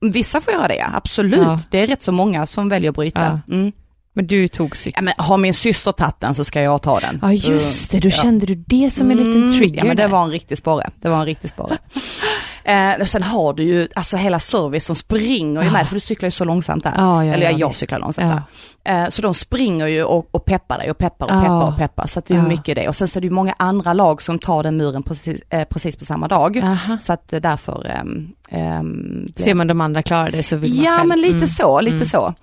Vissa 0.01 0.41
får 0.41 0.53
göra 0.55 0.69
det, 0.69 0.77
ja. 0.77 0.87
absolut. 0.93 1.41
Ja. 1.41 1.59
Det 1.71 1.79
är 1.79 1.87
rätt 1.87 2.03
så 2.03 2.13
många 2.13 2.47
som 2.47 2.69
väljer 2.69 2.91
att 2.91 2.97
bryta. 2.97 3.41
Mm. 3.51 3.73
Men 4.15 4.27
du 4.27 4.49
tog 4.49 4.77
cykeln. 4.77 5.07
Ja, 5.07 5.15
men 5.19 5.27
har 5.27 5.37
min 5.39 5.55
syster 5.55 5.93
tagit 5.93 6.21
den 6.21 6.35
så 6.35 6.45
ska 6.45 6.63
jag 6.63 6.83
ta 6.83 7.01
den. 7.01 7.19
Ja 7.23 7.33
just 7.33 7.91
det, 7.91 8.01
då 8.01 8.09
Ja. 8.09 8.13
kände 8.13 8.47
du 8.47 8.55
det 8.55 8.91
som 8.91 9.11
en 9.11 9.17
liten 9.17 9.37
Mm, 9.43 9.59
trigger. 9.59 9.77
Ja 9.79 9.85
men 9.85 9.97
det 9.97 10.07
var 10.09 10.23
en 10.25 10.31
riktig 10.31 10.59
sporre. 10.59 10.91
Det 11.01 11.09
var 11.09 11.19
en 11.19 11.25
riktig 11.27 11.51
sporre. 11.51 11.79
eh, 12.65 13.01
och 13.01 13.09
sen 13.09 13.23
har 13.23 13.53
du 13.53 13.63
ju 13.63 13.89
alltså 13.95 14.17
hela 14.17 14.41
service 14.41 14.85
som 14.85 14.97
springer 14.97 15.63
ju 15.63 15.71
med, 15.71 15.87
för 15.89 15.95
du 15.95 16.01
cyklar 16.01 16.27
ju 16.27 16.31
så 16.31 16.45
långsamt 16.45 16.85
där. 16.85 16.93
Ja, 16.97 17.25
ja, 17.25 17.33
Eller 17.35 17.51
ja, 17.51 17.59
jag 17.59 17.69
visst. 17.69 17.81
cyklar 17.81 17.99
långsamt 17.99 18.43
där. 18.85 19.03
Eh, 19.03 19.09
så 19.09 19.23
de 19.23 19.35
springer 19.35 19.87
ju 19.87 20.05
och, 20.05 20.29
och 20.31 20.45
peppar 20.45 20.79
dig 20.79 20.91
och 20.91 20.99
peppar 20.99 21.27
och 21.27 21.33
Ja. 21.33 21.41
peppar 21.43 21.69
och 21.73 21.77
peppar. 21.77 22.07
Så 22.07 22.19
att 22.19 22.27
det 22.27 22.35
är 22.35 22.39
Ja. 22.39 22.49
mycket 22.49 22.77
det. 22.77 22.89
Och 22.89 22.97
sen 22.97 23.09
så 23.09 23.19
är 23.19 23.21
det 23.21 23.27
ju 23.27 23.31
många 23.33 23.55
andra 23.59 23.93
lag 23.93 24.23
som 24.23 24.39
tar 24.39 24.63
den 24.63 24.77
muren 24.77 25.03
precis, 25.03 25.41
eh, 25.51 25.65
precis 25.65 25.97
på 25.97 26.05
samma 26.05 26.29
dag. 26.29 26.59
Aha. 26.59 26.99
Så 27.01 27.13
att 27.13 27.33
eh, 27.33 27.41
därför 27.41 27.87
ehm, 27.91 28.29
ehm, 28.51 29.33
Ser 29.37 29.55
man 29.55 29.67
de 29.67 29.81
andra 29.81 30.03
klara 30.03 30.31
det 30.31 30.43
så 30.43 30.57
vill 30.57 30.75
man 30.75 30.85
Ja 30.85 30.97
själv. 30.97 31.09
men 31.09 31.21
lite 31.21 31.35
Mm. 31.37 31.47
så, 31.47 31.81
lite 31.81 31.95
Mm. 31.95 32.05
så. 32.07 32.35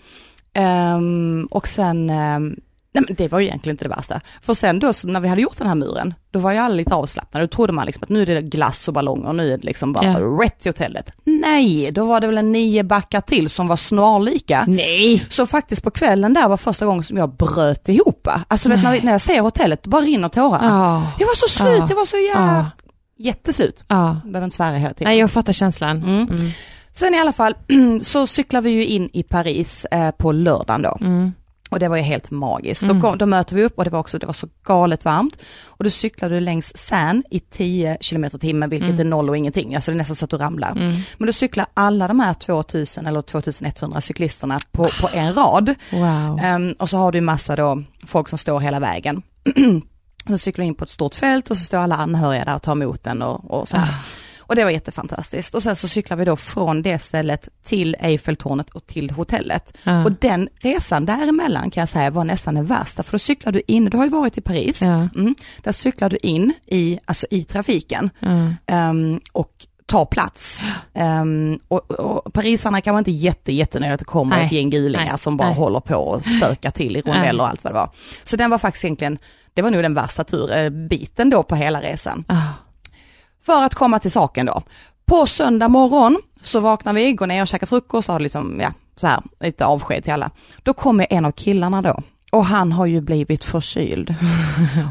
Ehm, 0.53 1.47
och 1.51 1.67
sen, 1.67 2.09
ehm, 2.09 2.55
nej 2.93 3.03
men 3.07 3.15
det 3.15 3.27
var 3.31 3.39
ju 3.39 3.45
egentligen 3.45 3.73
inte 3.73 3.85
det 3.85 3.89
värsta. 3.95 4.21
För 4.41 4.53
sen 4.53 4.79
då 4.79 4.91
när 5.03 5.19
vi 5.19 5.27
hade 5.27 5.41
gjort 5.41 5.57
den 5.57 5.67
här 5.67 5.75
muren, 5.75 6.13
då 6.31 6.39
var 6.39 6.53
alla 6.53 6.75
lite 6.75 6.93
avslappnade. 6.95 7.45
Då 7.45 7.49
trodde 7.55 7.73
man 7.73 7.85
liksom 7.85 8.03
att 8.03 8.09
nu 8.09 8.21
är 8.21 8.25
det 8.25 8.41
glass 8.41 8.87
och 8.87 8.93
ballonger, 8.93 9.33
nu 9.33 9.53
är 9.53 9.57
det 9.57 9.63
liksom 9.63 9.93
bara 9.93 10.05
Ja. 10.05 10.19
rätt 10.43 10.59
till 10.59 10.69
hotellet. 10.69 11.11
Nej, 11.23 11.91
då 11.91 12.05
var 12.05 12.21
det 12.21 12.27
väl 12.27 12.37
en 12.37 12.51
nio 12.51 12.83
backar 12.83 13.21
till 13.21 13.49
som 13.49 13.67
var 13.67 13.75
snarlika. 13.77 14.65
Nej! 14.67 15.25
Så 15.29 15.47
faktiskt 15.47 15.83
på 15.83 15.91
kvällen 15.91 16.33
där 16.33 16.47
var 16.49 16.57
första 16.57 16.85
gången 16.85 17.03
som 17.03 17.17
jag 17.17 17.35
bröt 17.35 17.89
ihop. 17.89 18.27
Alltså 18.47 18.69
vet, 18.69 18.83
när, 18.83 19.01
när 19.03 19.11
jag 19.11 19.21
ser 19.21 19.41
hotellet, 19.41 19.83
då 19.83 19.89
bara 19.89 20.01
rinner 20.01 20.29
tårarna. 20.29 20.67
Ja. 20.67 21.11
Jag 21.19 21.27
var 21.27 21.35
så 21.35 21.47
slut, 21.47 21.69
Ja. 21.79 21.85
jag 21.89 21.95
var 21.95 22.05
så 22.05 22.17
jävla, 22.17 22.55
Ja. 22.57 22.83
jätteslut. 23.17 23.83
Ja. 23.87 24.21
Behöver 24.23 24.43
inte 24.45 24.55
svära 24.55 24.75
hela 24.75 24.93
tiden. 24.93 25.11
Nej, 25.11 25.19
jag 25.19 25.31
fattar 25.31 25.53
känslan. 25.53 25.97
Mm. 25.97 26.09
Mm. 26.27 26.35
Sen 26.99 27.13
i 27.15 27.19
alla 27.19 27.33
fall 27.33 27.55
så 28.01 28.27
cyklar 28.27 28.61
vi 28.61 28.69
ju 28.69 28.85
in 28.85 29.09
i 29.13 29.23
Paris 29.23 29.85
eh, 29.85 30.11
på 30.11 30.31
lördagen 30.31 30.81
då. 30.81 30.97
Mm. 31.01 31.31
Och 31.69 31.79
det 31.79 31.87
var 31.87 31.97
ju 31.97 32.03
helt 32.03 32.31
magiskt. 32.31 32.83
Mm. 32.83 32.95
Då, 32.95 33.07
kom, 33.07 33.17
då 33.17 33.25
möter 33.25 33.55
vi 33.55 33.63
upp 33.63 33.77
och 33.77 33.83
det 33.83 33.89
var 33.89 33.99
också 33.99 34.19
det 34.19 34.25
var 34.25 34.33
så 34.33 34.47
galet 34.63 35.05
varmt. 35.05 35.37
Och 35.65 35.83
då 35.83 35.89
cyklade 35.89 36.35
du 36.35 36.39
längs 36.41 36.77
Seine 36.77 37.23
i 37.31 37.39
10 37.39 37.97
km 38.01 38.29
timmen, 38.29 38.69
vilket 38.69 38.89
Mm. 38.89 38.99
är 38.99 39.03
noll 39.03 39.29
och 39.29 39.37
ingenting. 39.37 39.75
Alltså 39.75 39.91
det 39.91 39.95
är 39.95 39.97
nästan 39.97 40.15
så 40.15 40.25
att 40.25 40.31
du 40.31 40.37
ramlar. 40.37 40.71
Mm. 40.71 40.93
Men 41.17 41.27
då 41.27 41.33
cyklar 41.33 41.65
alla 41.73 42.07
de 42.07 42.19
här 42.19 42.33
2000 42.33 43.05
eller 43.07 43.21
2100 43.21 44.01
cyklisterna 44.01 44.59
på, 44.71 44.89
på 45.01 45.09
en 45.13 45.33
rad. 45.33 45.75
Wow. 45.91 46.39
Ehm, 46.41 46.71
och 46.79 46.89
så 46.89 46.97
har 46.97 47.11
du 47.11 47.21
massa 47.21 47.55
då 47.55 47.83
folk 48.07 48.29
som 48.29 48.37
står 48.37 48.59
hela 48.59 48.79
vägen. 48.79 49.21
så 50.27 50.37
cyklar 50.37 50.63
du 50.63 50.67
in 50.67 50.75
på 50.75 50.83
ett 50.83 50.89
stort 50.89 51.15
fält 51.15 51.51
och 51.51 51.57
så 51.57 51.63
står 51.63 51.77
alla 51.77 51.95
anhöriga 51.95 52.45
där 52.45 52.55
och 52.55 52.61
tar 52.61 52.71
emot 52.71 53.03
den 53.03 53.21
och, 53.21 53.51
och 53.51 53.67
så 53.67 53.77
här. 53.77 53.93
Och 54.49 54.55
det 54.55 54.63
var 54.63 54.71
jättefantastiskt. 54.71 55.55
Och 55.55 55.63
sen 55.63 55.75
så 55.75 55.87
cyklar 55.87 56.17
vi 56.17 56.25
då 56.25 56.35
från 56.35 56.81
det 56.81 56.99
stället 56.99 57.49
till 57.63 57.95
Eiffeltornet 57.99 58.69
och 58.69 58.87
till 58.87 59.09
hotellet. 59.11 59.73
Ja. 59.83 60.03
Och 60.05 60.11
den 60.11 60.49
resan 60.59 61.05
däremellan 61.05 61.71
kan 61.71 61.81
jag 61.81 61.89
säga 61.89 62.09
var 62.11 62.23
nästan 62.23 62.55
den 62.55 62.65
värsta, 62.65 63.03
för 63.03 63.11
då 63.11 63.19
cyklar 63.19 63.51
du 63.51 63.61
in, 63.67 63.85
du 63.85 63.97
har 63.97 64.03
ju 64.03 64.09
varit 64.11 64.37
i 64.37 64.41
Paris, 64.41 64.81
Ja. 64.81 65.07
mm, 65.15 65.35
där 65.63 65.71
cyklar 65.71 66.09
du 66.09 66.17
in 66.17 66.53
i, 66.67 66.99
alltså 67.05 67.27
i 67.29 67.43
trafiken 67.43 68.09
Ja. 68.19 68.29
ehm, 68.65 69.19
och 69.31 69.51
tar 69.85 70.05
plats. 70.05 70.63
Ehm, 70.93 71.59
och, 71.67 71.91
och 71.91 72.33
parisarna 72.33 72.81
kan 72.81 72.93
vara 72.93 72.99
inte 72.99 73.11
jätte, 73.11 73.51
jättenöjda 73.53 73.93
att 73.93 73.99
det 73.99 74.05
kommer 74.05 74.35
Nej. 74.35 74.45
ett 74.45 74.51
gäng 74.51 74.69
gulingar 74.69 75.05
Nej. 75.05 75.19
som 75.19 75.37
bara 75.37 75.47
Nej. 75.47 75.57
håller 75.57 75.79
på 75.79 75.95
och 75.95 76.21
stökar 76.21 76.71
till 76.71 76.97
i 76.97 77.01
rondell 77.01 77.39
och 77.39 77.47
allt 77.47 77.63
vad 77.63 77.73
det 77.73 77.77
var. 77.77 77.89
Så 78.23 78.35
den 78.35 78.49
var 78.49 78.57
faktiskt 78.57 78.85
egentligen, 78.85 79.17
det 79.53 79.61
var 79.61 79.71
nog 79.71 79.83
den 79.83 79.93
värsta 79.93 80.23
tur, 80.23 80.57
eh, 80.57 80.69
biten 80.69 81.29
då 81.29 81.43
på 81.43 81.55
hela 81.55 81.81
resan. 81.81 82.23
Ah. 82.27 82.35
För 83.45 83.63
att 83.63 83.75
komma 83.75 83.99
till 83.99 84.11
saken 84.11 84.45
då. 84.45 84.61
På 85.05 85.27
söndag 85.27 85.67
morgon 85.67 86.17
så 86.41 86.59
vaknar 86.59 86.93
vi, 86.93 87.13
går 87.13 87.27
ner 87.27 87.41
och 87.41 87.47
käkar 87.47 87.67
frukost 87.67 88.09
och 88.09 88.13
har 88.13 88.19
liksom, 88.19 88.59
ja, 88.61 88.73
så 88.95 89.07
här, 89.07 89.21
lite 89.39 89.65
avsked 89.65 90.03
till 90.03 90.13
alla. 90.13 90.31
Då 90.63 90.73
kommer 90.73 91.07
en 91.09 91.25
av 91.25 91.31
killarna 91.31 91.81
då. 91.81 92.03
Och 92.31 92.45
han 92.45 92.71
har 92.71 92.85
ju 92.85 93.01
blivit 93.01 93.43
förkyld. 93.43 94.15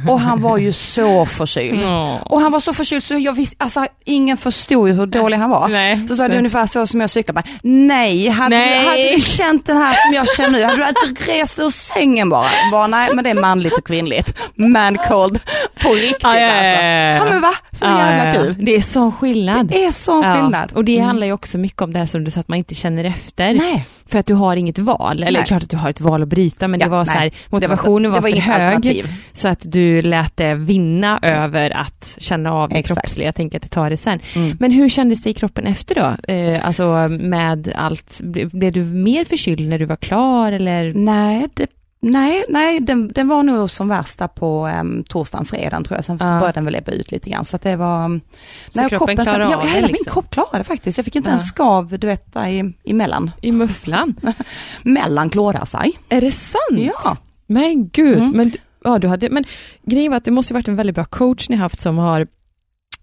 Och 0.09 0.21
han 0.21 0.43
var 0.43 0.59
ju 0.59 0.73
så 0.73 1.27
förkyld. 1.27 1.85
Åh. 1.85 2.17
Och 2.23 2.41
han 2.41 2.53
var 2.53 2.61
så 2.61 2.73
förkyld 2.75 3.03
så 3.03 3.15
jag 3.19 3.33
visste, 3.33 3.57
alltså 3.59 3.87
ingen 4.05 4.37
förstod 4.37 4.89
ju 4.89 4.95
hur 4.95 5.07
dålig 5.07 5.37
han 5.37 5.51
var. 5.51 5.69
Nej. 5.69 6.09
Så 6.09 6.15
sa 6.15 6.29
det 6.29 6.39
ungefär 6.39 6.67
så 6.67 6.87
som 6.87 7.01
jag 7.01 7.11
cyklade. 7.11 7.43
Nej, 7.63 8.29
hade, 8.29 8.57
Nej. 8.57 8.81
Du, 8.81 8.87
hade 8.91 9.15
du 9.17 9.21
känt 9.21 9.67
den 9.67 9.77
här 9.77 9.95
som 10.07 10.15
jag 10.15 10.29
känner 10.37 10.59
nu, 10.59 10.63
hade 10.65 10.95
du 11.03 11.09
inte 11.09 11.23
rest 11.33 11.59
ur 11.59 11.71
sängen 11.71 12.31
bara? 12.31 12.49
bara? 12.73 12.87
Nej, 12.87 13.09
men 13.15 13.25
det 13.25 13.31
är 13.31 13.35
manligt 13.41 13.73
och 13.73 13.87
kvinnligt. 13.87 14.35
Man 14.55 14.99
cold 15.09 15.41
på 15.83 15.89
riktigt 15.89 16.23
Ja, 16.23 16.39
ja, 16.39 16.47
ja, 16.47 17.13
alltså. 17.15 17.27
ja, 17.27 17.33
men 17.33 17.41
va? 17.43 17.53
Så 17.73 17.85
Ja, 17.87 17.99
jävla 18.11 18.33
kul. 18.45 18.57
Det 18.65 18.75
är 18.77 18.81
sån 18.83 19.13
skillnad. 19.13 19.67
Det 19.67 19.85
är 19.85 19.93
sån 19.93 20.35
skillnad. 20.35 20.73
Och 20.73 20.85
det 20.85 20.95
Mm. 20.97 21.07
handlar 21.07 21.27
ju 21.27 21.33
också 21.33 21.59
mycket 21.59 21.83
om 21.83 21.93
det 21.93 21.99
här 21.99 22.07
som 22.07 22.25
du 22.25 22.31
sa, 22.31 22.41
att 22.41 22.49
man 22.49 22.59
inte 22.59 22.75
känner 22.75 23.05
efter. 23.05 23.55
Nej. 23.55 23.87
För 24.11 24.19
att 24.19 24.27
du 24.27 24.35
har 24.35 24.57
inget 24.57 24.79
val. 24.79 25.23
Eller 25.23 25.39
Nej. 25.39 25.47
klart 25.47 25.63
att 25.63 25.71
du 25.71 25.77
har 25.77 25.91
ett 25.91 26.01
val 26.01 26.23
att 26.23 26.29
bryta, 26.29 26.69
men 26.69 26.81
Ja, 26.81 26.87
det 26.87 26.91
var 26.91 26.99
nej. 26.99 27.07
så 27.07 27.13
här, 27.13 27.31
motivationen 27.49 28.11
var, 28.11 28.21
var 28.21 28.31
för 28.31 28.37
hög. 28.37 28.63
alternativ. 28.63 29.15
Så 29.33 29.49
att 29.49 29.59
du 29.63 30.03
lät 30.03 30.37
det 30.37 30.55
vinna 30.55 31.19
över 31.23 31.71
att 31.71 32.17
känna 32.19 32.53
av 32.53 32.69
det 32.69 32.83
kroppsliga. 32.83 33.29
Jag 33.29 33.35
tänker 33.35 33.59
att 33.59 33.63
det 33.63 33.69
tar 33.69 33.91
det 33.91 33.97
sen. 33.97 34.21
Mm. 34.37 34.57
Men 34.61 34.71
hur 34.73 34.89
kändes 34.89 35.23
det 35.23 35.31
i 35.31 35.35
kroppen 35.35 35.67
efter 35.67 35.95
då? 35.95 36.33
Eh, 36.33 36.67
alltså 36.67 37.09
med 37.09 37.73
allt, 37.77 38.21
ble- 38.21 38.57
blev 38.59 38.73
du 38.73 38.83
mer 38.85 39.25
förkyld 39.25 39.69
när 39.69 39.79
du 39.79 39.85
var 39.85 39.97
klar 39.97 40.53
eller? 40.53 40.93
Nej, 40.95 41.49
det, 41.55 41.67
nej, 42.01 42.45
nej 42.49 42.81
den, 42.81 43.09
den 43.09 43.29
var 43.29 43.43
nog 43.43 43.71
som 43.71 43.89
värsta 43.89 44.29
på 44.29 44.67
um, 44.81 45.05
torsdagen, 45.09 45.45
fredagen 45.47 45.85
tror 45.85 45.97
jag. 45.99 46.05
Sen 46.05 46.17
Ja. 46.21 46.27
började 46.27 46.53
den 46.53 46.65
väl 46.65 46.75
ebba 46.75 46.93
ut 46.93 47.11
lite 47.13 47.31
grann. 47.31 47.45
Så 47.45 47.57
att 47.57 47.63
det 47.63 47.77
var... 47.77 48.05
um, 48.05 48.21
Så 48.69 48.89
kroppen 48.89 49.17
klarar 49.17 49.51
ja, 49.51 49.57
av 49.57 49.67
hela 49.67 49.87
min 49.87 49.93
liksom? 49.93 50.13
kropp 50.13 50.31
klarade 50.31 50.65
faktiskt. 50.65 50.99
Jag 50.99 51.05
fick 51.05 51.17
inte 51.17 51.29
Ja. 51.29 51.33
en 51.35 51.41
skav, 51.41 51.99
du 51.99 52.07
vet, 52.07 52.37
i, 52.37 52.75
emellan. 52.91 53.31
I 53.43 53.53
mufflan? 53.53 54.15
Mellan 54.83 55.31
klådar 55.31 55.65
sig. 55.65 55.93
Är 56.09 56.21
det 56.21 56.33
sant? 56.33 56.61
Ja. 56.71 57.17
Men 57.47 57.89
gud, 57.89 58.19
Mm. 58.19 58.31
men, 58.31 58.53
ja, 58.85 58.99
du 58.99 59.09
hade, 59.09 59.31
men 59.31 59.45
grejen 59.83 60.11
var 60.13 60.17
att 60.17 60.25
det 60.25 60.31
måste 60.31 60.55
varit 60.55 60.69
en 60.69 60.77
väldigt 60.77 60.95
bra 60.95 61.05
coach 61.05 61.49
ni 61.49 61.57
haft 61.57 61.81
som 61.81 61.99
har 61.99 62.27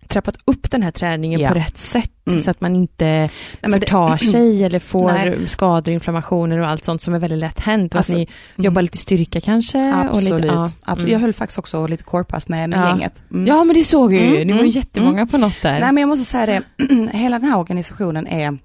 trappat 0.09 0.37
upp 0.45 0.71
den 0.71 0.83
här 0.83 0.91
träningen 0.91 1.39
Ja. 1.39 1.49
på 1.49 1.55
rätt 1.55 1.77
sätt 1.77 2.11
Mm. 2.27 2.39
så 2.39 2.51
att 2.51 2.61
man 2.61 2.75
inte 2.75 3.05
Nej, 3.05 3.29
men 3.61 3.71
det- 3.71 3.79
förtar 3.79 4.17
sig 4.31 4.63
eller 4.63 4.79
får 4.79 5.11
Nej. 5.11 5.47
skador, 5.47 5.93
inflammationer 5.93 6.59
och 6.59 6.67
allt 6.67 6.85
sånt 6.85 7.01
som 7.01 7.13
är 7.13 7.19
väldigt 7.19 7.39
lätt 7.39 7.59
hänt. 7.59 7.93
Och 7.93 7.97
Alltså, 7.97 8.11
att 8.13 8.17
ni 8.17 8.21
mm. 8.55 8.65
jobbar 8.65 8.81
lite 8.81 8.97
styrka 8.97 9.41
kanske? 9.41 9.89
Och 9.89 9.95
Absolut. 10.05 10.41
lite, 10.41 10.53
ja. 10.53 10.63
Absolut. 10.81 10.99
Mm. 10.99 11.11
Jag 11.11 11.19
höll 11.19 11.33
faktiskt 11.33 11.59
också 11.59 11.87
lite 11.87 12.03
korpass 12.03 12.47
med, 12.47 12.69
med 12.69 12.79
Ja. 12.79 12.87
gänget. 12.89 13.23
Mm. 13.31 13.47
ja, 13.47 13.63
men 13.63 13.75
det 13.75 13.83
såg 13.83 14.13
jag 14.13 14.21
ju. 14.21 14.35
Mm, 14.35 14.47
Ni 14.47 14.53
var 14.53 14.59
mm, 14.59 14.71
jättemånga 14.71 15.25
på 15.27 15.37
något 15.37 15.61
där. 15.61 15.79
Nej 15.79 15.91
men 15.93 15.97
jag 16.01 16.07
måste 16.07 16.25
säga 16.25 16.45
det, 16.45 16.63
hela 17.17 17.39
den 17.39 17.49
här 17.49 17.57
organisationen 17.59 18.27
är 18.27 18.57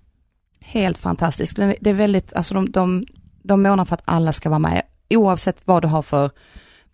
helt 0.61 0.98
fantastisk. 0.98 1.57
Det 1.57 1.64
är- 1.64 1.76
Det 1.81 1.90
är 1.90 1.94
väldigt, 1.94 2.33
alltså 2.33 2.55
de, 2.55 2.70
de, 2.70 3.05
de 3.42 3.62
månar 3.62 3.85
för 3.85 3.94
att 3.94 4.03
alla 4.05 4.33
ska 4.33 4.48
vara 4.48 4.59
med, 4.59 4.83
oavsett 5.11 5.57
vad 5.64 5.83
du 5.83 5.88
har 5.88 6.03
för, 6.03 6.31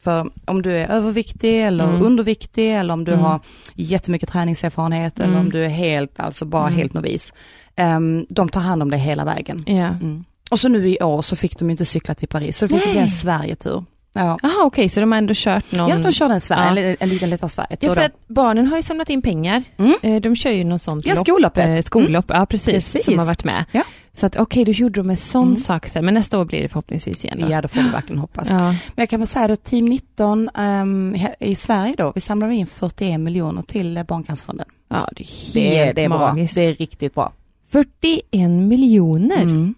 För 0.04 0.30
om 0.44 0.62
du 0.62 0.78
är 0.78 0.88
överviktig 0.88 1.62
eller 1.66 1.84
Mm. 1.88 2.02
underviktig 2.02 2.74
eller 2.74 2.94
om 2.94 3.04
du 3.04 3.12
Mm. 3.12 3.24
har 3.24 3.40
jättemycket 3.74 4.28
träningserfarenhet 4.28 5.18
eller 5.18 5.28
Mm. 5.32 5.40
om 5.40 5.50
du 5.52 5.64
är 5.64 5.68
helt, 5.68 6.20
alltså 6.20 6.44
bara 6.44 6.66
Mm. 6.66 6.78
helt 6.78 6.92
novis. 6.94 7.32
ehm, 7.78 8.26
de 8.28 8.48
tar 8.48 8.60
hand 8.60 8.82
om 8.82 8.90
dig 8.90 9.00
hela 9.00 9.24
vägen. 9.24 9.62
Ja. 9.66 9.72
Mm. 9.86 10.24
Och 10.50 10.60
så 10.60 10.68
nu 10.68 10.88
i 10.88 10.98
år 11.02 11.22
så 11.22 11.36
fick 11.36 11.58
de 11.58 11.70
inte 11.70 11.84
cykla 11.84 12.14
till 12.14 12.28
Paris, 12.28 12.58
så 12.58 12.66
det 12.66 12.78
fick 12.80 12.90
bli 12.90 12.98
en 13.00 13.08
Sverigetur. 13.08 13.84
Ja. 14.12 14.38
Jaha, 14.42 14.52
okej, 14.64 14.88
så 14.88 15.00
de 15.00 15.12
har 15.12 15.18
ändå 15.18 15.32
kört 15.36 15.72
någon... 15.72 15.88
ja, 15.88 15.96
de 15.98 16.12
körde 16.12 16.34
en, 16.34 16.40
Sverige, 16.40 16.82
Ja. 16.82 16.88
en, 16.90 16.96
en 17.00 17.08
liten 17.08 17.30
lättare 17.30 17.50
Sverigetur 17.50 17.88
Ja, 17.88 17.94
för 17.94 18.02
att 18.02 18.28
barnen 18.28 18.66
har 18.66 18.76
ju 18.76 18.82
samlat 18.82 19.10
in 19.10 19.22
pengar. 19.22 19.62
Mm. 19.76 19.94
Eh, 20.02 20.20
De 20.20 20.36
kör 20.36 20.50
ju 20.50 20.64
något 20.64 20.82
sånt 20.82 21.06
Ja, 21.06 21.14
lopp. 21.14 21.26
skolloppet. 21.26 21.68
eh, 21.78 21.82
Skollopp, 21.82 22.24
ja 22.28 22.46
precis, 22.46 22.66
Precis. 22.74 23.04
Som 23.04 23.18
har 23.18 23.26
varit 23.26 23.44
med. 23.44 23.64
Ja. 23.72 23.82
Så 24.16 24.26
att 24.26 24.36
okej, 24.36 24.64
då 24.64 24.72
gjorde 24.72 25.00
de 25.00 25.10
en 25.10 25.16
sån 25.16 25.48
Mm. 25.48 25.56
sak 25.56 25.86
sen. 25.86 26.04
Men 26.04 26.14
nästa 26.14 26.38
år 26.38 26.44
blir 26.44 26.62
det 26.62 26.68
förhoppningsvis 26.68 27.24
igen 27.24 27.38
då. 27.40 27.50
Ja, 27.50 27.62
då 27.62 27.68
får 27.68 27.82
vi 27.82 27.88
verkligen 27.88 28.18
hoppas. 28.18 28.48
Ja. 28.48 28.56
Men 28.68 28.76
jag 28.96 29.08
kan 29.08 29.20
bara 29.20 29.26
säga 29.26 29.48
då, 29.48 29.56
Team 29.56 29.84
19 29.84 30.50
ehm, 30.54 31.14
he- 31.14 31.34
i 31.40 31.54
Sverige 31.54 31.94
då, 31.98 32.12
vi 32.14 32.20
samlade 32.20 32.54
in 32.54 32.66
41 32.66 33.20
miljoner 33.20 33.62
till 33.62 33.96
eh, 33.96 34.02
Barncancerfonden. 34.04 34.66
ja, 34.88 35.08
det 35.16 35.22
är 35.22 35.26
helt 35.26 35.54
Det, 35.54 35.78
är- 35.78 35.94
det 35.94 36.04
är 36.04 36.08
bra, 36.08 36.18
magiskt. 36.18 36.54
det 36.54 36.60
är 36.64 36.74
riktigt 36.74 37.14
bra. 37.14 37.32
41 37.70 38.50
miljoner 38.50 39.42
Mm. 39.42 39.74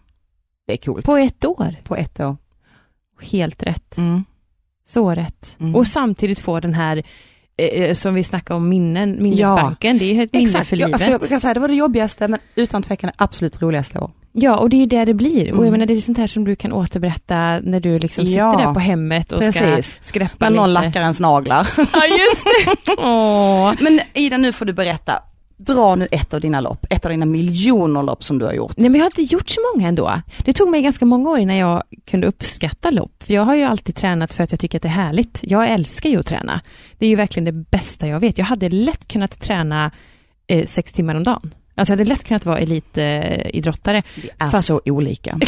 Det 0.66 0.72
är 0.72 0.76
coolt. 0.76 1.06
på 1.06 1.16
ett 1.16 1.44
år. 1.44 1.74
På 1.84 1.96
ett 1.96 2.20
år. 2.20 2.36
Helt 3.20 3.62
rätt. 3.62 3.96
Mm. 3.98 4.24
Så 4.88 5.10
rätt. 5.14 5.56
Mm. 5.60 5.74
Och 5.76 5.86
samtidigt 5.86 6.38
få 6.38 6.60
den 6.60 6.74
här, 6.74 7.02
eh, 7.58 7.94
som 7.94 8.14
vi 8.14 8.24
snackade 8.24 8.56
om, 8.56 8.68
minnen, 8.68 9.16
minnesbanken. 9.22 9.98
Det 9.98 10.04
är 10.04 10.14
ju 10.14 10.22
ett 10.22 10.32
minne 10.32 10.44
Exakt, 10.44 10.68
för 10.68 10.76
ja, 10.76 10.86
livet. 10.86 11.00
alltså 11.00 11.10
jag 11.20 11.28
kan 11.28 11.40
säga 11.40 11.54
det 11.54 11.60
var 11.60 11.68
det 11.68 11.74
jobbigaste 11.74 12.28
men 12.28 12.40
utan 12.54 12.82
tvekan 12.82 13.08
det 13.16 13.24
absolut 13.24 13.62
roligaste 13.62 13.98
år. 13.98 14.10
Ja, 14.32 14.56
och 14.56 14.70
det 14.70 14.76
är 14.76 14.78
ju 14.78 14.86
det 14.86 15.04
det 15.04 15.14
blir. 15.14 15.40
Och 15.42 15.46
jag 15.48 15.58
Mm. 15.58 15.70
menar, 15.72 15.86
det 15.86 15.94
är 15.94 16.00
sånt 16.00 16.18
här 16.18 16.26
som 16.26 16.44
du 16.44 16.56
kan 16.56 16.72
återberätta 16.72 17.60
när 17.62 17.80
du 17.80 17.98
liksom 17.98 18.26
sitter 18.26 18.38
Ja, 18.38 18.56
där 18.56 18.74
på 18.74 18.80
hemmet 18.80 19.32
och 19.32 19.40
precis. 19.40 19.62
ska 19.88 20.02
skräppa 20.02 20.50
När 20.50 20.56
någon 20.56 20.70
lite. 20.74 20.84
lackar 20.84 21.00
ens 21.00 21.20
naglar. 21.20 21.68
Ja, 21.76 22.02
just 22.06 22.44
det. 22.44 22.96
Men 23.84 24.00
Ida, 24.14 24.36
nu 24.36 24.52
får 24.52 24.64
du 24.64 24.72
berätta. 24.72 25.22
Dra 25.60 25.94
nu 25.94 26.08
ett 26.10 26.34
av 26.34 26.40
dina 26.40 26.60
lopp, 26.60 26.86
ett 26.90 27.04
av 27.04 27.10
dina 27.10 27.26
miljoner 27.26 28.02
lopp 28.02 28.24
som 28.24 28.38
du 28.38 28.44
har 28.44 28.52
gjort. 28.52 28.76
Nej, 28.76 28.90
men 28.90 28.98
jag 28.98 29.04
har 29.04 29.10
inte 29.20 29.34
gjort 29.34 29.48
så 29.48 29.60
många 29.74 29.88
ändå. 29.88 30.22
Det 30.44 30.52
tog 30.52 30.70
mig 30.70 30.82
ganska 30.82 31.04
många 31.04 31.30
år 31.30 31.38
innan 31.38 31.56
jag 31.56 31.82
kunde 32.06 32.26
uppskatta 32.26 32.90
lopp. 32.90 33.24
Jag 33.26 33.42
har 33.42 33.54
ju 33.54 33.62
alltid 33.62 33.96
tränat 33.96 34.34
för 34.34 34.44
att 34.44 34.52
jag 34.52 34.60
tycker 34.60 34.78
att 34.78 34.82
det 34.82 34.88
är 34.88 34.92
härligt. 34.92 35.40
Jag 35.42 35.68
älskar 35.70 36.10
ju 36.10 36.18
att 36.18 36.26
träna. 36.26 36.60
Det 36.98 37.06
är 37.06 37.10
ju 37.10 37.16
verkligen 37.16 37.44
det 37.44 37.52
bästa 37.52 38.08
jag 38.08 38.20
vet. 38.20 38.38
Jag 38.38 38.44
hade 38.44 38.68
lätt 38.68 39.08
kunnat 39.08 39.40
träna 39.40 39.90
eh, 40.46 40.66
sex 40.66 40.92
timmar 40.92 41.14
om 41.14 41.24
dagen. 41.24 41.54
Alltså 41.78 41.92
jag 41.92 41.98
hade 41.98 42.08
lätt 42.08 42.24
kunnat 42.24 42.46
vara 42.46 42.58
elitidrottare. 42.58 44.02
Vi 44.14 44.30
är 44.38 44.50
Fast- 44.50 44.66
så 44.66 44.80
olika. 44.84 45.38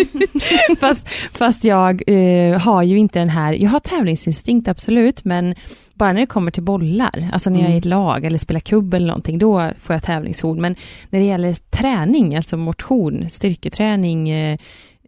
fast, 0.80 1.08
fast 1.32 1.64
jag 1.64 2.02
eh, 2.06 2.58
har 2.60 2.82
ju 2.82 2.98
inte 2.98 3.18
den 3.18 3.28
här, 3.28 3.52
jag 3.52 3.70
har 3.70 3.80
tävlingsinstinkt 3.80 4.68
absolut, 4.68 5.24
men 5.24 5.54
bara 5.94 6.12
när 6.12 6.20
det 6.20 6.26
kommer 6.26 6.50
till 6.50 6.62
bollar, 6.62 7.28
alltså 7.32 7.50
när 7.50 7.60
jag 7.60 7.70
är 7.70 7.74
i 7.74 7.78
ett 7.78 7.84
lag 7.84 8.24
eller 8.24 8.38
spelar 8.38 8.60
kubb 8.60 8.94
eller 8.94 9.06
någonting, 9.06 9.38
då 9.38 9.70
får 9.80 9.94
jag 9.94 10.02
tävlingshorn. 10.02 10.60
Men 10.60 10.76
när 11.10 11.20
det 11.20 11.26
gäller 11.26 11.54
träning, 11.70 12.36
alltså 12.36 12.56
motion, 12.56 13.30
styrketräning, 13.30 14.28
eh, 14.30 14.58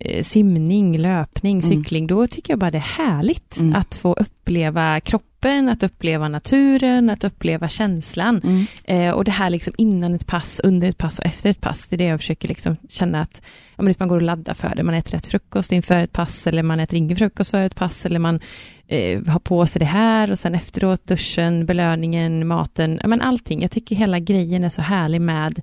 eh, 0.01 0.23
simning, 0.23 0.99
löpning, 0.99 1.61
Mm. 1.61 1.62
cykling, 1.71 2.07
då 2.07 2.27
tycker 2.27 2.53
jag 2.53 2.59
bara 2.59 2.71
det 2.71 2.79
är 2.79 3.05
härligt 3.05 3.57
Mm. 3.61 3.75
att 3.77 3.94
få 3.94 4.12
uppleva 4.14 5.01
kroppen, 5.38 5.68
att 5.68 5.83
uppleva 5.83 6.29
naturen, 6.29 7.11
att 7.11 7.24
uppleva 7.24 7.68
känslan. 7.68 8.40
Mm. 8.44 8.66
Eh, 8.85 9.14
och 9.14 9.24
det 9.24 9.31
här 9.31 9.51
liksom 9.51 9.74
innan 9.79 10.14
ett 10.14 10.27
pass, 10.27 10.61
under 10.64 10.88
ett 10.88 10.98
pass 10.98 11.18
och 11.18 11.27
efter 11.27 11.51
ett 11.51 11.61
pass, 11.61 11.87
det 11.87 11.96
är 11.96 11.98
det 11.98 12.05
jag 12.05 12.20
försöker 12.20 12.48
liksom 12.48 12.77
känna 12.88 13.20
att 13.20 13.42
ja, 13.77 13.83
men 13.83 13.94
man 13.98 14.09
går 14.09 14.16
och 14.16 14.22
laddar 14.22 14.55
för 14.55 14.74
det. 14.77 14.83
Man 14.83 14.94
äter 14.94 15.11
rätt 15.11 15.27
frukost 15.27 15.72
inför 15.72 16.03
ett 16.03 16.12
pass 16.12 16.46
eller 16.46 16.62
man 16.62 16.81
äter 16.81 16.96
ingen 16.96 17.16
frukost 17.16 17.51
för 17.51 17.66
ett 17.66 17.74
pass 17.74 18.07
eller 18.07 18.18
man 18.18 18.40
eh, 18.88 19.24
har 19.27 19.40
på 19.40 19.66
sig 19.66 19.81
det 19.81 19.87
här 19.87 20.31
och 20.31 20.38
sen 20.38 20.55
efteråt 20.55 21.07
duschen, 21.07 21.66
belöningen, 21.66 22.46
maten, 22.46 22.98
ja, 23.03 23.09
men 23.09 23.20
allting. 23.20 23.62
Jag 23.62 23.70
tycker 23.70 23.96
hela 23.96 24.18
grejen 24.18 24.64
är 24.64 24.70
så 24.70 24.83
härlig 24.83 25.20
med 25.20 25.61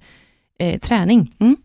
eh, 0.59 0.79
träning. 0.79 1.31
Mm. 1.39 1.55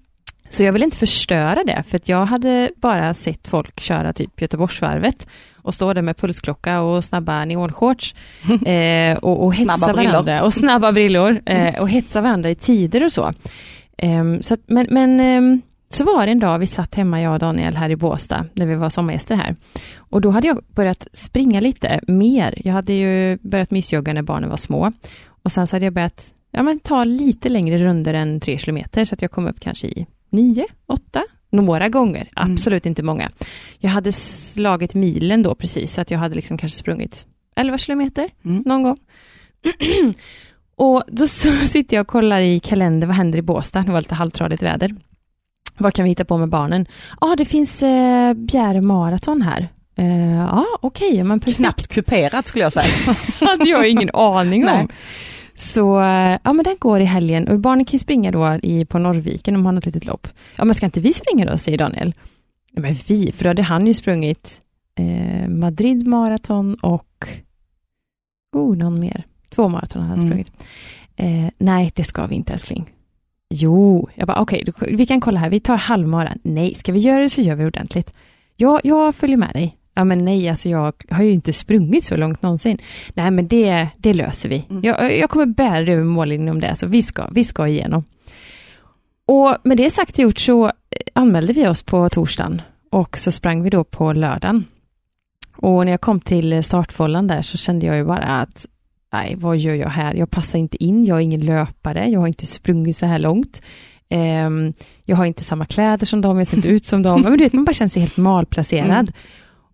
Så 0.50 0.62
jag 0.62 0.72
vill 0.72 0.82
inte 0.82 0.96
förstöra 0.96 1.64
det, 1.64 1.82
för 1.88 2.00
jag 2.04 2.26
hade 2.26 2.70
bara 2.76 3.14
sett 3.14 3.48
folk 3.48 3.80
köra 3.80 4.12
typ 4.12 4.40
Göteborgsvarvet 4.40 5.28
och 5.62 5.74
stå 5.74 5.92
där 5.92 6.02
med 6.02 6.16
pulsklocka 6.16 6.80
och 6.80 7.04
snabba 7.04 7.44
neonshorts 7.44 8.14
eh, 8.66 9.16
och, 9.18 9.44
och 9.44 9.54
hetsa 9.54 9.76
Snabba 9.76 9.92
brillor. 9.92 10.12
varandra. 10.12 10.42
Och 10.42 10.54
snabba 10.54 10.92
brillor 10.92 11.40
eh, 11.46 11.80
och 11.80 11.90
hetsa 11.90 12.20
varandra 12.20 12.50
i 12.50 12.54
tider 12.54 13.04
och 13.04 13.12
så. 13.12 13.32
Ehm, 13.98 14.42
så 14.42 14.54
att, 14.54 14.60
men 14.66 14.86
men 14.90 15.20
ehm, 15.20 15.62
så 15.88 16.04
var 16.04 16.26
det 16.26 16.32
en 16.32 16.38
dag 16.38 16.58
vi 16.58 16.66
satt 16.66 16.94
hemma, 16.94 17.20
jag 17.20 17.32
och 17.32 17.38
Daniel, 17.38 17.76
här 17.76 17.90
i 17.90 17.96
Båstad, 17.96 18.46
när 18.52 18.66
vi 18.66 18.74
var 18.74 18.90
sommargäster 18.90 19.34
här. 19.34 19.56
Och 19.96 20.20
då 20.20 20.30
hade 20.30 20.46
jag 20.46 20.64
börjat 20.74 21.06
springa 21.12 21.60
lite 21.60 22.00
mer. 22.06 22.62
Jag 22.64 22.72
hade 22.72 22.92
ju 22.92 23.38
börjat 23.42 23.70
mysjogga 23.70 24.12
när 24.12 24.22
barnen 24.22 24.50
var 24.50 24.56
små. 24.56 24.92
Och 25.42 25.52
sen 25.52 25.66
så 25.66 25.76
hade 25.76 25.86
jag 25.86 25.92
börjat 25.92 26.34
ja, 26.50 26.62
men 26.62 26.78
ta 26.78 27.04
lite 27.04 27.48
längre 27.48 27.78
runder 27.78 28.14
än 28.14 28.40
tre 28.40 28.58
kilometer, 28.58 29.04
så 29.04 29.14
att 29.14 29.22
jag 29.22 29.30
kom 29.30 29.46
upp 29.46 29.60
kanske 29.60 29.86
i 29.86 30.06
nio, 30.30 30.66
åtta, 30.86 31.22
några 31.50 31.88
gånger, 31.88 32.30
Mm. 32.36 32.52
absolut 32.52 32.86
inte 32.86 33.02
många. 33.02 33.30
Jag 33.78 33.90
hade 33.90 34.12
slagit 34.12 34.94
milen 34.94 35.42
då 35.42 35.54
precis, 35.54 35.94
så 35.94 36.00
att 36.00 36.10
jag 36.10 36.18
hade 36.18 36.34
liksom 36.34 36.58
kanske 36.58 36.78
sprungit 36.78 37.26
11 37.56 37.78
kilometer 37.78 38.28
Mm. 38.44 38.62
någon 38.66 38.82
gång. 38.82 38.96
och 40.76 41.02
då 41.06 41.28
så 41.28 41.52
sitter 41.66 41.96
jag 41.96 42.00
och 42.04 42.08
kollar 42.08 42.40
i 42.40 42.60
kalender, 42.60 43.06
vad 43.06 43.16
händer 43.16 43.38
i 43.38 43.42
Båstad? 43.42 43.82
Det 43.82 43.92
var 43.92 44.00
lite 44.00 44.14
halvtradigt 44.14 44.62
väder. 44.62 44.94
Vad 45.78 45.94
kan 45.94 46.04
vi 46.04 46.08
hitta 46.10 46.24
på 46.24 46.38
med 46.38 46.48
barnen? 46.48 46.86
Ja, 47.20 47.32
ah, 47.32 47.36
det 47.36 47.44
finns 47.44 47.82
eh, 47.82 48.34
Bjäre 48.34 48.80
maraton 48.80 49.42
här. 49.42 49.68
Eh, 49.96 50.30
Ja, 50.40 50.66
okej, 50.80 51.22
men 51.22 51.40
perfekt. 51.40 51.56
Knappt 51.56 51.86
kuperat 51.88 52.46
skulle 52.46 52.64
jag 52.64 52.72
säga. 52.72 53.16
hade 53.40 53.68
jag 53.70 53.88
ingen 53.88 54.10
aning 54.14 54.64
Nej. 54.64 54.88
Så, 55.60 56.00
eh, 56.00 56.38
ja 56.44 56.52
men 56.52 56.64
den 56.64 56.76
går 56.78 57.00
i 57.00 57.04
helgen 57.04 57.48
och 57.48 57.60
barnen 57.60 57.84
kan 57.84 57.92
ju 57.92 57.98
springa 57.98 58.30
då 58.30 58.58
i, 58.62 58.84
på 58.84 58.98
Norrviken 58.98 59.54
om 59.54 59.60
de 59.62 59.66
har 59.66 59.72
något 59.72 59.86
litet 59.86 60.04
lopp. 60.04 60.28
Ja 60.56 60.64
men 60.64 60.74
ska 60.74 60.86
inte 60.86 61.00
vi 61.00 61.12
springa 61.12 61.44
då, 61.50 61.58
säger 61.58 61.78
Daniel. 61.78 62.14
Ja, 62.72 62.80
men 62.80 62.94
vi, 63.06 63.32
för 63.32 63.44
då 63.44 63.50
hade 63.50 63.62
han 63.62 63.86
ju 63.86 63.94
sprungit 63.94 64.60
eh, 64.94 65.48
Madrid 65.48 66.06
maraton 66.06 66.74
och, 66.74 67.28
oh, 68.52 68.76
någon 68.76 69.00
mer. 69.00 69.24
Två 69.48 69.68
maraton 69.68 70.02
hade 70.02 70.14
han 70.14 70.18
Mm. 70.18 70.30
sprungit. 70.30 70.52
Eh, 71.16 71.52
nej, 71.58 71.90
det 71.94 72.04
ska 72.04 72.26
vi 72.26 72.34
inte 72.34 72.52
älskling. 72.52 72.90
Jo, 73.50 74.08
jag 74.14 74.26
bara 74.26 74.40
okej, 74.40 74.64
då- 74.66 74.86
vi 74.96 75.06
kan 75.06 75.20
kolla 75.20 75.40
här, 75.40 75.50
vi 75.50 75.60
tar 75.60 75.76
halvmara. 75.76 76.36
Nej, 76.42 76.74
ska 76.74 76.92
vi 76.92 76.98
göra 77.00 77.20
det 77.22 77.28
så 77.30 77.40
gör 77.40 77.54
vi 77.54 77.64
ordentligt. 77.64 78.12
Ja, 78.56 78.80
jag 78.84 79.14
följer 79.14 79.36
med 79.36 79.52
dig. 79.52 79.76
Ja 79.94 80.04
men 80.04 80.18
nej, 80.18 80.48
alltså 80.48 80.68
jag 80.68 80.94
har 81.10 81.24
ju 81.24 81.30
inte 81.30 81.52
sprungit 81.52 82.04
så 82.04 82.16
långt 82.16 82.42
någonsin. 82.42 82.78
Nej 83.14 83.30
men 83.30 83.48
det, 83.48 83.88
det 83.96 84.14
löser 84.14 84.48
vi. 84.48 84.64
Mm. 84.70 84.82
Jag, 84.84 85.18
jag 85.18 85.30
kommer 85.30 85.46
bära 85.46 85.84
det 85.84 85.92
över 85.92 86.04
mållinjen 86.04 86.48
om 86.48 86.60
det, 86.60 86.76
så 86.76 86.86
vi 86.86 87.02
ska, 87.02 87.28
vi 87.30 87.44
ska 87.44 87.68
igenom. 87.68 88.04
Och 89.26 89.56
med 89.62 89.76
det 89.76 89.90
sagt 89.90 90.12
och 90.12 90.18
gjort 90.18 90.38
så 90.38 90.66
eh, 90.66 90.72
anmälde 91.12 91.52
vi 91.52 91.66
oss 91.66 91.82
på 91.82 92.08
torsdagen 92.08 92.62
och 92.90 93.18
så 93.18 93.32
sprang 93.32 93.62
vi 93.62 93.70
då 93.70 93.84
på 93.84 94.12
lördagen. 94.12 94.64
Och 95.56 95.84
när 95.84 95.92
jag 95.92 96.00
kom 96.00 96.20
till 96.20 96.64
startfållan 96.64 97.26
där 97.26 97.42
så 97.42 97.58
kände 97.58 97.86
jag 97.86 97.96
ju 97.96 98.04
bara 98.04 98.24
att 98.24 98.66
nej, 99.12 99.34
vad 99.38 99.58
gör 99.58 99.74
jag 99.74 99.88
här? 99.88 100.14
Jag 100.14 100.30
passar 100.30 100.58
inte 100.58 100.84
in, 100.84 101.04
jag 101.04 101.16
är 101.16 101.20
ingen 101.20 101.40
löpare, 101.40 102.08
jag 102.08 102.20
har 102.20 102.26
inte 102.26 102.46
sprungit 102.46 102.96
så 102.96 103.06
här 103.06 103.18
långt. 103.18 103.62
Ehm, 104.08 104.72
jag 105.04 105.16
har 105.16 105.24
inte 105.24 105.44
samma 105.44 105.66
kläder 105.66 106.06
som 106.06 106.20
dem, 106.20 106.38
jag 106.38 106.46
ser 106.46 106.56
inte 106.56 106.68
ut 106.68 106.84
som 106.84 107.02
dem. 107.02 107.22
Men 107.22 107.32
du 107.32 107.44
vet, 107.44 107.52
man 107.52 107.64
bara 107.64 107.72
känner 107.72 107.88
sig 107.88 108.00
helt 108.00 108.16
malplacerad. 108.16 108.90
Mm. 108.90 109.12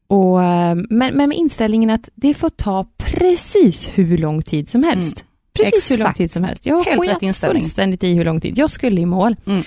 Och, 0.08 0.42
ehm, 0.42 0.86
men, 0.90 1.14
men 1.16 1.28
med 1.28 1.38
inställningen 1.38 1.90
att 1.90 2.08
det 2.14 2.34
får 2.34 2.48
ta 2.48 2.86
precis 2.96 3.90
hur 3.94 4.18
lång 4.18 4.42
tid 4.42 4.68
som 4.68 4.82
helst. 4.82 5.24
Precis 5.52 5.90
hur 5.90 5.96
lång 5.96 6.02
Exakt. 6.04 6.18
tid 6.18 6.30
som 6.30 6.44
helst. 6.44 6.66
Jag 6.66 6.84
Helt 6.84 7.00
sket 7.00 7.14
rätt 7.14 7.22
inställning. 7.22 7.62
fullständigt 7.62 8.04
i 8.04 8.14
hur 8.14 8.24
lång 8.24 8.40
tid. 8.40 8.58
Jag 8.58 8.70
skulle 8.70 9.00
i 9.00 9.06
mål. 9.06 9.36
Mm. 9.46 9.62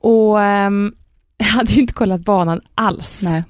Och 0.00 0.40
ehm, 0.42 0.94
jag 1.36 1.46
hade 1.46 1.72
ju 1.72 1.80
inte 1.80 1.94
kollat 1.94 2.20
banan 2.20 2.60
alls. 2.74 3.22
Nej. 3.22 3.42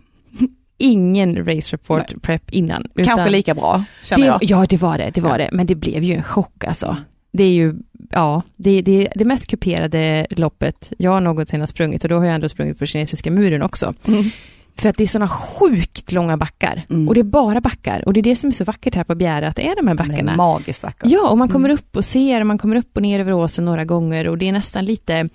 Ingen 0.79 1.37
race 1.47 1.77
report 1.77 2.03
Nej. 2.11 2.21
prep 2.23 2.51
innan. 2.51 2.87
Kanske 3.05 3.31
lika 3.31 3.55
bra, 3.55 3.85
känner 4.03 4.25
det, 4.25 4.27
jag. 4.27 4.39
Ja, 4.61 4.67
det 4.69 4.77
var 4.77 4.99
det, 4.99 5.11
det 5.15 5.21
var 5.21 5.31
Ja. 5.31 5.39
det. 5.39 5.49
Men 5.53 5.67
det 5.67 5.75
blev 5.75 6.03
ju 6.03 6.15
en 6.15 6.23
chock 6.23 6.65
alltså. 6.65 6.97
Det 7.33 7.45
är 7.45 7.53
ju, 7.53 7.75
ja, 8.11 8.43
det, 8.57 8.83
det 8.83 9.09
det 9.15 9.25
mest 9.25 9.51
kuperade 9.51 10.27
loppet 10.31 10.93
jag 10.99 11.23
någonsin 11.23 11.61
har 11.61 11.67
sprungit 11.67 12.03
och 12.05 12.09
då 12.09 12.17
har 12.19 12.25
jag 12.25 12.35
ändå 12.35 12.49
sprungit 12.49 12.79
på 12.79 12.87
kinesiska 12.87 13.31
muren 13.31 13.63
också. 13.63 13.95
Mm. 14.09 14.31
För 14.77 14.89
att 14.89 14.97
det 14.97 15.05
är 15.05 15.09
sådana 15.09 15.29
sjukt 15.29 16.13
långa 16.13 16.37
backar. 16.37 16.83
Mm. 16.91 17.09
Och 17.09 17.15
det 17.15 17.21
är 17.21 17.25
bara 17.25 17.61
backar. 17.61 18.03
Och 18.07 18.13
det 18.13 18.21
är 18.21 18.23
det 18.23 18.37
som 18.37 18.49
är 18.51 18.55
så 18.55 18.65
vackert 18.65 18.95
här 18.95 19.05
på 19.05 19.15
Bjäre, 19.15 19.49
att 19.49 19.57
det 19.57 19.63
är 19.69 19.77
de 19.77 19.87
här 19.87 19.95
Men 19.95 19.97
Det 19.97 20.03
är 20.03 20.09
backarna. 20.09 20.37
magiskt 20.37 20.83
vackert. 20.83 21.11
Ja, 21.11 21.29
och 21.29 21.39
man 21.39 21.49
kommer 21.49 21.69
Mm. 21.69 21.75
upp 21.79 21.97
och 21.97 22.05
ser, 22.05 22.41
och 22.41 22.47
man 22.47 22.59
kommer 22.59 22.77
upp 22.77 22.97
och 22.97 23.03
ner 23.03 23.21
över 23.21 23.33
åsen 23.33 23.65
några 23.65 23.85
gånger 23.85 24.29
och 24.29 24.39
det 24.39 24.49
är 24.49 24.53
nästan 24.53 24.85
lite, 24.85 25.29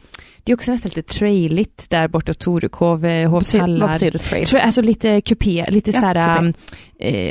det 0.48 0.52
är 0.52 0.56
också 0.56 0.72
nästan 0.72 0.92
lite 0.96 1.14
trailigt 1.14 1.90
där 1.90 2.08
bortåt 2.08 2.40
Torekov, 2.40 3.06
eh, 3.06 3.30
Hovshallar. 3.30 3.88
Vad 3.88 3.94
betyder 3.96 4.20
trail? 4.20 4.44
Tra- 4.46 4.60
Alltså 4.60 4.82
lite 4.82 5.22
kupé, 5.22 5.66
lite 5.68 5.92
Ja, 5.92 6.00
så 6.00 6.06
här, 6.06 6.38
kupé. 6.38 6.54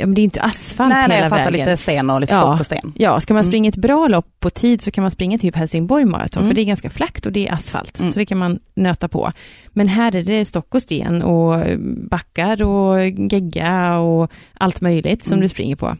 eh, 0.01 0.07
det 0.07 0.21
är 0.21 0.23
inte 0.23 0.41
asfalt 0.41 0.89
Nej, 0.93 1.07
nej, 1.07 1.17
hela 1.17 1.25
jag 1.25 1.29
fattar 1.29 1.51
vägen. 1.51 1.65
lite 1.65 1.77
sten 1.77 2.09
och 2.09 2.21
lite 2.21 2.33
Ja. 2.33 2.41
stock 2.41 2.59
och 2.59 2.65
sten. 2.65 2.93
Ja, 2.95 3.19
ska 3.19 3.33
man 3.33 3.41
Mm. 3.41 3.51
springa 3.51 3.69
ett 3.69 3.75
bra 3.75 4.07
lopp 4.07 4.27
på 4.39 4.49
tid 4.49 4.81
så 4.81 4.91
kan 4.91 5.01
man 5.01 5.11
springa 5.11 5.37
typ 5.37 5.55
Helsingborg 5.55 6.05
maraton, 6.05 6.43
Mm. 6.43 6.49
för 6.49 6.55
det 6.55 6.61
är 6.61 6.65
ganska 6.65 6.89
flackt 6.89 7.25
och 7.25 7.31
det 7.31 7.47
är 7.47 7.53
asfalt, 7.53 7.99
Mm. 7.99 8.11
så 8.11 8.19
det 8.19 8.25
kan 8.25 8.37
man 8.37 8.59
nöta 8.75 9.07
på. 9.07 9.31
Men 9.69 9.87
här 9.87 10.15
är 10.15 10.23
det 10.23 10.45
stock 10.45 10.75
och 10.75 10.81
sten 10.81 11.21
och 11.21 11.79
backar 12.09 12.63
och 12.63 13.05
gegga 13.31 13.97
och 13.97 14.31
allt 14.53 14.81
möjligt 14.81 15.23
som 15.23 15.33
Mm. 15.33 15.41
du 15.41 15.49
springer 15.49 15.75
på. 15.75 15.95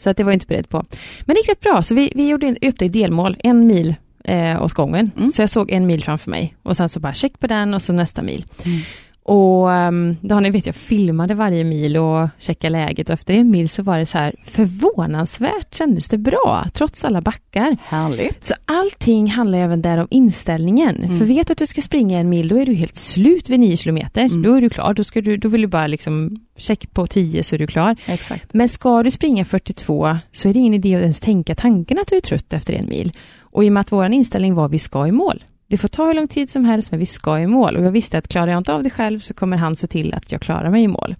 Så 0.00 0.10
att 0.10 0.16
det 0.16 0.22
var 0.24 0.30
jag 0.32 0.36
inte 0.36 0.46
beredd 0.46 0.68
på. 0.68 0.84
Men 1.24 1.34
det 1.34 1.40
gick 1.40 1.48
rätt 1.48 1.60
bra, 1.60 1.82
så 1.82 1.94
vi, 1.94 2.12
vi 2.14 2.28
gjorde 2.28 2.56
upp 2.62 2.78
det 2.78 2.84
i 2.84 2.88
delmål, 2.88 3.36
en 3.44 3.66
mil 3.66 3.94
eh, 4.24 4.62
åt 4.62 4.72
gången. 4.72 5.10
Mm. 5.16 5.30
Så 5.30 5.42
jag 5.42 5.50
såg 5.50 5.70
en 5.70 5.86
mil 5.86 6.04
framför 6.04 6.30
mig 6.30 6.56
och 6.62 6.76
sen 6.76 6.88
så 6.88 7.00
bara 7.00 7.14
check 7.14 7.40
på 7.40 7.46
den 7.46 7.74
och 7.74 7.82
så 7.82 7.92
nästa 7.92 8.22
mil. 8.22 8.44
Mm. 8.64 8.80
Och 9.28 9.68
um, 9.68 10.16
då 10.20 10.34
har 10.34 10.40
ni 10.40 10.50
vet 10.50 10.66
jag 10.66 10.74
filmade 10.74 11.34
varje 11.34 11.64
mil 11.64 11.96
och 11.96 12.28
checkade 12.38 12.72
läget 12.72 13.08
och 13.08 13.14
efter 13.14 13.34
en 13.34 13.50
mil 13.50 13.68
så 13.68 13.82
var 13.82 13.98
det 13.98 14.06
så 14.06 14.18
här 14.18 14.34
förvånansvärt 14.44 15.74
kändes 15.74 16.08
det 16.08 16.18
bra 16.18 16.64
trots 16.74 17.04
alla 17.04 17.20
backar. 17.20 17.76
Härligt. 17.84 18.44
Så 18.44 18.54
allting 18.64 19.30
handlar 19.30 19.58
även 19.58 19.82
där 19.82 19.98
om 19.98 20.08
inställningen. 20.10 20.96
Mm. 20.96 21.18
För 21.18 21.24
vet 21.24 21.46
du 21.46 21.52
att 21.52 21.58
du 21.58 21.66
ska 21.66 21.80
springa 21.80 22.18
en 22.18 22.28
mil, 22.28 22.48
då 22.48 22.58
är 22.58 22.66
du 22.66 22.74
helt 22.74 22.96
slut 22.96 23.48
vid 23.48 23.60
9 23.60 23.76
kilometer. 23.76 24.20
Mm. 24.20 24.42
Då 24.42 24.54
är 24.54 24.60
du 24.60 24.70
klar, 24.70 24.94
då, 24.94 25.04
ska 25.04 25.20
du, 25.20 25.36
då 25.36 25.48
vill 25.48 25.60
du 25.60 25.66
bara 25.66 25.86
liksom 25.86 26.40
check 26.56 26.94
på 26.94 27.06
10 27.06 27.42
så 27.42 27.54
är 27.54 27.58
du 27.58 27.66
klar. 27.66 27.96
Exakt. 28.06 28.54
Men 28.54 28.68
ska 28.68 29.02
du 29.02 29.10
springa 29.10 29.44
42 29.44 30.16
så 30.32 30.48
är 30.48 30.52
det 30.52 30.58
ingen 30.58 30.74
idé 30.74 30.94
att 30.94 31.02
ens 31.02 31.20
tänka 31.20 31.54
tanken 31.54 31.98
att 31.98 32.08
du 32.08 32.16
är 32.16 32.20
trött 32.20 32.52
efter 32.52 32.74
en 32.74 32.88
mil. 32.88 33.12
Och 33.50 33.64
i 33.64 33.68
och 33.68 33.72
med 33.72 33.80
att 33.80 33.92
vår 33.92 34.06
inställning 34.06 34.54
var 34.54 34.68
vi 34.68 34.78
ska 34.78 35.06
i 35.06 35.12
mål. 35.12 35.44
Det 35.66 35.76
får 35.78 35.88
ta 35.88 36.06
hur 36.06 36.14
lång 36.14 36.28
tid 36.28 36.50
som 36.50 36.64
helst 36.64 36.90
men 36.90 37.00
vi 37.00 37.06
ska 37.06 37.40
i 37.40 37.46
mål. 37.46 37.76
Och 37.76 37.84
jag 37.84 37.90
visste 37.90 38.18
att 38.18 38.28
klarar 38.28 38.46
jag 38.52 38.58
inte 38.58 38.72
av 38.72 38.82
det 38.82 38.90
själv 38.90 39.20
så 39.20 39.34
kommer 39.34 39.56
han 39.56 39.76
se 39.76 39.86
till 39.86 40.14
att 40.14 40.32
jag 40.32 40.40
klarar 40.40 40.70
mig 40.70 40.82
i 40.82 40.88
mål. 40.88 41.16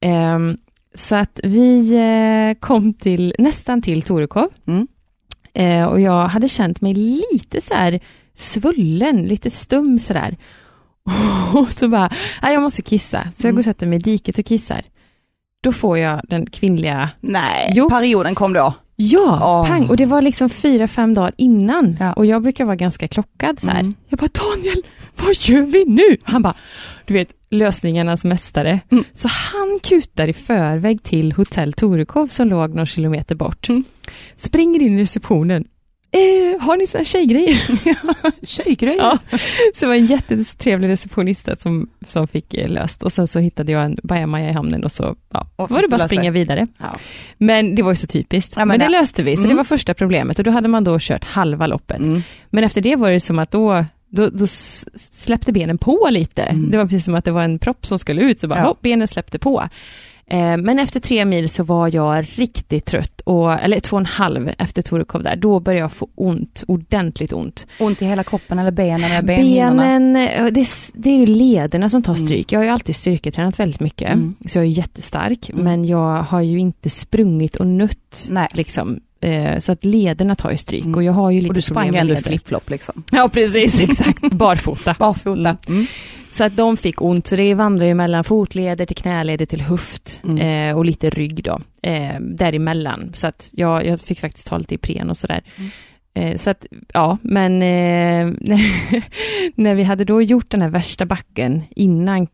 Ehm, 0.00 0.56
så 0.94 1.16
att 1.16 1.40
vi 1.44 1.94
eh, 1.94 2.60
kom 2.60 2.94
till 2.94 3.34
nästan 3.38 3.82
till 3.82 4.02
Torekov. 4.02 4.48
Mm. 4.66 4.86
Eh, 5.54 5.84
och 5.84 6.00
jag 6.00 6.28
hade 6.28 6.48
känt 6.48 6.80
mig 6.80 6.94
lite 6.94 7.60
så 7.60 7.74
här 7.74 8.00
svullen, 8.34 9.16
lite 9.22 9.50
stum 9.50 9.98
sådär. 9.98 10.36
Och 11.54 11.70
så 11.72 11.88
bara, 11.88 12.10
"Nej, 12.42 12.52
jag 12.54 12.62
måste 12.62 12.82
kissa. 12.82 13.22
Så 13.34 13.46
jag 13.46 13.50
Mm. 13.50 13.54
går 13.56 13.60
och 13.60 13.64
sätter 13.64 13.86
mig 13.86 13.96
i 13.98 14.02
diket 14.02 14.38
och 14.38 14.44
kissar. 14.44 14.80
Då 15.60 15.72
får 15.72 15.98
jag 15.98 16.20
den 16.28 16.46
kvinnliga, 16.50 17.10
Nej, 17.20 17.72
Jo. 17.76 17.90
perioden 17.90 18.34
kom 18.34 18.52
då. 18.52 18.74
Ja, 19.00 19.38
Åh. 19.42 19.66
pang. 19.68 19.88
Och 19.88 19.96
det 19.96 20.06
var 20.06 20.22
liksom 20.22 20.48
fyra, 20.48 20.88
fem 20.88 21.14
dagar 21.14 21.32
innan. 21.36 21.96
Ja. 22.00 22.12
Och 22.12 22.26
jag 22.26 22.42
brukar 22.42 22.64
vara 22.64 22.76
ganska 22.76 23.08
klockad 23.08 23.60
så. 23.60 23.70
Mm. 23.70 23.94
Jag 24.08 24.18
bara, 24.18 24.28
Daniel, 24.32 24.82
vad 25.16 25.34
gör 25.34 25.62
vi 25.62 25.84
nu? 25.84 26.16
Han 26.22 26.42
bara, 26.42 26.54
du 27.04 27.14
vet, 27.14 27.28
lösningarnas 27.50 28.24
mästare. 28.24 28.80
Mm. 28.90 29.04
Så 29.12 29.28
han 29.28 29.78
kutar 29.82 30.28
i 30.28 30.32
förväg 30.32 31.02
till 31.02 31.32
hotell 31.32 31.72
Torekov 31.72 32.26
som 32.26 32.48
låg 32.48 32.70
några 32.70 32.86
kilometer 32.86 33.34
bort. 33.34 33.68
Mm. 33.68 33.84
Springer 34.36 34.82
in 34.82 34.98
i 34.98 35.02
receptionen. 35.02 35.64
Eh, 36.10 36.60
har 36.60 36.76
ni 36.76 36.86
såna 36.86 37.04
tjejgrejer? 37.04 37.56
Tjejgrej. 38.46 38.96
Ja, 38.98 39.18
så 39.74 39.80
det 39.80 39.86
var 39.86 39.94
en 39.94 40.06
jättetrevlig 40.06 40.88
receptionista 40.88 41.56
som, 41.56 41.90
som 42.08 42.28
fick 42.28 42.54
eh, 42.54 42.68
löst 42.68 43.02
och 43.02 43.12
sen 43.12 43.28
så 43.28 43.38
hittade 43.38 43.72
jag 43.72 43.84
en 43.84 43.96
bajamaja 44.02 44.50
i 44.50 44.52
hamnen 44.52 44.84
och 44.84 44.92
så 44.92 45.16
ja, 45.32 45.46
Och 45.56 45.70
var 45.70 45.82
det 45.82 45.88
bara 45.88 46.02
att 46.02 46.10
springa 46.10 46.30
vidare. 46.30 46.66
Ja. 46.78 46.96
Men 47.38 47.74
det 47.74 47.82
var 47.82 47.90
ju 47.92 47.96
så 47.96 48.06
typiskt. 48.06 48.52
Ja, 48.56 48.60
men 48.60 48.68
men, 48.68 48.78
det 48.78 48.84
det- 48.84 48.90
löste 49.00 49.22
vi, 49.22 49.36
så 49.36 49.40
Mm. 49.42 49.48
det 49.50 49.56
var 49.56 49.64
första 49.64 49.94
problemet 49.94 50.38
och 50.38 50.44
då 50.44 50.50
hade 50.50 50.68
man 50.68 50.84
då 50.84 50.96
kört 51.00 51.24
halva 51.24 51.66
loppet. 51.66 51.98
Mm. 51.98 52.22
Men 52.50 52.64
efter 52.64 52.80
det 52.80 52.96
var 52.96 53.10
det 53.10 53.20
som 53.20 53.38
att 53.38 53.50
då, 53.50 53.84
då, 54.10 54.30
då 54.30 54.46
släppte 54.46 55.52
benen 55.52 55.78
på 55.78 56.08
lite. 56.10 56.42
Mm. 56.42 56.70
Det 56.70 56.76
var 56.78 56.84
precis 56.84 57.04
som 57.04 57.14
att 57.14 57.24
det 57.24 57.30
var 57.30 57.42
en 57.42 57.58
propp 57.58 57.86
som 57.86 57.98
skulle 57.98 58.20
ut, 58.22 58.40
så 58.40 58.48
bara 58.48 58.58
Ja. 58.60 58.64
hopp, 58.66 58.80
benen 58.80 59.08
släppte 59.08 59.38
på. 59.38 59.68
Eh, 60.30 60.56
men 60.56 60.78
efter 60.78 61.00
tre 61.00 61.24
mil 61.24 61.48
så 61.48 61.62
var 61.64 61.94
jag 61.94 62.26
riktigt 62.34 62.84
trött, 62.84 63.20
och, 63.20 63.52
eller 63.52 63.80
två 63.80 63.96
och 63.96 64.00
en 64.00 64.06
halv 64.06 64.50
efter 64.58 64.82
Torekov 64.82 65.22
där, 65.22 65.36
då 65.36 65.60
började 65.60 65.80
jag 65.80 65.92
få 65.92 66.08
ont, 66.14 66.64
ordentligt 66.68 67.32
ont. 67.32 67.66
Ont 67.80 68.02
i 68.02 68.04
hela 68.06 68.24
kroppen 68.24 68.58
eller 68.58 68.70
benen 68.70 69.10
eller? 69.12 69.22
Benen, 69.22 70.16
eh, 70.16 70.46
det, 70.46 70.60
är- 70.60 70.98
det 71.02 71.10
är 71.10 71.16
ju 71.18 71.26
lederna 71.26 71.88
som 71.88 72.02
tar 72.02 72.14
Mm. 72.14 72.26
stryk. 72.26 72.52
Jag 72.52 72.60
har 72.60 72.64
ju 72.64 72.70
alltid 72.70 72.96
styrketränat 72.96 73.60
väldigt 73.60 73.80
mycket, 73.80 74.08
Mm. 74.12 74.34
så 74.48 74.58
jag 74.58 74.64
är 74.64 74.68
jättestark, 74.68 75.50
Mm. 75.50 75.64
men 75.64 75.84
jag 75.84 76.22
har 76.22 76.40
ju 76.40 76.58
inte 76.58 76.90
sprungit 76.90 77.56
och 77.56 77.66
nött, 77.66 78.26
Nej. 78.30 78.48
liksom. 78.54 79.00
Eh, 79.20 79.58
så 79.58 79.72
att 79.72 79.84
lederna 79.84 80.34
tar 80.34 80.50
ju 80.50 80.56
stryk 80.56 80.84
Mm. 80.84 80.94
och 80.94 81.02
jag 81.02 81.12
har 81.12 81.30
ju 81.30 81.36
lite 81.38 81.48
Och 81.48 81.54
du 81.54 81.62
problem 81.62 81.74
sprang 81.82 81.90
med 81.92 82.00
ändå 82.00 82.14
leder. 82.14 82.28
flipflop 82.30 82.70
liksom? 82.70 83.02
Ja, 83.12 83.28
precis, 83.28 83.80
exakt. 83.90 84.32
Barfota. 84.32 84.96
Barfota. 84.98 85.56
Mm. 85.68 85.86
Så 86.30 86.44
att 86.44 86.56
de 86.56 86.76
fick 86.76 87.02
ont, 87.02 87.26
så 87.26 87.36
det 87.36 87.54
vandrar 87.54 87.86
ju 87.86 87.94
mellan 87.94 88.24
fotleder 88.24 88.86
till 88.86 88.96
knäleder 88.96 89.46
till 89.46 89.60
höft 89.60 90.20
Mm. 90.24 90.68
eh, 90.70 90.76
och 90.76 90.84
lite 90.84 91.10
rygg 91.10 91.42
då, 91.44 91.60
eh, 91.82 92.20
däremellan. 92.20 93.10
Så 93.14 93.26
att 93.26 93.48
jag, 93.52 93.86
jag 93.86 94.00
fick 94.00 94.20
faktiskt 94.20 94.46
ta 94.48 94.58
lite 94.58 94.74
Ipren 94.74 95.10
och 95.10 95.16
sådär. 95.16 95.42
Mm. 95.56 95.70
Eh, 96.14 96.36
så 96.36 96.50
att, 96.50 96.66
ja, 96.94 97.18
men 97.22 97.52
eh, 97.62 98.26
när 99.54 99.74
vi 99.74 99.82
hade 99.82 100.04
då 100.04 100.22
gjort 100.22 100.50
den 100.50 100.62
här 100.62 100.68
värsta 100.68 101.06
backen 101.06 101.62
innan 101.70 102.26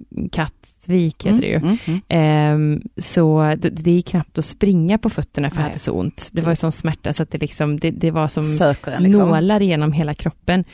Kattvik 0.85 1.26
heter 1.26 1.41
det 1.41 1.47
ju, 1.47 1.57
Mm. 1.57 1.78
Mm. 1.87 2.01
Ehm, 2.09 2.82
så 2.97 3.55
det, 3.59 3.70
det 3.70 3.91
gick 3.91 4.09
knappt 4.09 4.39
att 4.39 4.45
springa 4.45 4.99
på 4.99 5.11
fötterna 5.11 5.51
för 5.51 5.57
jag 5.57 5.62
Nej. 5.62 5.70
hade 5.70 5.78
så 5.78 5.93
ont. 5.93 6.28
Det 6.32 6.43
var 6.43 6.53
ju 6.53 6.57
sån 6.57 6.72
smärta 6.72 7.12
så 7.12 7.22
att 7.22 7.30
det 7.30 7.39
liksom, 7.39 7.78
det, 7.80 7.91
det 7.91 8.11
var 8.11 8.28
som 8.28 8.45
Söker 8.45 8.93
en 8.93 9.03
liksom. 9.03 9.28
nålar 9.28 9.61
genom 9.61 9.93
hela 9.93 10.14
kroppen. 10.14 10.64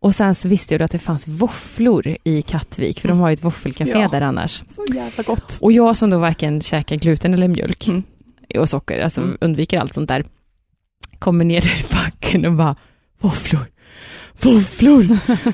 Och 0.00 0.14
sen 0.14 0.34
så 0.34 0.48
visste 0.48 0.74
jag 0.74 0.82
att 0.82 0.90
det 0.90 0.98
fanns 0.98 1.28
våfflor 1.28 2.16
i 2.24 2.42
Kattvik, 2.42 3.00
för 3.00 3.08
de 3.08 3.18
har 3.18 3.28
ju 3.28 3.34
ett 3.34 3.44
våffelcafé 3.44 3.90
Ja. 3.90 4.08
där 4.08 4.20
annars. 4.20 4.62
Så 4.70 4.84
jävla 4.94 5.22
gott. 5.22 5.58
Och 5.60 5.72
jag 5.72 5.96
som 5.96 6.10
då 6.10 6.18
varken 6.18 6.60
käkar 6.60 6.96
gluten 6.96 7.34
eller 7.34 7.48
mjölk 7.48 7.88
Mm. 7.88 8.02
och 8.58 8.68
socker, 8.68 9.00
alltså 9.00 9.20
Mm. 9.20 9.36
undviker 9.40 9.78
allt 9.80 9.92
sånt 9.94 10.08
där, 10.08 10.24
kommer 11.18 11.44
ner 11.44 11.66
i 11.66 11.84
backen 11.92 12.46
och 12.46 12.52
bara, 12.52 12.76
våfflor, 13.20 13.66
våfflor, 14.42 15.06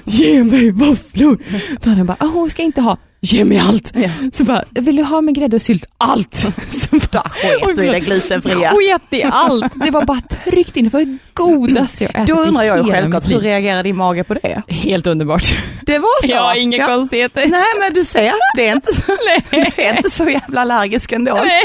ge 0.05 0.45
mig 0.45 0.70
våfflor. 0.70 1.38
Då 1.82 1.90
han 1.90 2.07
bara, 2.07 2.16
ah, 2.20 2.26
hon 2.26 2.51
ska 2.51 2.62
inte 2.62 2.80
ha, 2.80 2.97
ge 3.24 3.44
mig 3.44 3.58
allt. 3.58 3.92
Ja. 3.94 4.08
Så 4.32 4.44
bara, 4.44 4.64
vill 4.70 4.96
du 4.96 5.02
ha 5.02 5.20
med 5.20 5.34
grädde 5.34 5.56
och 5.56 5.62
sylt? 5.62 5.84
Allt! 5.98 6.36
Så 6.36 6.88
bara, 7.12 7.22
Sket 7.28 7.76
du 7.76 7.84
i 7.84 7.88
det 7.88 8.00
glutenfria? 8.00 8.70
Sket 8.70 9.02
i 9.10 9.22
allt! 9.22 9.72
Det 9.84 9.90
var 9.90 10.04
bara 10.04 10.20
tryckt 10.44 10.76
in, 10.76 10.84
det 10.84 10.92
var 10.92 11.00
det 11.00 11.18
godaste 11.34 12.04
jag 12.04 12.14
ätit 12.16 12.26
Då 12.36 12.40
undrar 12.42 12.62
jag 12.62 12.78
ju 12.86 12.92
självklart, 12.92 13.24
hur 13.24 13.28
liv. 13.30 13.40
reagerar 13.40 13.82
din 13.82 13.96
mage 13.96 14.24
på 14.24 14.34
det? 14.34 14.62
Helt 14.68 15.06
underbart. 15.06 15.56
Det 15.86 15.98
var 15.98 16.22
så? 16.22 16.28
Ja, 16.32 16.54
inga 16.56 16.76
Ja. 16.76 16.86
konstigheter. 16.86 17.46
Nej 17.46 17.64
men 17.80 17.92
du 17.94 18.04
ser, 18.04 18.32
det 18.56 18.66
är 18.68 18.72
inte, 18.72 18.92
du 19.50 19.82
är 19.82 19.96
inte 19.96 20.10
så 20.10 20.28
jävla 20.28 20.60
allergisk 20.60 21.12
ändå. 21.12 21.34
Nej. 21.34 21.62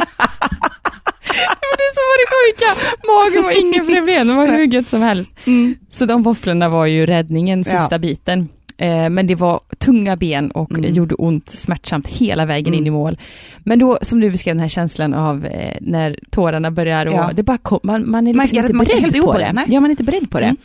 Men 1.38 1.74
det 1.78 1.84
är 1.84 1.94
så 1.94 2.02
var 2.10 2.18
det 2.22 2.28
sjuka. 2.36 2.82
Magen 3.08 3.44
var 3.44 3.52
inget 3.62 3.96
problem, 3.96 4.28
det 4.28 4.34
var 4.34 4.48
hur 4.48 4.64
gött 4.74 4.90
som 4.90 5.02
helst. 5.02 5.32
Mm. 5.46 5.76
Så 5.92 6.06
de 6.06 6.24
våfflorna 6.24 6.70
var 6.70 6.86
ju 6.86 7.06
räddningen, 7.06 7.64
sista 7.64 7.88
Ja. 7.92 7.98
biten. 7.98 8.50
Eh, 8.80 9.10
men 9.10 9.28
det 9.28 9.36
var 9.36 9.60
tunga 9.78 10.16
ben 10.16 10.52
och 10.52 10.72
Mm. 10.72 10.94
gjorde 10.94 11.16
ont 11.16 11.50
smärtsamt 11.50 12.08
hela 12.08 12.46
vägen 12.46 12.68
Mm. 12.74 12.80
in 12.80 12.88
i 12.88 12.90
mål. 12.90 13.18
Men 13.60 13.80
då, 13.80 13.98
som 14.02 14.20
du 14.20 14.32
beskrev 14.32 14.56
den 14.56 14.62
här 14.62 14.68
känslan 14.70 15.14
av 15.14 15.46
eh, 15.46 15.78
när 15.82 16.20
tårarna 16.30 16.72
börjar 16.72 17.06
och 17.06 17.14
Ja. 17.14 17.32
det 17.36 17.44
bara 17.44 17.58
kom, 17.58 17.80
man, 17.84 18.10
man 18.10 18.28
är 18.28 18.34
liksom 18.34 18.58
inte 18.58 18.74
man 18.74 18.86
är 18.86 19.02
beredd 19.02 19.22
på 19.24 19.30
oberedd, 19.30 19.50
det. 19.50 19.54
nej. 19.54 19.66
Ja, 19.70 19.80
man 19.80 19.86
är 19.90 19.92
inte 19.92 20.04
beredd 20.04 20.32
på 20.32 20.40
det. 20.40 20.46
Mm. 20.46 20.58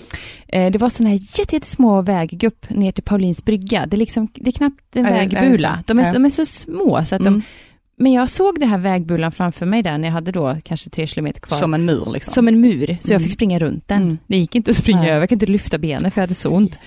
Eh, 0.48 0.72
det 0.72 0.78
var 0.78 0.88
sådana 0.88 1.10
här 1.10 1.20
jätte- 1.38 1.56
jättesmå 1.56 2.02
väggupp 2.02 2.70
ner 2.70 2.92
till 2.92 3.04
Paulins 3.04 3.44
brygga. 3.44 3.86
Det 3.86 3.96
är, 3.96 3.98
liksom, 3.98 4.28
det 4.34 4.50
är 4.50 4.52
knappt 4.52 4.96
en 4.96 5.04
just 5.04 5.14
vägbula. 5.16 5.68
det. 5.86 5.94
De 5.94 5.98
är, 5.98 6.04
Ja. 6.06 6.12
de 6.12 6.24
är 6.24 6.28
så 6.28 6.46
små 6.46 7.04
så 7.04 7.14
att 7.14 7.22
de 7.24 7.28
Mm. 7.28 7.42
men 7.96 8.12
jag 8.12 8.30
såg 8.30 8.60
det 8.60 8.66
här 8.66 8.78
vägbulan 8.78 9.32
framför 9.32 9.66
mig 9.66 9.82
där 9.82 9.98
när 9.98 10.08
jag 10.08 10.12
hade 10.12 10.32
då 10.32 10.56
kanske 10.64 10.90
tre 10.90 11.06
kilometer 11.06 11.40
kvar. 11.40 11.58
Som 11.58 11.74
en 11.74 11.84
mur 11.84 12.08
liksom. 12.12 12.32
Som 12.34 12.48
en 12.48 12.60
mur, 12.60 12.86
så 13.00 13.12
jag 13.12 13.16
Mm. 13.16 13.22
fick 13.24 13.32
springa 13.32 13.58
runt 13.58 13.88
den. 13.88 14.02
Mm. 14.02 14.18
Det 14.26 14.36
gick 14.36 14.54
inte 14.54 14.70
att 14.70 14.76
springa 14.76 15.00
Nej. 15.00 15.10
över, 15.10 15.20
jag 15.20 15.28
kunde 15.28 15.44
inte 15.44 15.52
lyfta 15.52 15.78
benen 15.78 16.10
för 16.10 16.20
jag 16.20 16.26
hade 16.26 16.34
så 16.34 16.50
ont. 16.50 16.78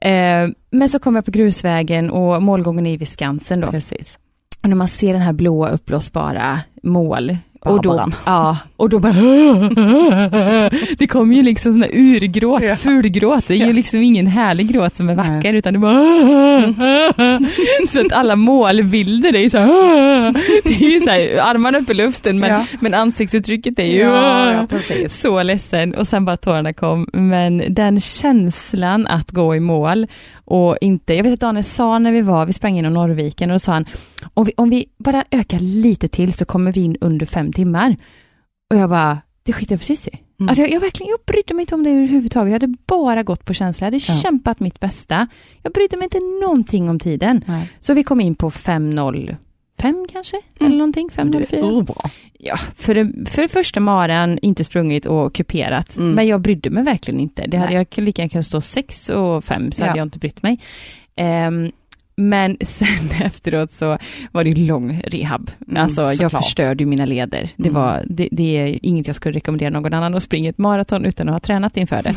Eh, 0.00 0.48
men 0.70 0.88
så 0.88 0.98
kom 0.98 1.14
jag 1.14 1.24
på 1.24 1.30
grusvägen 1.30 2.10
och 2.10 2.42
målgången 2.42 2.86
är 2.86 2.98
vid 2.98 3.08
Skansen 3.08 3.60
då. 3.60 3.70
Precis. 3.70 4.18
Och 4.62 4.68
när 4.68 4.76
man 4.76 4.88
ser 4.88 5.12
den 5.12 5.22
här 5.22 5.32
blåa 5.32 5.68
uppblåsbara 5.68 6.60
mål. 6.82 7.36
Och 7.60 7.82
då, 7.82 8.06
ja, 8.26 8.58
och 8.78 8.88
då 8.88 8.98
bara 8.98 9.12
Det 10.98 11.06
kommer 11.06 11.36
ju 11.36 11.42
liksom 11.42 11.72
sån 11.72 11.82
här 11.82 11.90
urgråt, 11.94 12.62
Ja. 12.62 12.76
fulgråt. 12.76 13.44
Det 13.48 13.54
är 13.54 13.66
ju 13.66 13.72
liksom 13.72 14.02
ingen 14.02 14.26
härlig 14.26 14.72
gråt 14.72 14.96
som 14.96 15.08
är 15.08 15.14
vacker 15.14 15.54
utan 15.54 15.72
det 15.72 15.78
bara 15.78 15.94
Så 17.92 18.00
att 18.00 18.12
alla 18.12 18.36
målbilder 18.36 19.34
är 19.34 19.40
ju 19.40 19.50
så 19.50 19.58
här, 19.58 20.32
Det 20.64 20.84
är 20.86 20.90
ju 20.90 21.00
så 21.00 21.10
här, 21.10 21.36
armarna 21.40 21.78
upp 21.78 21.90
i 21.90 21.94
luften 21.94 22.38
men, 22.38 22.50
Ja. 22.50 22.66
men 22.80 22.94
ansiktsuttrycket 22.94 23.78
är 23.78 23.84
ju 23.84 23.98
Ja, 23.98 24.66
så 25.08 25.42
ledsen 25.42 25.94
och 25.94 26.08
sen 26.08 26.24
bara 26.24 26.36
tårarna 26.36 26.72
kom. 26.72 27.06
Men 27.12 27.62
den 27.68 28.00
känslan 28.00 29.06
att 29.06 29.30
gå 29.30 29.56
i 29.56 29.60
mål 29.60 30.06
och 30.44 30.76
inte, 30.80 31.14
jag 31.14 31.22
vet 31.24 31.32
att 31.32 31.40
Daniel 31.40 31.64
sa 31.64 31.98
när 31.98 32.12
vi 32.12 32.20
var, 32.20 32.46
vi 32.46 32.52
sprang 32.52 32.76
genom 32.76 32.92
Norrviken 32.92 33.50
och 33.50 33.54
då 33.54 33.58
sa 33.58 33.72
han, 33.72 33.84
om 34.34 34.44
vi, 34.44 34.52
om 34.56 34.70
vi 34.70 34.86
bara 34.98 35.24
ökar 35.30 35.58
lite 35.58 36.08
till 36.08 36.32
så 36.32 36.44
kommer 36.44 36.72
vi 36.72 36.80
in 36.80 36.96
under 37.00 37.26
fem 37.26 37.52
timmar. 37.52 37.96
Och 38.70 38.76
jag 38.76 38.90
bara, 38.90 39.18
det 39.42 39.52
skiter 39.52 39.72
jag 39.72 39.80
precis 39.80 40.08
i. 40.08 40.10
Mm. 40.40 40.48
Alltså 40.48 40.62
jag, 40.62 40.70
jag 40.72 40.80
verkligen, 40.80 41.10
jag 41.10 41.20
brydde 41.26 41.54
mig 41.54 41.62
inte 41.62 41.74
om 41.74 41.82
det 41.84 41.90
överhuvudtaget. 41.90 42.48
Jag 42.52 42.60
hade 42.60 42.74
bara 42.86 43.22
gått 43.22 43.44
på 43.44 43.54
känsla. 43.54 43.84
Jag 43.86 43.92
hade 43.92 44.04
Ja. 44.08 44.14
kämpat 44.22 44.60
mitt 44.60 44.80
bästa. 44.80 45.26
Jag 45.62 45.72
brydde 45.72 45.96
mig 45.96 46.04
inte 46.04 46.18
någonting 46.42 46.88
om 46.90 46.98
tiden. 46.98 47.44
Nej. 47.46 47.72
Så 47.80 47.94
vi 47.94 48.02
kom 48.02 48.20
in 48.20 48.34
på 48.34 48.50
5.05 48.50 50.06
kanske? 50.12 50.36
Mm. 50.36 50.66
Eller 50.66 50.76
någonting, 50.78 51.10
Men 51.16 51.30
du 51.30 51.38
är 51.38 51.42
5.04. 51.46 51.78
urbra. 51.78 52.10
Ja, 52.38 52.56
för 52.76 52.94
det, 52.94 53.30
för 53.30 53.42
det 53.42 53.48
första 53.48 53.80
maran, 53.80 54.38
inte 54.42 54.64
sprungit 54.64 55.06
och 55.06 55.34
kuperat. 55.34 55.96
Mm. 55.96 56.12
Men 56.12 56.26
jag 56.26 56.40
brydde 56.40 56.70
mig 56.70 56.82
verkligen 56.84 57.20
inte. 57.20 57.46
Det 57.46 57.56
hade, 57.56 57.74
Nej. 57.74 57.86
jag 57.94 58.04
lika 58.04 58.22
gärna 58.22 58.28
kunnat 58.30 58.46
stå 58.46 58.60
6 58.60 59.08
och 59.08 59.44
5 59.44 59.72
så 59.72 59.82
Ja. 59.82 59.86
hade 59.86 59.98
jag 59.98 60.06
inte 60.06 60.18
brytt 60.18 60.42
mig. 60.42 60.60
Ehm, 61.16 61.70
men 62.18 62.56
sen 62.66 63.10
efteråt 63.24 63.72
så 63.72 63.98
var 64.32 64.44
det 64.44 64.50
ju 64.50 64.66
lång 64.66 65.00
rehab. 65.04 65.50
Mm, 65.68 65.82
alltså 65.82 66.02
jag 66.02 66.16
såklart. 66.16 66.44
förstörde 66.44 66.82
ju 66.82 66.86
mina 66.86 67.04
leder. 67.04 67.48
Det, 67.56 67.68
Mm. 67.68 67.82
var, 67.82 68.02
det, 68.06 68.28
det 68.32 68.56
är 68.58 68.78
inget 68.82 69.06
jag 69.06 69.16
skulle 69.16 69.36
rekommendera 69.36 69.70
någon 69.70 69.94
annan 69.94 70.14
att 70.14 70.22
springa 70.22 70.50
ett 70.50 70.58
maraton 70.58 71.04
utan 71.04 71.28
att 71.28 71.34
ha 71.34 71.40
tränat 71.40 71.76
inför 71.76 72.02
det. 72.02 72.14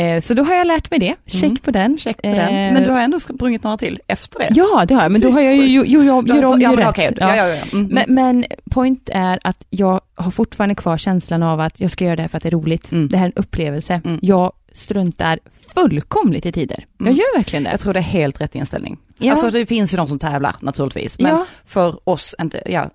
Eh, 0.00 0.20
så 0.20 0.34
då 0.34 0.42
har 0.44 0.54
jag 0.54 0.66
lärt 0.66 0.90
mig 0.90 1.00
det. 1.00 1.14
Check 1.26 1.42
Mm. 1.44 1.56
på 1.56 1.70
den. 1.70 1.98
Check 1.98 2.16
på 2.22 2.28
den. 2.28 2.38
Eh, 2.38 2.72
Men 2.72 2.82
du 2.82 2.90
har 2.90 3.00
ändå 3.00 3.20
sprungit 3.20 3.62
några 3.62 3.76
till 3.76 4.00
efter 4.06 4.38
det? 4.38 4.48
Ja, 4.50 4.84
det 4.88 4.94
har 4.94 5.02
jag, 5.02 5.12
men 5.12 5.20
då 5.20 5.30
har 5.30 5.40
jag 5.40 5.56
ju 5.56 5.66
jo, 5.86 5.98
har- 6.00 6.04
gör 6.06 6.14
om, 6.14 6.26
ja, 6.28 6.34
gör 6.36 6.68
men 6.70 6.76
rätt. 6.78 6.88
okej. 6.88 7.10
Ja. 7.20 7.36
Ja, 7.36 7.48
ja, 7.48 7.54
ja. 7.54 7.62
Mm, 7.72 7.86
Men, 7.92 8.04
men 8.14 8.44
point 8.70 9.08
är 9.12 9.38
att 9.44 9.64
jag 9.70 10.00
har 10.14 10.30
fortfarande 10.30 10.74
kvar 10.74 10.98
känslan 10.98 11.42
av 11.42 11.60
att 11.60 11.80
jag 11.80 11.90
ska 11.90 12.04
göra 12.04 12.16
det 12.16 12.22
här 12.22 12.28
för 12.28 12.36
att 12.36 12.42
det 12.42 12.48
är 12.48 12.50
roligt. 12.50 12.92
Mm. 12.92 13.08
Det 13.08 13.16
här 13.16 13.24
är 13.24 13.28
en 13.36 13.42
upplevelse. 13.42 14.00
Mm. 14.04 14.18
Jag 14.22 14.52
struntar 14.74 15.38
fullkomligt 15.74 16.46
i 16.46 16.52
tider. 16.52 16.86
Jag 16.98 17.06
Mm. 17.06 17.18
gör 17.18 17.36
verkligen 17.38 17.62
det. 17.64 17.70
Jag 17.70 17.80
tror 17.80 17.92
det 17.92 17.98
är 18.00 18.02
helt 18.02 18.40
rätt 18.40 18.54
inställning. 18.54 18.98
Ja. 19.18 19.32
Alltså 19.32 19.50
det 19.50 19.66
finns 19.66 19.92
ju 19.92 19.96
de 19.96 20.08
som 20.08 20.18
tävlar 20.18 20.56
naturligtvis, 20.60 21.18
men 21.18 21.30
Ja. 21.30 21.46
för 21.66 22.08
oss 22.08 22.34
inte, 22.42 22.62
ja, 22.66 22.90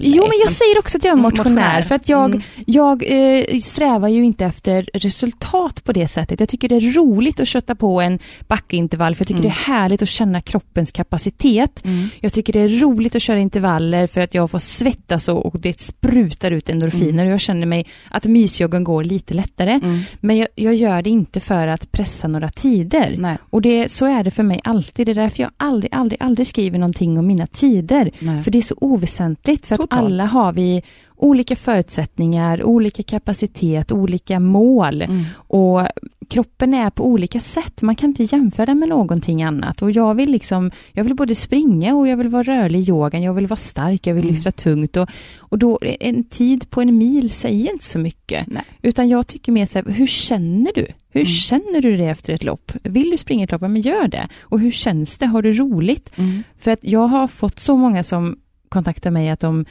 Jo, 0.00 0.22
men 0.22 0.38
jag 0.42 0.50
säger 0.52 0.78
också 0.78 0.96
att 0.98 1.04
jag 1.04 1.12
är 1.12 1.16
motionär, 1.22 1.44
Motionär. 1.50 1.82
för 1.82 1.94
att 1.94 2.08
jag, 2.08 2.24
Mm. 2.30 2.42
jag 2.66 3.02
eh, 3.06 3.60
strävar 3.60 4.08
ju 4.08 4.24
inte 4.24 4.44
efter 4.44 4.88
resultat 4.94 5.84
på 5.84 5.92
det 5.92 6.08
sättet. 6.08 6.40
Jag 6.40 6.48
tycker 6.48 6.68
det 6.68 6.74
är 6.76 6.92
roligt 6.92 7.40
att 7.40 7.48
kötta 7.48 7.74
på 7.74 8.00
en 8.00 8.18
backintervall, 8.48 9.14
för 9.14 9.22
jag 9.22 9.28
tycker 9.28 9.40
Mm. 9.40 9.50
det 9.50 9.70
är 9.70 9.74
härligt 9.74 10.02
att 10.02 10.08
känna 10.08 10.40
kroppens 10.40 10.92
kapacitet. 10.92 11.84
Mm. 11.84 12.08
Jag 12.20 12.32
tycker 12.32 12.52
det 12.52 12.60
är 12.60 12.68
roligt 12.68 13.14
att 13.14 13.22
köra 13.22 13.38
intervaller 13.38 14.06
för 14.06 14.20
att 14.20 14.34
jag 14.34 14.50
får 14.50 14.58
svettas 14.58 15.28
och, 15.28 15.46
och 15.46 15.60
det 15.60 15.80
sprutar 15.80 16.50
ut 16.50 16.68
endorfiner 16.68 17.08
Mm. 17.12 17.26
och 17.26 17.32
jag 17.32 17.40
känner 17.40 17.66
mig 17.66 17.86
att 18.10 18.24
mysjoggen 18.24 18.84
går 18.84 19.04
lite 19.04 19.34
lättare. 19.34 19.72
Mm. 19.72 20.00
Men 20.20 20.36
jag, 20.36 20.48
jag 20.54 20.74
gör 20.74 21.02
det 21.02 21.10
inte 21.10 21.40
för 21.40 21.66
att 21.66 21.92
pressa 21.92 22.28
några 22.28 22.48
tider. 22.48 23.14
Nej, 23.18 23.36
Och 23.50 23.62
det, 23.62 23.88
så 23.92 24.06
är 24.06 24.24
det 24.24 24.30
för 24.30 24.42
mig 24.42 24.60
alltid. 24.64 25.06
Det 25.06 25.12
är 25.12 25.14
därför 25.14 25.42
jag 25.42 25.50
aldrig, 25.56 25.94
aldrig, 25.94 26.22
aldrig 26.22 26.46
skriver 26.46 26.78
någonting 26.78 27.18
om 27.18 27.26
mina 27.26 27.46
tider. 27.46 28.10
nej. 28.18 28.42
För 28.42 28.50
det 28.50 28.58
är 28.58 28.62
så 28.62 28.74
oväsentligt. 28.80 29.43
För 29.44 29.52
att 29.52 29.80
Totalt. 29.80 29.92
alla 29.92 30.24
har 30.26 30.52
vi 30.52 30.82
olika 31.16 31.56
förutsättningar, 31.56 32.62
olika 32.62 33.02
kapacitet, 33.02 33.92
olika 33.92 34.40
mål. 34.40 35.02
Mm. 35.02 35.24
Och 35.36 35.80
kroppen 36.28 36.74
är 36.74 36.90
på 36.90 37.06
olika 37.06 37.40
sätt. 37.40 37.82
Man 37.82 37.96
kan 37.96 38.08
inte 38.10 38.22
jämföra 38.36 38.66
den 38.66 38.78
med 38.78 38.88
någonting 38.88 39.42
annat. 39.42 39.82
Och 39.82 39.90
jag 39.90 40.14
vill 40.14 40.30
liksom, 40.30 40.70
jag 40.92 41.04
vill 41.04 41.14
både 41.14 41.34
springa 41.34 41.94
och 41.94 42.08
jag 42.08 42.16
vill 42.16 42.28
vara 42.28 42.42
rörlig 42.42 42.80
i 42.80 42.88
yogan. 42.90 43.22
Jag 43.22 43.34
vill 43.34 43.46
vara 43.46 43.56
stark, 43.56 44.06
jag 44.06 44.14
vill 44.14 44.24
Mm. 44.24 44.34
lyfta 44.34 44.50
tungt. 44.50 44.96
Och, 44.96 45.08
och 45.38 45.58
då, 45.58 45.78
en 46.00 46.24
tid 46.24 46.70
på 46.70 46.80
en 46.80 46.98
mil 46.98 47.30
säger 47.30 47.72
inte 47.72 47.84
så 47.84 47.98
mycket. 47.98 48.46
Nej. 48.46 48.62
Utan 48.82 49.08
jag 49.08 49.26
tycker 49.26 49.52
mer 49.52 49.66
så 49.66 49.78
här, 49.78 49.84
hur 49.92 50.06
känner 50.06 50.70
du? 50.74 50.86
Hur 51.10 51.20
Mm. 51.20 51.26
känner 51.26 51.80
du 51.80 51.96
det 51.96 52.04
efter 52.06 52.32
ett 52.32 52.44
lopp? 52.44 52.72
Vill 52.82 53.10
du 53.10 53.16
springa 53.16 53.44
ett 53.44 53.52
lopp? 53.52 53.62
Ja, 53.62 53.68
men 53.68 53.82
gör 53.82 54.08
det. 54.08 54.28
Och 54.42 54.60
hur 54.60 54.70
känns 54.70 55.18
det? 55.18 55.26
Har 55.26 55.42
du 55.42 55.52
roligt? 55.52 56.10
Mm. 56.16 56.42
För 56.58 56.70
att 56.70 56.78
jag 56.82 57.06
har 57.06 57.28
fått 57.28 57.60
så 57.60 57.76
många 57.76 58.02
som 58.02 58.36
kontaktar 58.74 59.10
mig 59.10 59.28
att 59.30 59.40
de 59.40 59.64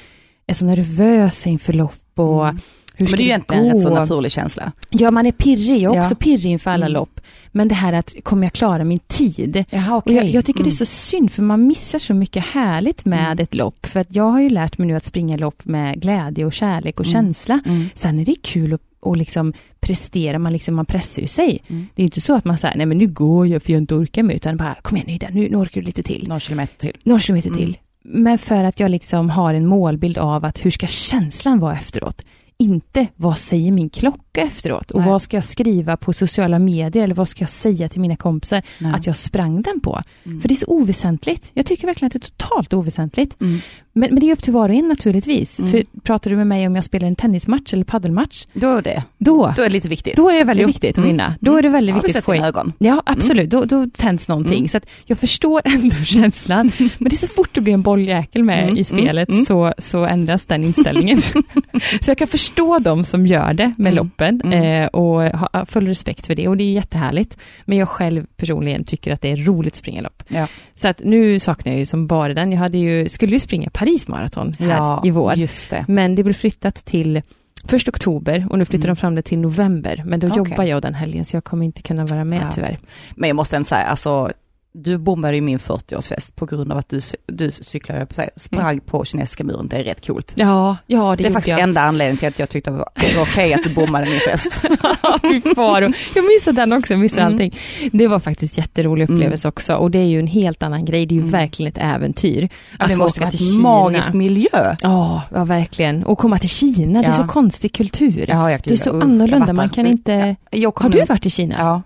är 0.47 0.53
så 0.53 0.65
nervösa 0.65 1.49
inför 1.49 1.73
lopp 1.73 1.99
och 2.19 2.43
Mm. 2.47 2.57
hur 2.97 3.05
Men 3.05 3.11
det 3.17 3.17
är 3.17 3.23
ju 3.23 3.29
egentligen 3.29 3.65
en 3.65 3.71
rätt 3.71 3.81
så 3.81 3.89
naturlig 3.89 4.31
känsla. 4.31 4.71
Ja, 4.89 5.11
man 5.11 5.25
är 5.25 5.31
pirrig. 5.31 5.81
Jag 5.81 5.93
är 5.93 5.97
Ja. 5.97 6.03
också 6.03 6.15
pirrig 6.15 6.45
inför 6.51 6.71
alla 6.71 6.85
Mm. 6.85 6.93
lopp. 6.93 7.19
Men 7.51 7.67
det 7.67 7.75
här 7.75 7.93
att, 7.93 8.15
kommer 8.23 8.43
jag 8.43 8.53
klara 8.53 8.83
min 8.83 8.99
tid? 8.99 9.65
Jaha, 9.69 9.97
Och 10.05 10.11
jag, 10.11 10.25
jag 10.25 10.45
tycker 10.45 10.63
det 10.63 10.69
är 10.69 10.71
så 10.71 10.85
synd, 10.85 11.31
för 11.31 11.43
man 11.43 11.67
missar 11.67 11.99
så 11.99 12.13
mycket 12.13 12.43
härligt 12.45 13.05
med 13.05 13.25
Mm. 13.31 13.39
ett 13.43 13.53
lopp. 13.55 13.85
För 13.85 13.99
att 13.99 14.15
jag 14.15 14.23
har 14.31 14.41
ju 14.41 14.49
lärt 14.49 14.77
mig 14.77 14.87
nu 14.87 14.95
att 14.95 15.05
springa 15.05 15.37
lopp 15.37 15.65
med 15.65 16.01
glädje 16.01 16.45
och 16.45 16.53
kärlek 16.53 16.99
och 16.99 17.05
Mm. 17.05 17.13
känsla. 17.13 17.59
Mm. 17.65 17.85
Sen 17.95 18.19
är 18.19 18.25
det 18.25 18.35
kul 18.43 18.73
att 18.73 18.81
och 18.99 19.17
liksom 19.17 19.53
prestera, 19.79 20.39
man, 20.39 20.53
liksom, 20.53 20.75
man 20.75 20.85
pressar 20.85 21.21
ju 21.21 21.27
sig. 21.27 21.63
Mm. 21.67 21.87
Det 21.95 22.01
är 22.01 22.03
inte 22.03 22.21
så 22.21 22.35
att 22.35 22.45
man 22.45 22.57
säger, 22.57 22.75
nej 22.77 22.85
men 22.85 22.97
nu 22.97 23.07
går 23.07 23.47
jag 23.47 23.63
för 23.63 23.71
jag 23.73 23.81
inte 23.81 23.95
orkar 23.95 24.23
mer, 24.23 24.35
utan 24.35 24.57
bara, 24.57 24.75
kom 24.81 24.97
igen 24.97 25.09
Ida, 25.09 25.27
nu, 25.31 25.49
nu 25.49 25.57
orkar 25.57 25.81
du 25.81 25.85
lite 25.87 26.03
till. 26.03 26.25
Några 26.27 26.39
kilometer 26.39 26.77
till. 26.79 26.97
Några 27.03 27.19
kilometer 27.19 27.49
Mm. 27.49 27.59
till. 27.59 27.77
Men 28.03 28.37
för 28.37 28.63
att 28.63 28.79
jag 28.79 28.91
liksom 28.91 29.29
har 29.29 29.53
en 29.53 29.67
målbild 29.67 30.17
av 30.17 30.45
att 30.45 30.65
hur 30.65 30.71
ska 30.71 30.87
känslan 30.87 31.59
vara 31.59 31.77
efteråt? 31.77 32.25
Inte 32.57 33.07
vad 33.15 33.37
säger 33.37 33.71
min 33.71 33.89
klocka 34.34 34.47
efteråt? 34.47 34.91
Och 34.91 34.99
Nej. 35.01 35.09
vad 35.09 35.21
ska 35.21 35.38
jag 35.38 35.43
skriva 35.43 35.97
på 35.97 36.13
sociala 36.13 36.59
medier? 36.59 37.03
Eller 37.03 37.15
vad 37.15 37.29
ska 37.29 37.43
jag 37.43 37.49
säga 37.49 37.89
till 37.89 38.01
mina 38.01 38.15
kompisar 38.15 38.61
Nej. 38.79 38.93
att 38.93 39.07
jag 39.07 39.15
sprang 39.15 39.61
den 39.61 39.79
på? 39.79 40.01
Mm. 40.25 40.41
För 40.41 40.47
det 40.49 40.53
är 40.53 40.55
så 40.55 40.67
oväsentligt. 40.67 41.51
Jag 41.53 41.65
tycker 41.65 41.88
verkligen 41.88 42.07
att 42.07 42.13
det 42.13 42.17
är 42.27 42.31
totalt 42.47 42.73
oväsentligt. 42.73 43.41
Mm. 43.41 43.59
Men, 43.95 44.09
men 44.09 44.19
det 44.19 44.29
är 44.29 44.34
upp 44.34 44.43
till 44.43 44.53
var 44.53 44.69
och 44.69 44.75
en 44.75 44.88
naturligtvis. 44.88 45.59
Mm. 45.59 45.71
För 45.71 45.84
pratar 46.03 46.29
du 46.31 46.38
med 46.38 46.47
mig 46.47 46.67
om 46.67 46.75
jag 46.75 46.84
spelar 46.86 47.07
en 47.07 47.15
tennismatch 47.15 47.73
eller 47.73 47.84
paddelmatch, 47.84 48.45
Då 48.53 48.77
är 48.77 48.81
det, 48.81 49.03
då, 49.17 49.53
då 49.55 49.61
är 49.61 49.65
det 49.65 49.73
lite 49.73 49.88
viktigt. 49.88 50.15
då 50.15 50.29
är 50.29 50.34
det 50.39 50.43
väldigt 50.43 50.61
Jo. 50.61 50.67
viktigt 50.67 50.89
att 50.91 50.97
Mm. 50.97 51.09
vinna. 51.09 51.36
Då 51.39 51.57
är 51.57 51.61
det 51.61 51.69
väldigt 51.69 51.93
Har 51.95 52.01
vi 52.01 52.05
viktigt 52.07 52.19
att 52.19 52.25
få 52.25 52.36
in 52.36 52.43
ögon? 52.43 52.73
Ja, 52.77 53.03
absolut. 53.05 53.49
Då, 53.49 53.65
då 53.65 53.88
tänds 53.97 54.27
någonting. 54.27 54.57
Mm. 54.57 54.67
Så 54.67 54.79
jag 55.05 55.17
förstår 55.17 55.61
ändå 55.65 55.95
känslan. 55.95 56.71
Men 56.77 57.09
det 57.09 57.15
är 57.15 57.17
så 57.17 57.27
fort 57.27 57.49
det 57.53 57.61
blir 57.61 57.73
en 57.73 57.81
bolljäkel 57.81 58.43
med 58.43 58.63
Mm, 58.63 58.77
i 58.77 58.84
spelet 58.84 59.29
mm, 59.29 59.36
mm. 59.38 59.45
Så, 59.45 59.73
så 59.77 60.05
ändras 60.05 60.45
den 60.45 60.63
inställningen. 60.63 61.17
så 62.01 62.11
jag 62.11 62.17
kan 62.17 62.27
förstå 62.27 62.79
de 62.79 63.03
som 63.03 63.25
gör 63.25 63.53
det 63.53 63.73
med 63.77 63.91
Mm, 63.93 63.95
loppen 64.32 64.53
mm. 64.53 64.84
eh, 64.84 64.88
och 64.88 65.24
ha 65.24 65.65
full 65.65 65.88
respekt 65.88 66.28
för 66.28 66.36
det 66.36 66.47
och 66.47 66.57
det 66.57 66.63
är 66.63 66.71
jättehärligt. 66.71 67.38
Men 67.65 67.78
jag 67.78 67.89
själv 67.89 68.26
personligen 68.38 68.84
tycker 68.84 69.13
att 69.13 69.21
det 69.21 69.32
är 69.32 69.38
roligt 69.38 69.74
att 69.74 69.78
springa 69.78 70.01
lopp. 70.01 70.24
Ja. 70.28 70.47
Så 70.76 70.88
att 70.88 70.99
nu 71.03 71.39
saknar 71.39 71.71
jag 71.74 71.80
ju 71.80 71.86
som 71.86 72.07
bara 72.07 72.34
den. 72.34 72.51
Jag 72.51 72.59
hade 72.59 72.78
ju, 72.78 73.09
skulle 73.09 73.34
ju 73.34 73.39
springa 73.39 73.69
Paris 73.69 74.07
Marathon 74.07 74.53
här 74.59 74.67
ja, 74.78 75.01
i 75.05 75.09
vår. 75.09 75.36
det. 75.69 75.86
Men 75.88 76.15
det 76.15 76.24
blev 76.24 76.34
flyttat 76.34 76.76
till 76.76 77.21
först 77.65 77.88
oktober 77.89 78.47
och 78.49 78.57
nu 78.59 78.65
flyttar 78.65 78.86
Mm. 78.86 78.95
de 78.95 78.99
fram 78.99 79.15
det 79.15 79.21
till 79.21 79.39
november. 79.39 80.03
Men 80.05 80.19
då 80.19 80.28
Okej. 80.28 80.38
jobbar 80.38 80.63
jag 80.63 80.82
den 80.82 80.93
helgen 80.93 81.26
så 81.26 81.36
jag 81.36 81.43
kommer 81.43 81.65
inte 81.65 81.82
kunna 81.82 82.05
vara 82.05 82.24
med 82.24 82.41
Ja. 82.41 82.51
tyvärr. 82.55 82.80
Men 83.15 83.28
jag 83.28 83.36
måste 83.36 83.55
ändå 83.55 83.65
säga, 83.65 83.86
alltså, 83.86 84.32
du 84.76 84.97
bombade 84.97 85.36
ju 85.36 85.41
min 85.41 85.57
40-årsfest 85.57 86.36
på 86.36 86.45
grund 86.45 86.71
av 86.71 86.78
att 86.78 86.89
du, 86.89 86.99
du 87.28 87.51
cyklade 87.51 88.05
på 88.05 88.13
sig, 88.13 88.30
sprang 88.36 88.80
på 88.80 89.05
kinesiska 89.05 89.43
muren. 89.43 89.67
Det 89.67 89.78
är 89.78 89.84
rätt 89.84 90.07
coolt. 90.07 90.32
Ja, 90.36 90.78
ja 90.88 91.15
det, 91.17 91.24
Det, 91.24 91.30
är 91.30 91.34
faktiskt 91.34 91.47
jag. 91.51 91.59
enda 91.59 91.82
anledningen 91.82 92.17
till 92.17 92.28
att 92.28 92.39
jag 92.39 92.49
tyckte 92.49 92.71
var, 92.71 92.89
det 92.95 93.15
var 93.15 93.24
okej 93.24 93.53
att 93.53 93.63
du 93.63 93.69
bommade 93.74 94.05
min 94.05 94.19
fest. 94.19 94.53
Faro. 95.55 95.91
Jag 96.15 96.26
missade 96.26 96.61
den 96.61 96.74
också, 96.74 96.93
jag 96.93 96.99
missade 96.99 97.21
Mm. 97.21 97.34
allting. 97.34 97.55
Det 97.91 98.07
var 98.07 98.19
faktiskt 98.19 98.57
jätterolig 98.57 99.03
upplevelse 99.09 99.47
också 99.47 99.76
och 99.76 99.91
det 99.91 99.99
är 99.99 100.03
ju 100.05 100.19
en 100.19 100.28
helt 100.28 100.63
annan 100.63 100.86
grej. 100.86 101.05
Det 101.05 101.13
är 101.13 101.15
ju 101.15 101.21
Mm. 101.21 101.32
verkligen 101.32 101.71
ett 101.71 101.78
äventyr. 101.82 102.49
Ja, 102.80 102.84
att 102.86 102.89
det 102.89 102.95
måste 102.95 103.19
vara 103.21 103.30
en 103.55 103.61
magisk 103.61 104.13
miljö. 104.13 104.76
Ja, 104.82 105.21
ja, 105.34 105.43
verkligen. 105.43 106.03
Och 106.03 106.17
komma 106.17 106.39
till 106.39 106.49
Kina, 106.49 106.99
det 107.01 107.05
är 107.07 107.11
Ja. 107.11 107.15
så 107.17 107.24
konstig 107.28 107.74
kultur. 107.74 108.26
Ja, 108.30 108.51
jag, 108.51 108.61
det 108.63 108.71
är 108.74 108.78
så 108.78 109.01
annorlunda, 109.01 109.53
man 109.53 109.69
kan 109.69 109.86
inte... 109.88 110.36
Har 110.76 110.89
du 110.89 111.05
varit 111.05 111.26
i 111.26 111.30
Kina? 111.30 111.55
Ja. 111.59 111.82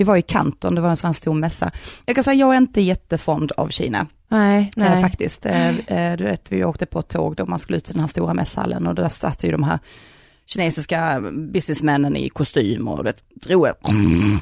Vi 0.00 0.04
var 0.04 0.16
i 0.16 0.22
Kanton, 0.22 0.74
det 0.74 0.80
var 0.80 0.90
en 0.90 0.96
sån 0.96 1.08
här 1.08 1.14
stor 1.14 1.34
mässa. 1.34 1.70
Jag 2.06 2.14
kan 2.14 2.24
säga, 2.24 2.34
jag 2.34 2.52
är 2.52 2.56
inte 2.56 2.80
jättefond 2.80 3.52
av 3.52 3.68
Kina. 3.68 4.06
Nej, 4.28 4.70
Nej. 4.76 4.90
nej. 4.90 5.02
faktiskt. 5.02 5.46
Eh, 5.46 5.68
eh, 5.68 6.16
du 6.16 6.24
vet, 6.24 6.52
vi 6.52 6.64
åkte 6.64 6.86
på 6.86 6.98
ett 6.98 7.08
tåg 7.08 7.36
då 7.36 7.46
man 7.46 7.58
skulle 7.58 7.78
ut 7.78 7.84
till 7.84 7.94
den 7.94 8.00
här 8.00 8.08
stora 8.08 8.34
mässhallen 8.34 8.86
och 8.86 8.94
där 8.94 9.08
satt 9.08 9.44
ju 9.44 9.50
de 9.50 9.62
här 9.62 9.78
kinesiska 10.52 11.20
businessmännen 11.52 12.16
i 12.16 12.28
kostym 12.28 12.88
och 12.88 13.04
det 13.04 13.14
drog 13.34 13.66
ett, 13.66 13.78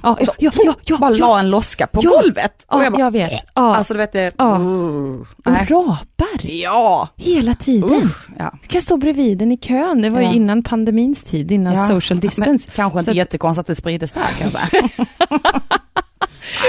Ja, 0.02 0.16
ja, 0.20 0.32
ja, 0.38 0.50
ja, 0.64 0.74
ja, 0.84 0.96
bara 0.98 1.10
ja, 1.16 1.26
la 1.26 1.38
en 1.40 1.50
loska 1.50 1.86
på 1.86 2.00
Ja. 2.04 2.10
golvet. 2.10 2.64
Och 2.66 2.78
ja, 2.80 2.84
jag 2.84 2.92
bara, 2.92 3.02
jag 3.02 3.10
vet. 3.10 3.32
Ja, 3.54 3.74
alltså 3.76 3.94
du 3.94 3.98
vet 3.98 4.12
det, 4.12 4.32
Ja. 4.38 4.44
uh, 4.44 5.20
och 5.20 5.26
rapar 5.70 6.40
Ja, 6.42 7.08
hela 7.16 7.54
tiden. 7.54 7.92
usch, 7.92 8.28
ja. 8.38 8.52
Du 8.62 8.68
kan 8.68 8.82
stå 8.82 8.96
bredvid 8.96 9.38
den 9.38 9.52
i 9.52 9.56
kön. 9.56 10.02
Det 10.02 10.10
var 10.10 10.20
Ja. 10.20 10.30
ju 10.30 10.36
innan 10.36 10.62
pandemins 10.62 11.24
tid, 11.24 11.52
innan 11.52 11.74
Ja, 11.74 11.88
social 11.88 12.20
distance. 12.20 12.64
Men, 12.68 12.74
kanske 12.76 12.98
inte 12.98 13.10
Så 13.12 13.16
jättekonstigt 13.16 13.60
att 13.60 13.66
det 13.66 13.74
sprids 13.74 14.12
där 14.12 14.22
kan 14.38 14.50
jag 14.50 14.52
säga. 14.52 15.06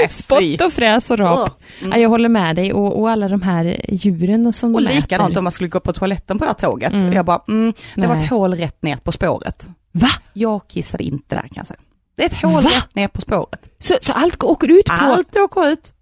Nej. 0.01 0.09
Spott 0.57 0.61
och 0.67 0.73
fräs 0.73 1.09
och 1.11 1.17
rap. 1.19 1.61
Ja, 1.91 1.97
jag 1.97 2.09
håller 2.09 2.29
med 2.29 2.55
dig 2.55 2.73
och, 2.73 2.99
och 2.99 3.09
alla 3.09 3.27
de 3.29 3.41
här 3.41 3.85
djuren 3.89 4.47
och 4.47 4.55
som 4.55 4.75
Och 4.75 4.81
likadant 4.81 5.29
äter. 5.31 5.37
om 5.37 5.43
man 5.43 5.51
skulle 5.51 5.69
gå 5.69 5.79
på 5.79 5.93
toaletten 5.93 6.39
på 6.39 6.45
det 6.45 6.49
här 6.49 6.69
tåget. 6.69 6.91
Mm. 6.91 7.13
Jag 7.13 7.25
bara, 7.25 7.41
mm, 7.47 7.73
det 7.95 8.07
var 8.07 8.15
Nej. 8.15 8.23
ett 8.23 8.29
hål 8.29 8.53
rätt 8.55 8.83
ner 8.83 8.95
på 8.97 9.11
spåret. 9.11 9.67
Va? 9.91 10.09
Jag 10.33 10.67
kissade 10.67 11.03
inte 11.03 11.35
där 11.35 11.41
kan 11.41 11.51
jag 11.55 11.65
säga. 11.65 11.79
Det 12.15 12.23
är 12.23 12.27
ett 12.27 12.41
hål 12.41 12.63
Va? 12.63 12.69
rätt 12.75 12.95
ner 12.95 13.07
på 13.07 13.21
spåret. 13.21 13.69
Så, 13.79 13.95
så 14.01 14.13
allt 14.13 14.35
går- 14.35 14.49
åker 14.49 14.67
ut 14.79 14.85
på... 14.85 14.93
Allt 14.93 15.35
åker 15.35 15.67
ut. 15.71 15.93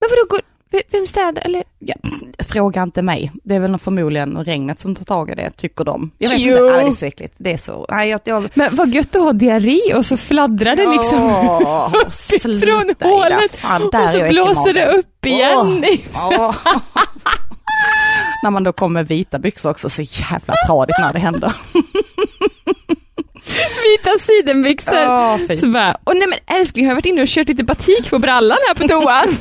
Men 0.00 0.08
vadå, 0.10 0.26
går, 0.30 0.40
vem 0.90 1.06
städar? 1.06 1.42
Eller? 1.42 1.64
Ja, 1.78 1.94
fråga 2.48 2.82
inte 2.82 3.02
mig. 3.02 3.32
Det 3.44 3.54
är 3.54 3.60
väl 3.60 3.78
förmodligen 3.78 4.44
regnet 4.44 4.80
som 4.80 4.94
tar 4.94 5.04
tag 5.04 5.30
i 5.30 5.34
det, 5.34 5.50
tycker 5.50 5.84
de. 5.84 6.10
Jag 6.18 6.30
vet 6.30 6.40
Jo. 6.40 6.52
inte, 6.52 6.76
nej, 6.76 6.84
det 6.84 6.90
är 6.90 6.92
så 6.92 7.06
äckligt. 7.06 7.34
Det 7.36 7.52
är 7.52 7.56
så, 7.56 7.86
nej 7.90 8.08
jag... 8.10 8.20
jag 8.24 8.48
Men 8.54 8.76
vad 8.76 8.88
gött 8.88 9.16
att 9.16 9.22
ha 9.22 9.32
diarré 9.32 9.94
och 9.94 10.06
så 10.06 10.16
fladdrar 10.16 10.76
det 10.76 10.86
liksom 10.92 11.18
Åh, 11.22 11.94
uppifrån 12.06 12.94
hålet. 13.00 13.56
Fan, 13.56 13.82
och 13.82 14.10
så 14.12 14.28
blåser 14.28 14.74
det 14.74 14.86
upp 14.86 15.26
igen. 15.26 15.84
Åh. 16.14 16.56
när 18.42 18.50
man 18.50 18.64
då 18.64 18.72
kommer 18.72 18.92
med 19.00 19.08
vita 19.08 19.38
byxor 19.38 19.70
också, 19.70 19.88
så 19.88 20.02
jävla 20.02 20.54
tradigt 20.66 20.96
när 21.00 21.12
det 21.12 21.18
händer. 21.18 21.52
vita 23.98 24.10
sidenbyxor. 24.20 25.48
Fy. 25.48 25.56
Så 25.56 25.66
bara, 25.68 25.96
åh 26.06 26.14
nej 26.14 26.28
men 26.28 26.56
älskling 26.60 26.84
har 26.84 26.90
jag 26.90 26.96
varit 26.96 27.06
inne 27.06 27.22
och 27.22 27.28
kört 27.28 27.48
lite 27.48 27.64
batik 27.64 28.10
på 28.10 28.18
brallan 28.18 28.58
här 28.68 28.74
på 28.74 28.88
toan? 28.88 29.36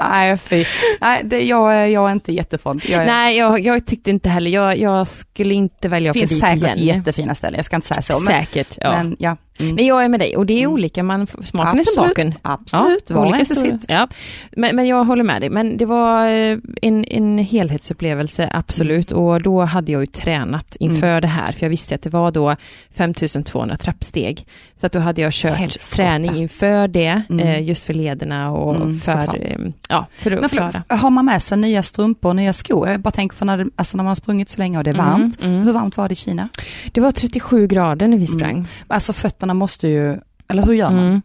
Nej, 0.00 0.38
fy. 0.38 0.64
Nej, 1.00 1.20
det, 1.24 1.42
jag, 1.42 1.74
är- 1.74 1.86
jag 1.86 2.08
är 2.08 2.12
inte 2.12 2.32
jättefond. 2.32 2.82
Jag 2.88 3.02
är, 3.02 3.06
nej 3.06 3.36
jag, 3.36 3.60
jag 3.60 3.86
tyckte 3.86 4.10
inte 4.10 4.28
heller, 4.28 4.50
jag, 4.50 4.78
jag 4.78 5.08
skulle 5.08 5.54
inte 5.54 5.88
välja 5.88 6.10
att 6.10 6.14
det 6.14 6.20
åka 6.20 6.28
finns 6.28 6.40
dit 6.40 6.60
säkert 6.60 6.76
igen. 6.76 6.96
jättefina 6.98 7.34
ställen, 7.34 7.56
jag 7.58 7.64
ska 7.64 7.76
inte 7.76 7.88
säga 7.88 8.02
så. 8.02 8.18
Men, 8.20 8.44
Säkert, 8.46 8.78
ja. 8.80 8.90
men 8.92 9.16
ja. 9.18 9.36
Mm. 9.60 9.74
Nej 9.76 9.86
jag 9.86 10.04
är 10.04 10.08
med 10.08 10.20
dig 10.20 10.36
och 10.36 10.46
det 10.46 10.54
är 10.54 10.58
Mm. 10.58 10.72
olika, 10.72 11.02
man, 11.02 11.26
smaken 11.26 11.78
är 11.78 11.82
som 11.82 12.04
baken. 12.04 12.34
Absolut, 12.42 13.10
var 13.10 13.32
till 13.32 13.46
stora- 13.46 13.60
sitt. 13.64 13.84
Ja. 13.88 14.08
Men, 14.56 14.76
men 14.76 14.86
jag 14.86 15.04
håller 15.04 15.24
med 15.24 15.42
dig, 15.42 15.50
men 15.50 15.76
det 15.76 15.84
var 15.86 16.26
eh, 16.26 16.58
en, 16.82 17.04
en 17.04 17.38
helhetsupplevelse, 17.38 18.50
absolut. 18.54 19.12
Och 19.12 19.42
då 19.42 19.62
hade 19.64 19.92
jag 19.92 20.00
ju 20.02 20.06
tränat 20.06 20.76
inför 20.80 21.06
Mm. 21.10 21.20
det 21.20 21.28
här, 21.28 21.52
för 21.52 21.64
jag 21.66 21.70
visste 21.70 21.94
att 21.94 22.02
det 22.02 22.10
var 22.10 22.30
då 22.30 22.56
5200 22.96 23.76
trappsteg. 23.76 24.46
Så 24.76 24.86
att 24.86 24.92
då 24.92 24.98
hade 24.98 25.20
jag 25.20 25.32
kört 25.32 25.56
Helskotta. 25.56 25.96
träning 25.96 26.36
inför 26.36 26.88
det, 26.88 27.22
Mm. 27.30 27.46
eh, 27.48 27.62
just 27.62 27.84
för 27.84 27.94
lederna 27.94 28.50
och 28.52 28.76
Mm, 28.76 29.00
för, 29.00 29.12
eh, 29.12 29.58
ja, 29.88 30.06
för 30.12 30.30
att 30.32 30.40
Men 30.40 30.48
klara. 30.48 30.70
förlåt, 30.88 31.00
har 31.00 31.10
man 31.10 31.24
med 31.24 31.42
sig 31.42 31.58
nya 31.58 31.82
strumpor 31.82 32.28
och 32.28 32.36
nya 32.36 32.52
skor? 32.52 32.88
Jag 32.88 33.00
bara 33.00 33.10
tänker 33.10 33.36
för 33.36 33.46
när, 33.46 33.58
det, 33.58 33.66
alltså 33.76 33.96
när 33.96 34.04
man 34.04 34.08
har 34.10 34.14
sprungit 34.14 34.50
så 34.50 34.58
länge 34.58 34.78
och 34.78 34.84
det 34.84 34.90
är 34.90 34.94
Mm, 34.94 35.06
varmt. 35.06 35.42
mm. 35.42 35.62
Hur 35.62 35.72
varmt 35.72 35.96
var 35.96 36.08
det 36.08 36.12
i 36.12 36.16
Kina? 36.16 36.48
Det 36.92 37.00
var 37.00 37.12
37 37.12 37.66
grader 37.66 38.08
när 38.08 38.18
vi 38.18 38.26
sprang. 38.26 38.66
Alltså 38.88 39.12
fötterna 39.12 39.49
måste 39.54 39.88
ju, 39.88 40.16
eller 40.48 40.66
hur 40.66 40.72
gör 40.74 40.90
man? 40.90 41.06
Mm. 41.06 41.22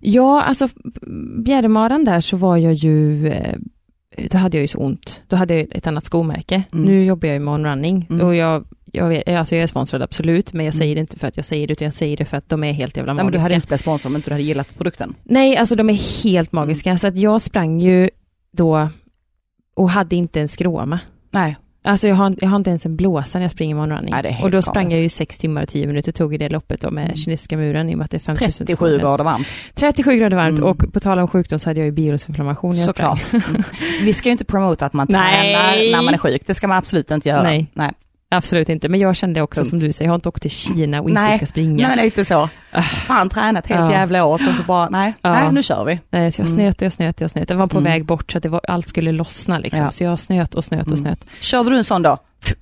Ja, 0.00 0.42
alltså 0.42 0.68
Bjärremaran 1.44 2.04
där 2.04 2.20
så 2.20 2.36
var 2.36 2.56
jag 2.56 2.74
ju, 2.74 3.28
eh, 3.28 3.56
då 4.30 4.38
hade 4.38 4.56
jag 4.56 4.62
ju 4.62 4.68
så 4.68 4.78
ont. 4.78 5.22
Då 5.28 5.36
hade 5.36 5.54
jag 5.54 5.66
ett 5.76 5.86
annat 5.86 6.04
skomärke. 6.04 6.62
Mm. 6.72 6.84
Nu 6.84 7.04
jobbar 7.04 7.28
jag 7.28 7.34
ju 7.34 7.40
med 7.40 7.54
On 7.54 7.66
Running 7.66 8.06
Mm. 8.10 8.26
och 8.26 8.34
jag, 8.36 8.64
jag, 8.92 9.08
vet, 9.08 9.28
alltså 9.28 9.54
jag 9.54 9.62
är 9.62 9.66
sponsrad 9.66 10.02
absolut, 10.02 10.52
men 10.52 10.66
jag 10.66 10.74
Mm. 10.74 10.78
säger 10.78 10.94
det 10.94 11.00
inte 11.00 11.18
för 11.18 11.28
att 11.28 11.36
jag 11.36 11.44
säger 11.46 11.66
det, 11.66 11.72
utan 11.72 11.84
jag 11.84 11.94
säger 11.94 12.16
det 12.16 12.24
för 12.24 12.36
att 12.36 12.48
de 12.48 12.64
är 12.64 12.72
helt 12.72 12.96
jävla 12.96 13.12
Nej, 13.12 13.24
men 13.24 13.26
du 13.32 13.38
magiska. 13.38 13.42
hade 13.42 13.54
inte 13.54 13.66
blivit 13.66 13.80
sponsor 13.80 14.08
om 14.08 14.16
inte 14.16 14.30
du 14.30 14.34
hade 14.34 14.44
gillat 14.44 14.74
produkten. 14.78 15.14
Nej, 15.24 15.56
alltså 15.56 15.76
de 15.76 15.90
är 15.90 16.22
helt 16.24 16.52
magiska, 16.52 16.98
så 16.98 17.06
att 17.06 17.18
jag 17.18 17.42
sprang 17.42 17.80
ju 17.80 18.10
då 18.52 18.88
och 19.74 19.90
hade 19.90 20.16
inte 20.16 20.40
en 20.40 20.48
skråma. 20.48 20.98
Nej. 21.30 21.56
Alltså 21.88 22.08
jag 22.08 22.14
har, 22.14 22.34
jag 22.40 22.48
har 22.48 22.56
inte 22.56 22.70
ens 22.70 22.86
en 22.86 22.96
blåsa 22.96 23.38
när 23.38 23.44
jag 23.44 23.52
springer 23.52 23.74
med 23.74 23.82
On 23.84 23.90
Running. 23.90 24.10
Nej, 24.10 24.22
det 24.22 24.28
är 24.28 24.32
helt 24.32 24.44
och 24.44 24.50
då 24.50 24.62
sprang 24.62 24.84
galet. 24.84 24.92
jag 24.92 25.02
ju 25.02 25.08
sex 25.08 25.38
timmar 25.38 25.62
och 25.62 25.68
tio 25.68 25.86
minuter, 25.86 26.12
tog 26.12 26.34
i 26.34 26.38
det 26.38 26.48
loppet 26.48 26.80
då 26.80 26.90
med 26.90 27.04
Mm. 27.04 27.16
kinesiska 27.16 27.56
muren 27.56 27.90
i 27.90 27.94
och 27.94 27.98
med 27.98 28.04
att 28.04 28.10
det 28.10 28.16
är 28.16 28.18
5200. 28.18 28.66
37 28.66 28.98
grader 28.98 29.24
varmt. 29.24 29.48
37 29.74 30.16
grader 30.16 30.36
varmt 30.36 30.58
Mm. 30.58 30.70
och 30.70 30.92
på 30.92 31.00
tal 31.00 31.18
om 31.18 31.28
sjukdom 31.28 31.58
så 31.58 31.70
hade 31.70 31.80
jag 31.80 31.84
ju 31.84 31.92
sprang. 32.88 33.16
Såklart. 33.16 33.32
Mm. 33.50 33.62
Vi 34.02 34.12
ska 34.12 34.28
ju 34.28 34.32
inte 34.32 34.44
promota 34.44 34.86
att 34.86 34.92
man 34.92 35.06
Nej. 35.10 35.54
tränar 35.54 35.96
när 35.96 36.02
man 36.04 36.14
är 36.14 36.18
sjuk. 36.18 36.42
Det 36.46 36.54
ska 36.54 36.68
man 36.68 36.78
absolut 36.78 37.10
inte 37.10 37.28
göra. 37.28 37.42
Nej. 37.42 37.66
Nej. 37.74 37.90
Absolut 38.30 38.68
inte, 38.68 38.88
men 38.88 39.00
jag 39.00 39.16
kände 39.16 39.42
också 39.42 39.60
Punkt. 39.60 39.68
som 39.70 39.78
du 39.78 39.92
säger, 39.92 40.06
jag 40.06 40.10
har 40.12 40.14
inte 40.16 40.28
åkt 40.28 40.42
till 40.42 40.50
Kina 40.50 41.00
och 41.02 41.08
inte 41.08 41.20
Nej. 41.22 41.36
ska 41.36 41.46
springa. 41.46 41.88
Nej, 41.88 41.96
men 41.96 42.04
lite 42.04 42.24
så. 42.24 42.48
Fan, 43.06 43.28
tränat 43.28 43.66
helt 43.66 43.80
Ja. 43.80 43.90
jävla 43.92 44.24
år, 44.24 44.38
sen 44.38 44.54
så 44.54 44.62
bara, 44.62 44.88
nej, 44.88 45.14
Ja. 45.22 45.30
nej, 45.32 45.52
nu 45.52 45.62
kör 45.62 45.84
vi. 45.84 46.00
Nej, 46.10 46.32
så 46.32 46.40
jag 46.40 46.46
Mm. 46.48 46.58
snöt 46.58 46.76
och 46.76 46.82
jag 46.86 46.92
snöt 46.92 47.16
och 47.16 47.22
jag 47.22 47.30
snöt. 47.30 47.50
Jag 47.50 47.56
var 47.56 47.66
på 47.66 47.78
Mm. 47.78 47.92
väg 47.92 48.04
bort 48.04 48.32
så 48.32 48.38
att 48.38 48.42
det 48.42 48.48
var, 48.48 48.60
allt 48.68 48.88
skulle 48.88 49.12
lossna 49.12 49.58
liksom. 49.58 49.80
Ja. 49.84 49.90
Så 49.90 50.04
jag 50.04 50.20
snöt 50.20 50.54
och 50.54 50.64
snöt 50.64 50.86
och 50.86 50.98
Mm. 50.98 51.04
snöt. 51.04 51.26
Körde 51.40 51.70
du 51.70 51.76
en 51.76 51.84
sån 51.84 52.02
då? 52.02 52.18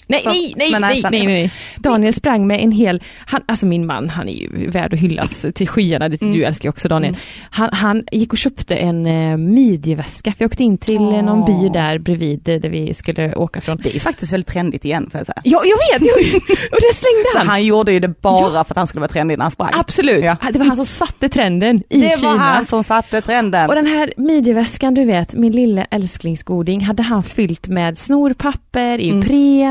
Nej, 0.08 0.20
Så- 0.22 0.28
nej, 0.28 0.54
nej, 0.56 0.70
nej, 0.80 1.02
nej, 1.10 1.26
nej. 1.26 1.52
Daniel 1.76 2.12
sprang 2.12 2.46
med 2.46 2.60
en 2.60 2.72
hel, 2.72 3.02
han, 3.26 3.42
alltså 3.48 3.66
min 3.66 3.86
man, 3.86 4.08
han 4.08 4.28
är 4.28 4.32
ju 4.32 4.70
värd 4.70 4.94
att 4.94 5.00
hyllas 5.00 5.46
till 5.54 5.68
skyarna, 5.68 6.08
det 6.08 6.22
Mm. 6.22 6.34
du 6.34 6.44
älskar 6.44 6.64
ju 6.66 6.70
också 6.70 6.88
Daniel. 6.88 7.08
Mm. 7.10 7.20
Han, 7.50 7.68
han 7.72 8.04
gick 8.12 8.32
och 8.32 8.38
köpte 8.38 8.74
en 8.76 9.06
eh, 9.06 9.36
midjeväska. 9.36 10.32
Vi 10.38 10.46
åkte 10.46 10.62
in 10.64 10.78
till 10.78 10.96
eh, 11.14 11.22
någon 11.22 11.44
by 11.44 11.68
där 11.68 11.98
bredvid 11.98 12.48
eh, 12.48 12.60
där 12.60 12.68
vi 12.68 12.94
skulle 12.94 13.34
åka 13.34 13.60
från. 13.60 13.76
Det 13.82 13.96
är 13.96 14.00
faktiskt 14.00 14.32
väldigt 14.32 14.48
trendigt 14.52 14.84
igen, 14.84 15.08
får 15.12 15.18
jag 15.18 15.26
säga. 15.26 15.40
Ja, 15.44 15.62
jag 15.64 15.98
vet, 16.00 16.08
jag, 16.08 16.16
och 16.72 16.78
det 16.80 16.94
slängde 16.96 17.24
Så 17.32 17.38
han. 17.38 17.48
han 17.48 17.64
gjorde 17.64 17.92
ju 17.92 18.00
det 18.00 18.20
bara 18.22 18.64
för 18.64 18.72
att 18.72 18.76
han 18.76 18.86
skulle 18.86 19.00
vara 19.00 19.12
trendig 19.12 19.38
när 19.38 19.44
han 19.44 19.52
sprang. 19.52 19.70
Absolut, 19.72 20.24
Ja. 20.24 20.36
det 20.52 20.58
var 20.58 20.66
han 20.66 20.76
som 20.76 20.86
satte 20.86 21.28
trenden 21.28 21.82
i 21.88 22.00
det 22.00 22.18
Kina. 22.20 22.32
var 22.32 22.38
han 22.38 22.66
som 22.66 22.84
satte 22.84 23.20
trenden. 23.20 23.68
Och 23.68 23.74
den 23.74 23.86
här 23.86 24.12
midjeväskan, 24.16 24.94
du 24.94 25.04
vet, 25.04 25.34
min 25.34 25.52
lilla 25.52 25.84
älsklingsgoding, 25.84 26.80
hade 26.84 27.02
han 27.02 27.22
fyllt 27.22 27.68
med 27.68 27.98
snorpapper, 27.98 28.98
Mm. 28.98 29.20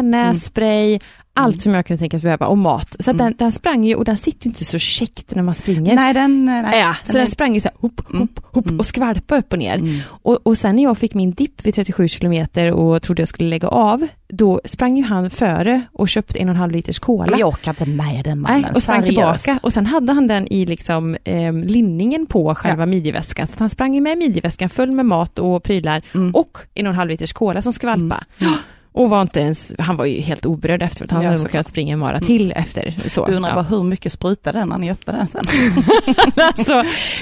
Nässpray, 0.01 0.99
allt 1.37 1.61
som 1.61 1.73
jag 1.73 1.85
kunde 1.85 1.99
tänkas 1.99 2.21
behöva 2.21 2.47
och 2.47 2.57
mat. 2.57 2.95
Så 2.99 3.11
Mm. 3.11 3.25
den, 3.25 3.35
den 3.37 3.51
sprang 3.51 3.83
ju 3.85 3.95
och 3.95 4.05
den 4.05 4.17
sitter 4.17 4.45
ju 4.45 4.49
inte 4.49 4.65
så 4.65 4.79
käckt 4.79 5.35
när 5.35 5.43
man 5.43 5.53
springer. 5.53 5.95
Nej, 5.95 6.13
den... 6.13 6.45
Nej, 6.45 6.79
ja, 6.79 6.95
så 7.03 7.11
den 7.11 7.17
den 7.21 7.27
sprang 7.27 7.53
ju 7.53 7.59
så 7.59 7.67
här, 7.69 7.77
hopp, 7.81 8.01
Mm. 8.13 8.21
hopp, 8.21 8.45
hopp 8.55 8.65
Mm. 8.67 8.79
och 8.79 8.85
skvalpa 8.85 9.37
upp 9.37 9.53
och 9.53 9.59
ner. 9.59 9.75
Mm. 9.75 9.99
Och, 10.07 10.47
och 10.47 10.57
sen 10.57 10.75
när 10.75 10.83
jag 10.83 10.97
fick 10.97 11.13
min 11.13 11.31
dipp 11.31 11.65
vid 11.65 11.75
37 11.75 12.07
kilometer 12.07 12.71
och 12.71 13.01
trodde 13.01 13.21
jag 13.21 13.27
skulle 13.27 13.49
lägga 13.49 13.67
av, 13.67 14.07
då 14.27 14.61
sprang 14.65 14.97
ju 14.97 15.03
han 15.03 15.29
före 15.29 15.81
och 15.93 16.09
köpte 16.09 16.39
en 16.39 16.49
och 16.49 16.55
en 16.55 16.59
halv 16.59 16.71
liters 16.71 16.99
cola. 16.99 17.37
Jag 17.39 17.49
orkar 17.49 17.71
inte 17.71 17.85
med 17.85 18.21
den 18.23 18.39
mannen, 18.39 18.61
Nej, 18.61 18.71
och 18.75 18.83
sprang 18.83 19.01
seriöst. 19.01 19.43
tillbaka 19.43 19.59
och 19.65 19.73
sen 19.73 19.85
hade 19.85 20.13
han 20.13 20.27
den 20.27 20.47
i 20.53 20.65
liksom 20.65 21.17
eh, 21.23 21.53
linningen 21.53 22.25
på 22.25 22.55
själva 22.55 22.85
midjeväskan. 22.85 23.47
Så 23.47 23.53
han 23.59 23.69
sprang 23.69 23.95
ju 23.95 24.01
med 24.01 24.17
midjeväskan 24.17 24.69
full 24.69 24.91
med 24.91 25.05
mat 25.05 25.39
och 25.39 25.63
prylar 25.63 26.01
Mm. 26.15 26.31
och 26.35 26.57
en 26.73 26.85
och 26.87 26.91
en 26.91 26.97
halv 26.97 27.09
liters 27.09 27.33
cola 27.33 27.61
som 27.61 27.73
skvalpa. 27.73 28.23
Mm. 28.39 28.53
Och 28.97 29.09
var 29.09 29.21
inte 29.21 29.39
ens, 29.39 29.73
han 29.79 29.97
var 29.97 30.05
ju 30.05 30.21
helt 30.21 30.45
oberörd 30.45 30.81
efteråt. 30.81 31.11
Han 31.11 31.23
Ja, 31.23 31.29
hade 31.29 31.45
kunnat 31.49 31.67
springa 31.67 31.93
en 31.93 31.99
mara 31.99 32.19
till 32.19 32.51
efter. 32.55 32.95
Så. 33.07 33.25
Du 33.25 33.33
undrar 33.33 33.49
ja. 33.49 33.55
bara 33.55 33.63
hur 33.63 33.83
mycket 33.83 34.11
sprutade 34.11 34.59
den 34.59 34.69
när 34.69 34.77
ni 34.77 34.91
öppnade 34.91 35.19
den 35.19 35.27
sen? 35.27 35.43
alltså, 36.35 36.73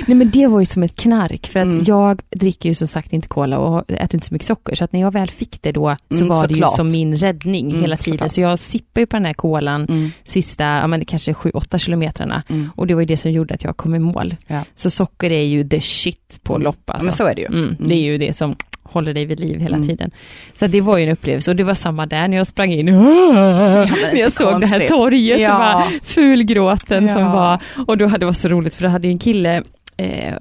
nej 0.07 0.15
men 0.17 0.29
det 0.29 0.47
var 0.47 0.59
ju 0.59 0.65
som 0.65 0.83
ett 0.83 0.95
knark 0.95 1.47
för 1.47 1.59
att 1.59 1.63
Mm. 1.65 1.83
jag 1.87 2.21
dricker 2.35 2.69
ju 2.69 2.75
som 2.75 2.87
sagt 2.87 3.13
inte 3.13 3.27
cola 3.27 3.57
och 3.57 3.91
äter 3.91 4.15
inte 4.15 4.27
så 4.27 4.33
mycket 4.33 4.47
socker 4.47 4.75
så 4.75 4.83
att 4.83 4.93
när 4.93 4.99
jag 4.99 5.11
väl 5.13 5.29
fick 5.29 5.61
det 5.61 5.71
då 5.71 5.95
så 6.09 6.15
Mm, 6.17 6.27
var 6.29 6.47
det 6.47 6.53
såklart. 6.53 6.71
ju 6.73 6.75
som 6.75 6.91
min 6.91 7.15
räddning 7.17 7.69
Mm, 7.69 7.81
hela 7.81 7.97
tiden. 7.97 8.17
såklart. 8.17 8.31
Så 8.31 8.41
jag 8.41 8.59
sippade 8.59 9.01
ju 9.01 9.05
på 9.05 9.15
den 9.15 9.25
här 9.25 9.33
kolan 9.33 9.85
Mm. 9.89 10.11
sista, 10.23 10.63
ja 10.63 10.87
men 10.87 11.05
kanske 11.05 11.33
sju, 11.33 11.49
åtta 11.53 11.77
kilometrarna 11.77 12.43
Mm. 12.49 12.69
och 12.75 12.87
det 12.87 12.93
var 12.93 13.01
ju 13.01 13.05
det 13.05 13.17
som 13.17 13.31
gjorde 13.31 13.53
att 13.53 13.63
jag 13.63 13.77
kom 13.77 13.95
i 13.95 13.99
mål. 13.99 14.35
Ja. 14.47 14.61
Så 14.75 14.89
socker 14.89 15.31
är 15.31 15.43
ju 15.43 15.69
the 15.69 15.81
shit 15.81 16.39
på 16.43 16.53
Mm. 16.55 16.63
lopp 16.65 16.89
alltså. 16.89 17.05
men 17.05 17.13
så 17.13 17.23
är 17.27 17.35
det 17.35 17.41
ju. 17.41 17.47
Mm, 17.47 17.75
det 17.79 17.93
är 17.93 18.01
ju 18.01 18.17
det 18.17 18.33
som 18.37 18.55
håller 18.93 19.13
dig 19.13 19.25
vid 19.25 19.39
liv 19.39 19.59
hela 19.59 19.75
Mm. 19.75 19.87
tiden. 19.87 20.11
Så 20.53 20.67
det 20.67 20.81
var 20.81 20.97
ju 20.97 21.03
en 21.03 21.11
upplevelse 21.11 21.51
och 21.51 21.55
det 21.57 21.63
var 21.63 21.73
samma 21.73 22.05
där 22.05 22.27
när 22.27 22.37
jag 22.37 22.47
sprang 22.47 22.71
in. 22.71 22.85
när 22.85 24.15
jag 24.15 24.31
såg 24.31 24.59
det 24.61 24.67
här 24.67 24.73
konstigt. 24.79 24.89
torget, 24.89 25.39
Ja. 25.39 25.57
var 25.57 25.99
fulgråten 26.03 27.09
som 27.09 27.21
Ja. 27.21 27.33
var, 27.33 27.59
och 27.87 27.97
då 27.97 28.05
hade 28.05 28.17
det 28.19 28.25
var 28.25 28.33
så 28.33 28.47
roligt 28.47 28.75
för 28.75 28.83
då 28.83 28.89
hade 28.89 29.07
en 29.07 29.19
kille 29.19 29.63
Eh, 29.97 30.33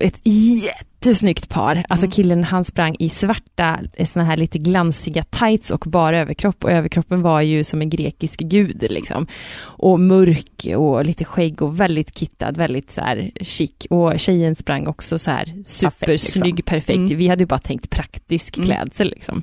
ett 0.00 0.20
jättesnyggt 1.06 1.48
par. 1.48 1.84
Alltså 1.88 2.06
Mm. 2.06 2.10
killen 2.12 2.44
han 2.44 2.64
sprang 2.64 2.96
i 2.98 3.08
svarta, 3.08 3.78
såna 4.04 4.24
här 4.24 4.36
lite 4.36 4.58
glansiga 4.58 5.24
tights 5.24 5.70
och 5.70 5.84
bara 5.86 6.18
överkropp 6.18 6.64
och 6.64 6.70
överkroppen 6.70 7.22
var 7.22 7.40
ju 7.40 7.64
som 7.64 7.80
en 7.82 7.90
grekisk 7.90 8.40
gud 8.40 8.86
liksom. 8.90 9.26
Och 9.58 10.00
mörk 10.00 10.66
och 10.76 11.04
lite 11.04 11.24
skägg 11.24 11.62
och 11.62 11.80
väldigt 11.80 12.18
kittad, 12.18 12.52
väldigt 12.56 12.90
så 12.90 13.00
här 13.00 13.30
chic. 13.40 13.70
Och 13.90 14.20
tjejen 14.20 14.56
sprang 14.56 14.86
också 14.86 15.18
så 15.18 15.30
här 15.30 15.54
supersnygg, 15.66 16.64
perfekt. 16.64 16.96
Mm. 16.96 17.16
Vi 17.18 17.28
hade 17.28 17.42
ju 17.42 17.46
bara 17.46 17.58
tänkt 17.60 17.90
praktisk 17.90 18.56
Mm. 18.56 18.66
klädsel 18.66 19.08
liksom. 19.10 19.42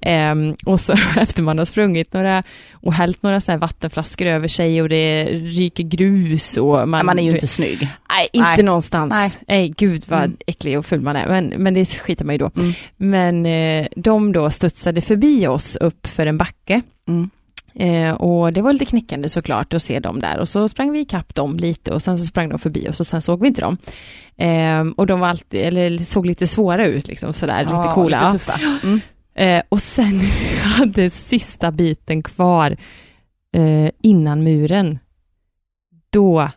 Ehm, 0.00 0.54
och 0.66 0.80
så 0.80 0.92
efter 1.16 1.42
man 1.42 1.58
har 1.58 1.64
sprungit 1.64 2.12
några 2.12 2.42
och 2.72 2.92
hällt 2.92 3.22
några 3.22 3.40
så 3.40 3.52
här 3.52 3.58
vattenflaskor 3.58 4.26
över 4.26 4.48
sig 4.48 4.82
och 4.82 4.88
det 4.88 5.24
ryker 5.24 5.84
grus 5.84 6.56
och 6.56 6.66
man... 6.66 6.88
Man, 6.90 7.06
man 7.06 7.18
är 7.18 7.22
ju 7.22 7.30
inte 7.30 7.46
snygg. 7.46 7.88
Nej, 8.10 8.28
inte 8.32 8.48
Nej. 8.56 8.62
någonstans. 8.64 9.10
Nej. 9.10 9.30
Nej. 9.48 9.74
gud 9.76 10.04
vad 10.08 10.18
Mm. 10.18 10.36
äcklig 10.46 10.78
och 10.78 10.86
ful 10.86 10.95
man 11.02 11.16
är. 11.16 11.28
Men, 11.28 11.62
men 11.62 11.74
det 11.74 11.84
skiter 11.84 12.24
man 12.24 12.34
ju 12.34 12.38
då. 12.38 12.50
Mm. 12.56 12.72
Men 12.96 13.46
eh, 13.46 13.86
de 13.96 14.32
då 14.32 14.50
studsade 14.50 15.00
förbi 15.00 15.46
oss 15.46 15.76
upp 15.76 16.06
för 16.06 16.26
en 16.26 16.38
backe. 16.38 16.82
Mm. 17.08 17.30
Eh, 17.78 18.14
och 18.14 18.52
det 18.52 18.62
var 18.62 18.72
lite 18.72 18.84
knäckande 18.84 19.28
såklart 19.28 19.74
att 19.74 19.82
se 19.82 20.00
dem 20.00 20.20
där. 20.20 20.38
Och 20.38 20.48
så 20.48 20.68
sprang 20.68 20.92
vi 20.92 21.00
ikapp 21.00 21.34
dem 21.34 21.56
lite 21.56 21.90
och 21.90 22.02
sen 22.02 22.16
så 22.16 22.24
sprang 22.26 22.48
de 22.48 22.58
förbi 22.58 22.88
oss 22.88 23.00
och 23.00 23.06
sen 23.06 23.22
såg 23.22 23.40
vi 23.40 23.48
inte 23.48 23.60
dem. 23.60 23.76
Eh, 24.36 24.84
och 24.96 25.06
de 25.06 25.20
var 25.20 25.28
alltid, 25.28 25.60
eller 25.60 25.98
såg 25.98 26.26
lite 26.26 26.46
svåra 26.46 26.86
ut 26.86 27.08
liksom 27.08 27.32
sådär, 27.32 27.58
lite 27.58 27.70
Ja, 27.70 27.94
coola. 27.94 28.32
Lite. 28.32 28.52
Mm. 28.84 29.00
Eh, 29.34 29.62
och 29.68 29.82
sen 29.82 30.20
hade 30.62 31.10
sista 31.10 31.70
biten 31.70 32.22
kvar 32.22 32.76
eh, 33.52 33.90
innan 34.02 34.44
muren. 34.44 34.98
Då, 36.10 36.50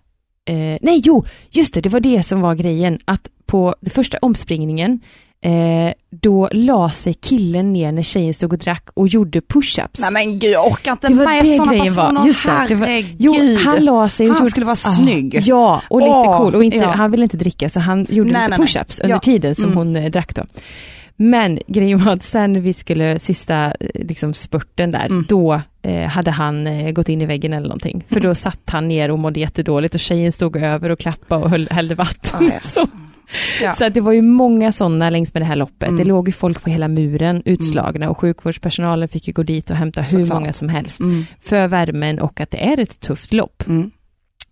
eh, 0.49 0.77
nej 0.81 1.01
jo, 1.03 1.25
just 1.51 1.73
det, 1.73 1.81
det 1.81 1.89
var 1.89 1.99
det 1.99 2.23
som 2.23 2.41
var 2.41 2.55
grejen, 2.55 2.99
att 3.05 3.27
på 3.45 3.75
den 3.81 3.89
första 3.91 4.17
omspringningen 4.21 4.99
eh, 5.41 5.93
då 6.21 6.49
la 6.51 6.89
sig 6.89 7.13
killen 7.13 7.73
ner 7.73 7.91
när 7.91 8.03
tjejen 8.03 8.33
stod 8.33 8.53
och 8.53 8.59
drack 8.59 8.89
och 8.93 9.07
gjorde 9.07 9.39
push-ups. 9.39 9.97
Nej 10.01 10.11
men 10.11 10.39
gud, 10.39 10.51
jag 10.51 10.67
orkar 10.67 10.91
inte 10.91 11.07
Det 11.07 11.13
var 11.13 11.25
med 11.25 11.47
sådana 11.47 11.71
grejen 11.73 11.93
var. 11.95 12.03
personer. 12.05 12.27
Just 12.27 12.45
det, 12.45 12.65
det 12.69 12.75
var- 12.75 12.87
Herregud. 12.87 13.15
Jo, 13.19 13.55
han 13.65 13.83
la 13.85 14.09
sig 14.09 14.25
och 14.29 14.33
Han 14.33 14.41
gjorde... 14.41 14.51
skulle 14.51 14.65
vara 14.65 14.73
Ah, 14.73 14.91
snygg. 14.91 15.41
Ja, 15.45 15.81
och 15.89 15.99
lite 16.01 16.11
Åh, 16.11 16.37
cool. 16.37 16.55
Och 16.55 16.63
inte, 16.63 16.77
ja. 16.77 16.89
han 16.89 17.11
ville 17.11 17.23
inte 17.23 17.37
dricka 17.37 17.69
så 17.69 17.79
han 17.79 18.05
gjorde 18.09 18.31
Nej, 18.31 18.49
lite 18.49 18.61
push-ups 18.61 19.01
under 19.03 19.15
Ja. 19.15 19.19
tiden 19.19 19.55
som 19.55 19.65
Mm. 19.65 19.77
hon 19.77 19.95
eh, 19.95 20.11
drack 20.11 20.35
då. 20.35 20.43
Men 21.21 21.59
grejen 21.67 21.97
var 22.05 22.11
att 22.13 22.23
sen 22.23 22.61
vi 22.61 22.73
skulle, 22.73 23.19
sista 23.19 23.65
eh, 23.79 23.89
liksom 23.93 24.33
spurten 24.33 24.91
där, 24.91 25.05
Mm. 25.05 25.25
då 25.29 25.61
eh, 25.81 26.07
hade 26.09 26.31
han 26.31 26.67
eh, 26.67 26.91
gått 26.91 27.09
in 27.09 27.21
i 27.21 27.25
väggen 27.25 27.53
eller 27.53 27.67
någonting. 27.67 28.03
För 28.09 28.19
då 28.19 28.35
satt 28.35 28.69
han 28.69 28.87
ner 28.87 29.11
och 29.11 29.19
mådde 29.19 29.39
jättedåligt 29.39 29.93
och 29.93 29.99
tjejen 29.99 30.31
stod 30.31 30.55
över 30.57 30.89
och 30.89 30.99
klappade 30.99 31.43
och 31.43 31.49
höll, 31.49 31.67
hällde 31.71 31.95
vatten. 31.95 32.39
Ah, 32.39 32.53
yes. 32.53 32.73
så, 32.73 32.87
Ja. 33.61 33.73
så 33.73 33.89
det 33.89 34.01
var 34.01 34.11
ju 34.11 34.21
många 34.21 34.71
sådana 34.71 35.09
längs 35.09 35.33
med 35.33 35.41
det 35.41 35.45
här 35.45 35.55
loppet. 35.55 35.89
Mm. 35.89 35.97
Det 35.97 36.03
låg 36.05 36.27
ju 36.27 36.31
folk 36.31 36.63
på 36.63 36.69
hela 36.69 36.87
muren 36.87 37.41
utslagna 37.45 38.09
och 38.09 38.17
sjukvårdspersonalen 38.17 39.07
fick 39.09 39.27
ju 39.27 39.33
gå 39.33 39.43
dit 39.43 39.69
och 39.69 39.75
hämta 39.75 40.01
hur 40.01 40.19
Såklart. 40.19 40.39
många 40.39 40.53
som 40.53 40.69
helst. 40.69 40.99
Mm. 40.99 41.25
För 41.41 41.67
värmen 41.67 42.19
och 42.19 42.39
att 42.39 42.51
det 42.51 42.63
är 42.69 42.79
ett 42.79 42.99
tufft 42.99 43.33
lopp. 43.33 43.63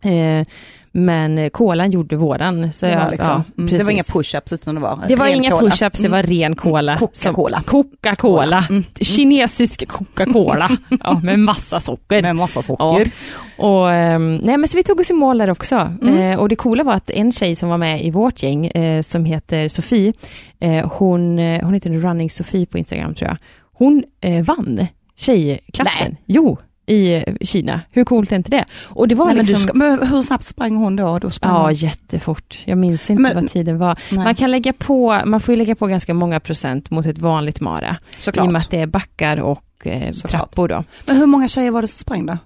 Mm. 0.02 0.40
Eh, 0.40 0.46
men 0.92 1.50
kolan 1.50 1.92
gjorde 1.92 2.16
våran. 2.16 2.74
Så 2.74 2.86
Det 2.86 2.96
var, 2.96 3.02
jag, 3.04 3.12
liksom, 3.12 3.30
ja, 3.30 3.44
mm, 3.64 3.78
det 3.78 3.84
var 3.84 3.92
inga 3.92 4.04
push-ups 4.04 4.54
utan 4.54 4.76
det 4.76 4.82
var 4.82 5.00
Det 5.08 5.16
var 5.16 5.26
ren 5.26 5.36
inga 5.36 5.52
push-ups, 5.52 6.02
det 6.02 6.10
var 6.10 6.24
ren 6.24 6.56
cola. 6.56 6.98
Coca-Cola. 6.98 7.58
Som- 7.58 7.84
Coca-Cola. 7.84 8.66
Mm. 8.70 8.84
Kinesisk 9.02 9.88
Coca-Cola. 9.88 10.78
ja, 11.04 11.20
med 11.24 11.40
massa 11.40 11.80
socker. 11.80 12.22
Med 12.22 12.36
massa 12.36 12.62
socker. 12.62 13.12
Och, 13.58 13.92
ehm, 13.92 14.36
nej 14.36 14.58
men 14.58 14.68
så 14.68 14.78
vi 14.78 14.84
tog 14.84 15.00
oss 15.00 15.10
i 15.10 15.14
mål 15.14 15.38
där 15.38 15.50
också. 15.50 15.76
Mm. 16.02 16.18
Eh, 16.18 16.40
och 16.40 16.50
det 16.50 16.56
coola 16.56 16.84
var 16.84 16.94
att 16.94 17.10
en 17.10 17.32
tjej 17.32 17.56
som 17.56 17.70
var 17.70 17.78
med 17.78 18.06
i 18.06 18.12
vårt 18.12 18.44
gäng, 18.44 18.68
eh, 18.68 19.02
som 19.02 19.26
heter 19.26 19.68
Sofie, 19.68 20.14
eh, 20.60 20.92
hon, 20.92 21.40
eh, 21.40 21.64
hon 21.66 21.74
heter 21.74 21.90
Running 21.90 22.30
Sofie 22.30 22.66
på 22.66 22.78
Instagram 22.78 23.16
tror 23.16 23.30
jag. 23.30 23.38
Hon 23.74 24.04
eh, 24.22 24.44
vann 24.46 24.88
tjejklassen. 25.16 26.12
Nej. 26.12 26.22
Jo, 26.26 26.58
i 26.88 27.24
Kina. 27.42 27.82
Hur 27.92 28.04
coolt 28.04 28.32
är 28.32 28.36
inte 28.36 28.52
det? 28.52 28.66
Och 28.84 29.08
det 29.08 29.16
var 29.16 29.26
Nej, 29.26 29.36
men, 29.36 29.46
liksom... 29.46 29.62
du 29.62 29.68
ska, 29.68 29.78
men 29.78 30.08
hur 30.08 30.22
snabbt 30.22 30.48
sprang 30.48 30.76
hon 30.76 30.96
då? 30.96 31.20
då 31.20 31.30
sprang 31.30 31.52
Ja, 31.54 31.62
hon. 31.64 31.74
jättefort. 31.74 32.60
Jag 32.66 32.78
minns 32.78 33.10
inte 33.10 33.22
Men- 33.22 33.36
vad 33.36 33.50
tiden 33.50 33.78
var. 33.78 34.00
Nej, 34.12 34.24
Man 34.24 34.36
kan 34.36 34.52
lägga 34.52 34.74
på, 34.74 35.22
man 35.26 35.40
får 35.40 35.54
ju 35.54 35.58
lägga 35.60 35.76
på 35.76 35.88
ganska 35.88 36.14
många 36.14 36.40
procent 36.40 36.90
mot 36.90 37.06
ett 37.06 37.18
vanligt 37.18 37.60
mara. 37.62 37.98
I 38.18 38.22
såklart. 38.22 38.46
och 38.46 38.52
med 38.54 38.60
att 38.60 38.70
det 38.70 38.80
är 38.82 38.88
backar 38.88 39.40
och 39.40 39.64
eh, 39.88 40.12
trappor 40.14 40.68
då. 40.68 40.84
Men 41.08 41.18
hur 41.18 41.26
många 41.26 41.48
tjejer 41.48 41.72
var 41.72 41.82
det 41.82 41.88
som 41.88 41.98
sprang 42.00 42.26
då? 42.26 42.38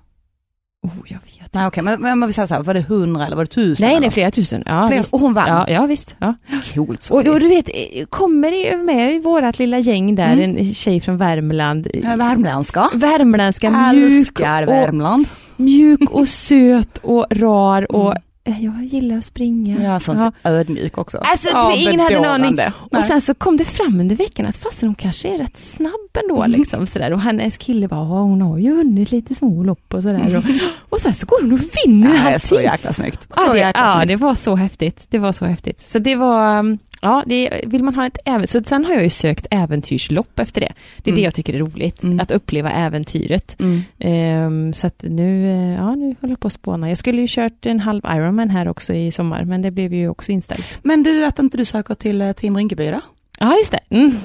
Oh, 0.83 0.91
jag 1.05 1.17
vet. 1.41 1.53
Nej 1.53 1.67
okej, 1.67 1.83
men, 1.83 2.01
men 2.01 2.23
om 2.23 2.27
vi 2.27 2.33
säger 2.33 2.47
så 2.47 2.53
här, 2.53 2.63
var 2.63 2.73
det 2.73 2.81
hundra 2.81 3.25
eller 3.25 3.35
var 3.35 3.43
det 3.43 3.51
tusen? 3.51 3.83
Nej, 3.85 3.91
eller? 3.95 4.01
nej, 4.01 4.11
flera 4.11 4.31
tusen. 4.31 4.63
Ja, 4.65 4.87
Fler, 4.87 4.97
visst. 4.97 5.13
och 5.13 5.19
hon 5.19 5.33
vann? 5.33 5.47
Ja, 5.47 5.69
ja, 5.69 5.85
visst. 5.85 6.15
Ja. 6.19 6.35
Coolt 6.73 7.09
Och, 7.11 7.17
och 7.27 7.39
du 7.39 7.47
vet, 7.47 7.69
eh, 7.69 8.05
kommer 8.09 8.51
det 8.51 8.77
med 8.77 9.15
i 9.15 9.19
vårat 9.19 9.59
lilla 9.59 9.79
gäng 9.79 10.15
där, 10.15 10.33
Mm. 10.33 10.57
en 10.57 10.73
tjej 10.73 10.99
från 10.99 11.17
Värmland. 11.17 11.87
Ja, 11.93 12.15
Värmländska. 12.15 12.89
Värmländska, 12.93 13.69
mjuk 13.93 14.11
Älskar 14.11 14.63
och, 14.63 14.69
Värmland. 14.73 15.27
mjuk 15.57 16.09
och 16.11 16.27
söt 16.27 16.97
och 16.97 17.25
rar 17.29 17.91
och 17.91 18.11
eh, 18.11 18.21
jag 18.43 18.83
gillar 18.85 19.17
att 19.17 19.25
springa. 19.25 19.83
Ja, 19.83 19.99
sånt 19.99 20.19
Ja. 20.43 20.49
ödmjuk 20.49 20.97
också. 20.97 21.17
Alltså, 21.17 21.49
ja, 21.49 21.75
ingen 21.75 21.99
hade 21.99 22.15
en 22.15 22.25
aning. 22.25 22.59
Och 22.91 23.03
sen 23.03 23.21
så 23.21 23.33
kom 23.33 23.57
det 23.57 23.65
fram 23.65 23.99
under 23.99 24.15
veckan 24.15 24.45
att 24.45 24.57
fasen 24.57 24.89
hon 24.89 24.95
kanske 24.95 25.27
är 25.33 25.37
rätt 25.37 25.57
snabb 25.57 26.17
ändå 26.23 26.43
Mm. 26.43 26.59
liksom 26.59 26.85
sådär. 26.87 27.13
Och 27.13 27.21
hennes 27.21 27.57
kille 27.57 27.87
bara, 27.87 27.99
"Ja, 27.99 28.21
hon 28.21 28.41
har 28.41 28.57
ju 28.57 28.75
vunnit 28.75 29.11
lite 29.11 29.35
små 29.35 29.63
lopp 29.63 29.93
och 29.93 30.03
sådär. 30.03 30.37
Och, 30.37 30.43
och 30.89 30.99
sen 30.99 31.13
så 31.13 31.25
går 31.25 31.41
hon 31.41 31.51
och 31.53 31.59
vinner 31.59 32.09
Nej, 32.09 32.19
allting. 32.33 32.39
så 32.39 32.61
jäkla 32.61 32.93
snyggt. 32.93 33.23
Så 33.23 33.41
Ja, 33.47 33.53
det, 33.53 33.59
jäkla 33.59 33.81
ja 33.81 33.93
snyggt. 33.95 34.07
det 34.07 34.25
var 34.25 34.35
så 34.35 34.55
häftigt. 34.55 35.05
Det 35.09 35.17
var 35.19 35.31
så 35.33 35.45
häftigt. 35.45 35.89
Så 35.89 35.99
det 35.99 36.15
var, 36.15 36.59
um, 36.59 36.77
ja, 37.01 37.23
det, 37.27 37.61
vill 37.67 37.83
man 37.83 37.95
ha 37.95 38.05
ett 38.07 38.17
äventyr, 38.25 38.47
så 38.59 38.63
sen 38.63 38.85
har 38.85 38.93
jag 38.93 39.03
ju 39.03 39.09
sökt 39.09 39.47
äventyrslopp 39.51 40.39
efter 40.39 40.61
det. 40.61 40.73
Det 40.97 41.09
är 41.09 41.11
Mm. 41.11 41.15
det 41.21 41.23
jag 41.23 41.35
tycker 41.35 41.53
är 41.53 41.57
roligt, 41.59 42.03
Mm. 42.03 42.19
att 42.19 42.31
uppleva 42.31 42.71
äventyret. 42.71 43.55
Mm. 43.61 43.81
Ehm, 43.99 44.73
så 44.73 44.87
att 44.87 45.03
nu, 45.07 45.49
eh, 45.51 45.73
ja 45.75 45.95
nu 45.95 46.15
håller 46.21 46.31
jag 46.31 46.39
på 46.39 46.47
att 46.47 46.53
spåna. 46.53 46.87
Jag 46.89 46.97
skulle 46.97 47.21
ju 47.21 47.27
kört 47.29 47.65
en 47.65 47.79
halv 47.79 48.01
Ironman 48.05 48.49
här 48.49 48.67
också 48.67 48.93
i 48.93 49.11
sommar, 49.11 49.43
men 49.45 49.61
det 49.61 49.71
blev 49.71 49.93
ju 49.93 50.09
också 50.09 50.31
inställt. 50.31 50.79
Men 50.83 51.03
du, 51.03 51.25
att 51.25 51.39
inte 51.39 51.57
du 51.57 51.65
söker 51.65 51.95
till 51.95 52.21
eh, 52.21 52.31
Team 52.31 52.57
Rinkeby 52.57 52.91
då? 52.91 52.99
Ja, 53.43 53.57
just 53.57 53.71
det. 53.71 53.79
Mm. 53.95 54.15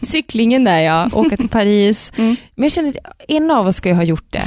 Cyklingen 0.02 0.64
där 0.64 0.80
ja, 0.80 1.08
åka 1.12 1.36
till 1.36 1.48
Paris. 1.48 2.12
Mm. 2.16 2.36
Men 2.54 2.62
jag 2.62 2.72
känner, 2.72 2.94
en 3.28 3.50
av 3.50 3.66
oss 3.66 3.76
ska 3.76 3.88
ju 3.88 3.94
ha 3.94 4.02
gjort 4.02 4.26
det. 4.30 4.42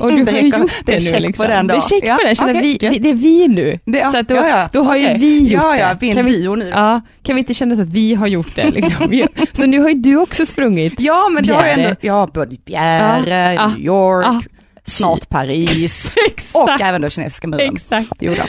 Och 0.00 0.10
du 0.12 0.24
Det 0.24 0.32
har 0.32 0.38
ju 0.38 0.48
gjort 0.48 0.72
Det 0.84 0.98
det, 0.98 1.12
nu. 1.12 1.18
liksom. 1.20 1.46
Det 1.46 1.74
är 1.74 1.80
check 1.80 2.04
Ja, 2.04 2.16
på 2.16 2.46
den. 2.46 2.56
Okej, 2.56 2.78
vi, 2.80 2.88
vi, 2.90 2.98
det 2.98 3.08
är 3.10 3.14
vi 3.14 3.48
nu. 3.48 3.78
Det, 3.84 4.04
så 4.12 4.22
då, 4.22 4.34
ja, 4.34 4.48
ja. 4.48 4.68
då 4.72 4.82
har 4.82 4.96
ju 4.96 5.04
Okej. 5.06 5.18
vi 5.18 5.38
gjort 5.38 5.62
ja, 5.62 5.72
det. 5.72 5.78
Ja, 5.78 6.10
är 6.10 6.14
Kan 6.14 6.24
vi, 6.26 6.48
nu. 6.48 6.68
ja, 6.68 7.00
kan 7.22 7.34
vi 7.36 7.38
inte 7.40 7.54
känna 7.54 7.76
så 7.76 7.82
att 7.82 7.88
vi 7.88 8.14
har 8.14 8.26
gjort 8.26 8.56
det? 8.56 8.70
Liksom? 8.70 9.22
Så 9.52 9.66
nu 9.66 9.80
har 9.80 9.88
ju 9.88 9.94
du 9.94 10.16
också 10.16 10.46
sprungit. 10.46 10.94
Ja, 11.00 11.28
men 11.28 11.44
det 11.44 11.54
har 11.54 11.66
jag 11.66 11.76
Bjäre. 11.76 11.88
ändå, 11.88 11.96
ja, 12.00 12.28
både 12.34 12.56
Bjäre, 12.64 13.54
Ja. 13.54 13.66
New 13.68 13.80
York, 13.80 14.26
Ja. 14.26 14.42
snart 14.84 15.28
Paris 15.28 16.10
och 16.52 16.80
även 16.80 17.00
då 17.02 17.08
kinesiska 17.10 17.46
muren. 17.48 17.74
Exakt. 17.76 18.12
Jo 18.20 18.34
då. 18.34 18.42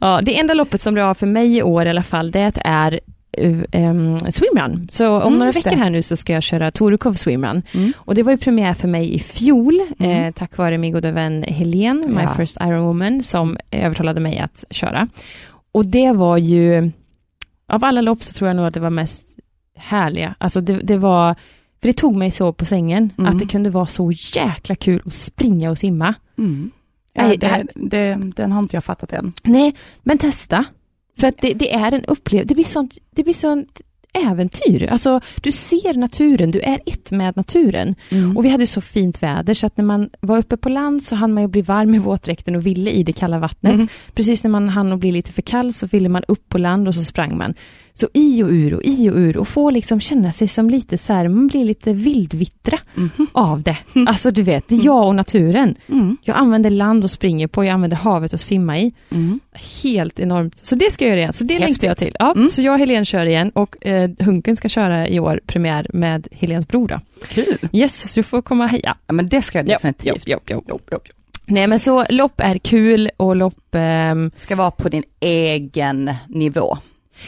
Ja, 0.00 0.20
det 0.22 0.38
enda 0.38 0.54
loppet 0.54 0.82
som 0.82 0.94
du 0.94 1.00
har 1.02 1.14
för 1.14 1.26
mig 1.26 1.56
i 1.56 1.62
år 1.62 1.86
i 1.86 1.90
alla 1.90 2.02
fall, 2.02 2.30
det 2.30 2.52
är 2.64 3.00
um, 3.72 4.18
swimrun. 4.30 4.88
Så 4.92 5.16
om 5.16 5.22
Mm, 5.26 5.38
några 5.38 5.52
veckor 5.52 5.70
det. 5.70 5.76
här 5.76 5.90
nu 5.90 6.02
så 6.02 6.16
ska 6.16 6.32
jag 6.32 6.42
köra 6.42 6.70
Torekov 6.70 7.12
swimrun. 7.12 7.62
Mm. 7.74 7.92
Och 7.96 8.14
det 8.14 8.22
var 8.22 8.32
ju 8.32 8.38
premiär 8.38 8.74
för 8.74 8.88
mig 8.88 9.14
i 9.14 9.18
fjol, 9.18 9.80
Mm. 9.98 10.10
eh, 10.24 10.32
tack 10.34 10.56
vare 10.56 10.78
min 10.78 10.92
goda 10.92 11.10
vän 11.10 11.42
Helene, 11.42 12.08
my 12.08 12.22
Ja. 12.22 12.34
first 12.36 12.56
Iron 12.60 12.82
Woman, 12.84 13.22
som 13.22 13.56
övertalade 13.70 14.20
mig 14.20 14.38
att 14.38 14.64
köra. 14.70 15.08
Och 15.72 15.86
det 15.86 16.12
var 16.12 16.36
ju, 16.38 16.90
av 17.68 17.84
alla 17.84 18.00
lopp 18.00 18.22
så 18.22 18.32
tror 18.32 18.48
jag 18.48 18.56
nog 18.56 18.66
att 18.66 18.74
det 18.74 18.80
var 18.80 18.90
mest 18.90 19.24
härliga. 19.76 20.34
Alltså 20.38 20.60
det, 20.60 20.72
det 20.78 20.98
var, 20.98 21.34
för 21.80 21.88
det 21.88 21.92
tog 21.92 22.16
mig 22.16 22.30
så 22.30 22.52
på 22.52 22.64
sängen, 22.64 23.10
Mm. 23.18 23.32
att 23.32 23.38
det 23.38 23.46
kunde 23.46 23.70
vara 23.70 23.86
så 23.86 24.12
jäkla 24.12 24.74
kul 24.74 25.02
att 25.06 25.14
springa 25.14 25.70
och 25.70 25.78
simma. 25.78 26.14
Mm. 26.38 26.70
Ja, 27.18 27.36
det 27.36 27.66
det, 27.74 28.18
den 28.36 28.52
har 28.52 28.58
inte 28.62 28.76
jag 28.76 28.84
fattat 28.84 29.12
än. 29.12 29.32
Nej, 29.42 29.74
men 30.02 30.18
testa. 30.18 30.64
För 31.18 31.26
att 31.26 31.38
det, 31.40 31.54
det 31.54 31.74
är 31.74 31.94
en 31.94 32.04
upplevelse, 32.04 32.48
det 32.48 32.54
blir 32.54 32.64
sånt, 32.64 32.98
det 33.10 33.22
blir 33.22 33.34
sånt 33.34 33.80
äventyr. 34.16 34.88
Alltså, 34.90 35.20
du 35.42 35.52
ser 35.52 35.94
naturen, 35.94 36.50
du 36.50 36.60
är 36.60 36.80
ett 36.86 37.10
med 37.10 37.36
naturen. 37.36 37.94
Mm. 38.08 38.36
Och 38.36 38.44
vi 38.44 38.48
hade 38.48 38.66
så 38.66 38.80
fint 38.80 39.22
väder 39.22 39.54
så 39.54 39.66
att 39.66 39.76
när 39.76 39.84
man 39.84 40.10
var 40.20 40.38
uppe 40.38 40.56
på 40.56 40.68
land 40.68 41.04
så 41.04 41.14
hann 41.14 41.32
man 41.32 41.42
ju 41.42 41.48
bli 41.48 41.62
varm 41.62 41.94
i 41.94 41.98
våtdräkten 41.98 42.56
och 42.56 42.66
ville 42.66 42.90
i 42.90 43.02
det 43.02 43.12
kalla 43.12 43.38
vattnet. 43.38 43.74
Mm. 43.74 43.88
Precis 44.14 44.44
när 44.44 44.50
man 44.50 44.68
hann 44.68 44.92
att 44.92 44.98
bli 44.98 45.12
lite 45.12 45.32
för 45.32 45.42
kall 45.42 45.74
så 45.74 45.86
ville 45.86 46.08
man 46.08 46.24
upp 46.28 46.48
på 46.48 46.58
land 46.58 46.88
och 46.88 46.94
så 46.94 47.02
sprang 47.02 47.38
man. 47.38 47.54
Så 47.98 48.08
i 48.14 48.42
och 48.42 48.48
ur 48.48 48.74
och 48.74 48.80
i 48.84 49.10
och 49.10 49.16
ur 49.16 49.36
och 49.36 49.48
få 49.48 49.70
liksom 49.70 50.00
känna 50.00 50.32
sig 50.32 50.48
som 50.48 50.70
lite 50.70 50.98
så 50.98 51.12
här, 51.12 51.28
man 51.28 51.46
blir 51.46 51.64
lite 51.64 51.92
vildvittra 51.92 52.78
Mhm. 52.94 53.26
av 53.32 53.62
det. 53.62 53.76
Alltså 54.06 54.30
du 54.30 54.42
vet, 54.42 54.72
är 54.72 54.84
jag 54.84 55.06
och 55.06 55.14
naturen. 55.14 55.74
Mm. 55.88 56.16
Jag 56.22 56.36
använder 56.36 56.70
land 56.70 57.04
och 57.04 57.10
springer 57.10 57.46
på, 57.46 57.64
jag 57.64 57.72
använder 57.72 57.96
havet 57.96 58.34
att 58.34 58.40
simma 58.40 58.78
i. 58.78 58.92
Mm. 59.10 59.40
Helt 59.82 60.20
enormt. 60.20 60.58
Så 60.58 60.74
det 60.74 60.92
ska 60.92 61.04
jag 61.04 61.10
göra 61.10 61.20
igen. 61.20 61.32
Så 61.32 61.44
det 61.44 61.54
Häftigt. 61.54 61.68
längtar 61.68 61.86
jag 61.86 61.96
till. 61.96 62.16
Ja, 62.18 62.32
Mm. 62.36 62.50
Så 62.50 62.62
jag 62.62 62.72
och 62.72 62.78
Helene 62.78 63.04
kör 63.04 63.26
igen 63.26 63.50
och 63.50 63.86
eh, 63.86 64.10
Hunken 64.18 64.56
ska 64.56 64.68
köra 64.68 65.08
i 65.08 65.20
år 65.20 65.40
premiär 65.46 65.86
med 65.92 66.28
Helens 66.32 66.68
bror 66.68 66.88
då. 66.88 67.00
Kul. 67.28 67.68
Yes, 67.72 68.12
så 68.12 68.20
du 68.20 68.22
får 68.24 68.42
komma 68.42 68.64
och 68.64 68.70
heja. 68.70 68.96
Ja, 69.06 69.12
men 69.12 69.28
det 69.28 69.42
ska 69.42 69.58
jag 69.58 69.68
Ja, 69.68 69.72
definitivt. 69.74 70.22
ja. 70.26 70.38
Jo, 70.46 70.62
jo, 70.68 70.78
jo. 70.90 70.98
Nej 71.48 71.66
men 71.66 71.78
så 71.80 72.04
lopp 72.10 72.40
är 72.40 72.58
kul 72.58 73.10
och 73.16 73.36
lopp, 73.36 73.74
ehm, 73.74 74.30
Ska 74.36 74.56
vara 74.56 74.70
på 74.70 74.88
din 74.88 75.02
egen 75.20 76.10
nivå. 76.28 76.78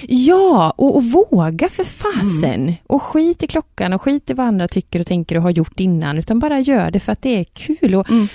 Ja 0.08 0.74
och, 0.76 0.96
och 0.96 1.04
våga 1.04 1.68
för 1.68 1.84
fasen. 1.84 2.74
Och 2.86 3.02
skit 3.02 3.42
i 3.42 3.46
klockan 3.46 3.92
och 3.92 4.02
skit 4.02 4.30
i 4.30 4.32
vad 4.32 4.46
andra 4.46 4.68
tycker 4.68 5.00
och 5.00 5.06
tänker 5.06 5.36
och 5.36 5.42
har 5.42 5.50
gjort 5.50 5.80
innan, 5.80 6.18
utan 6.18 6.38
bara 6.38 6.60
gör 6.60 6.90
det 6.90 7.00
för 7.00 7.12
att 7.12 7.22
det 7.22 7.36
är 7.38 7.44
kul. 7.44 7.94
Och, 7.94 8.10
Mm. 8.10 8.28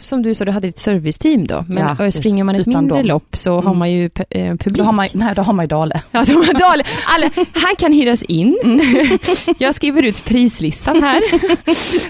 Som 0.00 0.22
du 0.22 0.34
sa, 0.34 0.44
du 0.44 0.50
hade 0.52 0.68
ett 0.68 0.78
serviceteam 0.78 1.46
då, 1.46 1.64
men 1.68 1.96
Ja, 1.98 2.06
och 2.06 2.14
springer 2.14 2.44
man 2.44 2.54
ett 2.54 2.66
mindre 2.66 2.96
dem. 2.98 3.06
lopp 3.06 3.36
så 3.36 3.54
har 3.54 3.62
Mm. 3.62 3.78
man 3.78 3.90
ju 3.92 4.08
pu- 4.08 4.24
eh, 4.30 4.48
publik. 4.56 4.78
Då 4.78 4.84
har 4.84 4.92
man, 4.92 5.06
nej, 5.12 5.34
då 5.34 5.42
har 5.42 5.52
man 5.52 5.62
ju 5.64 5.68
Dale. 5.68 6.00
Ja, 6.10 6.24
de 6.24 6.32
har 6.32 6.70
dålig. 6.70 6.86
Alla, 7.06 7.30
han 7.54 7.74
kan 7.78 7.92
hyras 7.92 8.22
in. 8.22 8.56
Jag 9.58 9.74
skriver 9.74 10.02
ut 10.02 10.24
prislistan 10.24 11.02
här. 11.02 11.20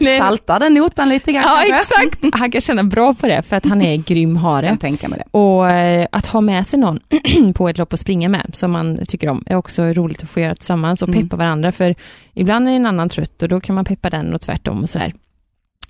Nej, 0.04 0.18
Saltar 0.18 0.60
den 0.60 0.74
notan 0.74 1.08
lite 1.08 1.32
grann 1.32 1.42
ja, 1.46 1.64
kanske? 1.68 1.94
exakt. 2.04 2.34
Han 2.34 2.50
kan 2.50 2.60
känna 2.60 2.84
bra 2.84 3.14
på 3.14 3.26
det 3.26 3.42
för 3.42 3.56
att 3.56 3.64
han 3.66 3.82
är 3.82 3.96
grym 3.96 4.34
Jag 4.34 4.42
hare. 4.42 4.66
kan 4.66 4.78
tänka 4.78 5.08
mig 5.08 5.18
det. 5.18 5.38
Och 5.38 5.70
eh, 5.70 6.06
att 6.12 6.26
ha 6.26 6.40
med 6.40 6.66
sig 6.66 6.78
någon 6.78 7.00
på 7.54 7.68
ett 7.68 7.78
lopp 7.78 7.92
att 7.92 8.00
springa 8.00 8.28
med 8.28 8.50
som 8.52 8.70
man 8.70 8.98
tycker 9.08 9.28
om 9.28 9.42
är 9.46 9.56
också 9.56 9.82
roligt 9.82 10.22
att 10.22 10.30
få 10.30 10.40
göra 10.40 10.54
tillsammans 10.54 11.02
och 11.02 11.08
Mm. 11.08 11.22
peppa 11.22 11.36
varandra 11.36 11.72
för 11.72 11.94
ibland 12.34 12.68
är 12.68 12.72
en 12.72 12.86
annan 12.86 13.08
trött 13.08 13.42
och 13.42 13.48
då 13.48 13.60
kan 13.60 13.74
man 13.74 13.84
peppa 13.84 14.10
den 14.10 14.34
och 14.34 14.40
tvärtom 14.40 14.82
och 14.82 14.88
sådär. 14.88 15.12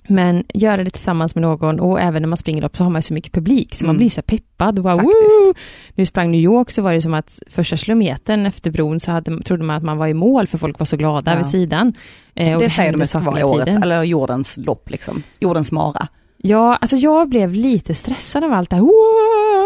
Men 0.07 0.43
göra 0.53 0.83
det 0.83 0.89
tillsammans 0.89 1.35
med 1.35 1.41
någon 1.41 1.79
och 1.79 2.01
även 2.01 2.21
när 2.21 2.29
man 2.29 2.37
springer 2.37 2.61
lopp 2.61 2.77
så 2.77 2.83
har 2.83 2.91
man 2.91 3.01
så 3.01 3.13
mycket 3.13 3.33
publik 3.33 3.75
så 3.75 3.85
man 3.85 3.89
Mm. 3.89 3.97
blir 3.97 4.09
så 4.09 4.21
peppad. 4.21 4.81
Bara, 4.81 4.95
Faktiskt. 4.95 5.65
Nu 5.95 6.05
sprang 6.05 6.31
New 6.31 6.41
York 6.41 6.71
så 6.71 6.81
var 6.81 6.93
det 6.93 7.01
som 7.01 7.13
att 7.13 7.39
första 7.49 7.77
kilometern 7.77 8.45
efter 8.45 8.71
bron 8.71 8.99
så 8.99 9.11
hade, 9.11 9.41
trodde 9.43 9.63
man 9.63 9.75
att 9.75 9.83
man 9.83 9.97
var 9.97 10.07
i 10.07 10.13
mål 10.13 10.47
för 10.47 10.57
folk 10.57 10.79
var 10.79 10.85
så 10.85 10.97
glada 10.97 11.31
Ja. 11.31 11.37
vid 11.37 11.45
sidan. 11.45 11.93
Eh, 12.35 12.53
och 12.55 12.61
Det 12.61 12.69
säger 12.69 12.97
de 12.97 13.07
ska 13.07 13.19
vara 13.19 13.45
årets, 13.45 13.75
eller 13.83 14.03
jordens 14.03 14.57
lopp 14.57 14.89
liksom. 14.89 15.23
Jordens 15.39 15.71
mara. 15.71 16.07
Ja, 16.37 16.75
alltså 16.75 16.95
jag 16.95 17.29
blev 17.29 17.53
lite 17.53 17.93
stressad 17.93 18.43
av 18.43 18.53
allt 18.53 18.69
det 18.69 18.75
här. 18.75 18.83
Wow! 18.83 18.91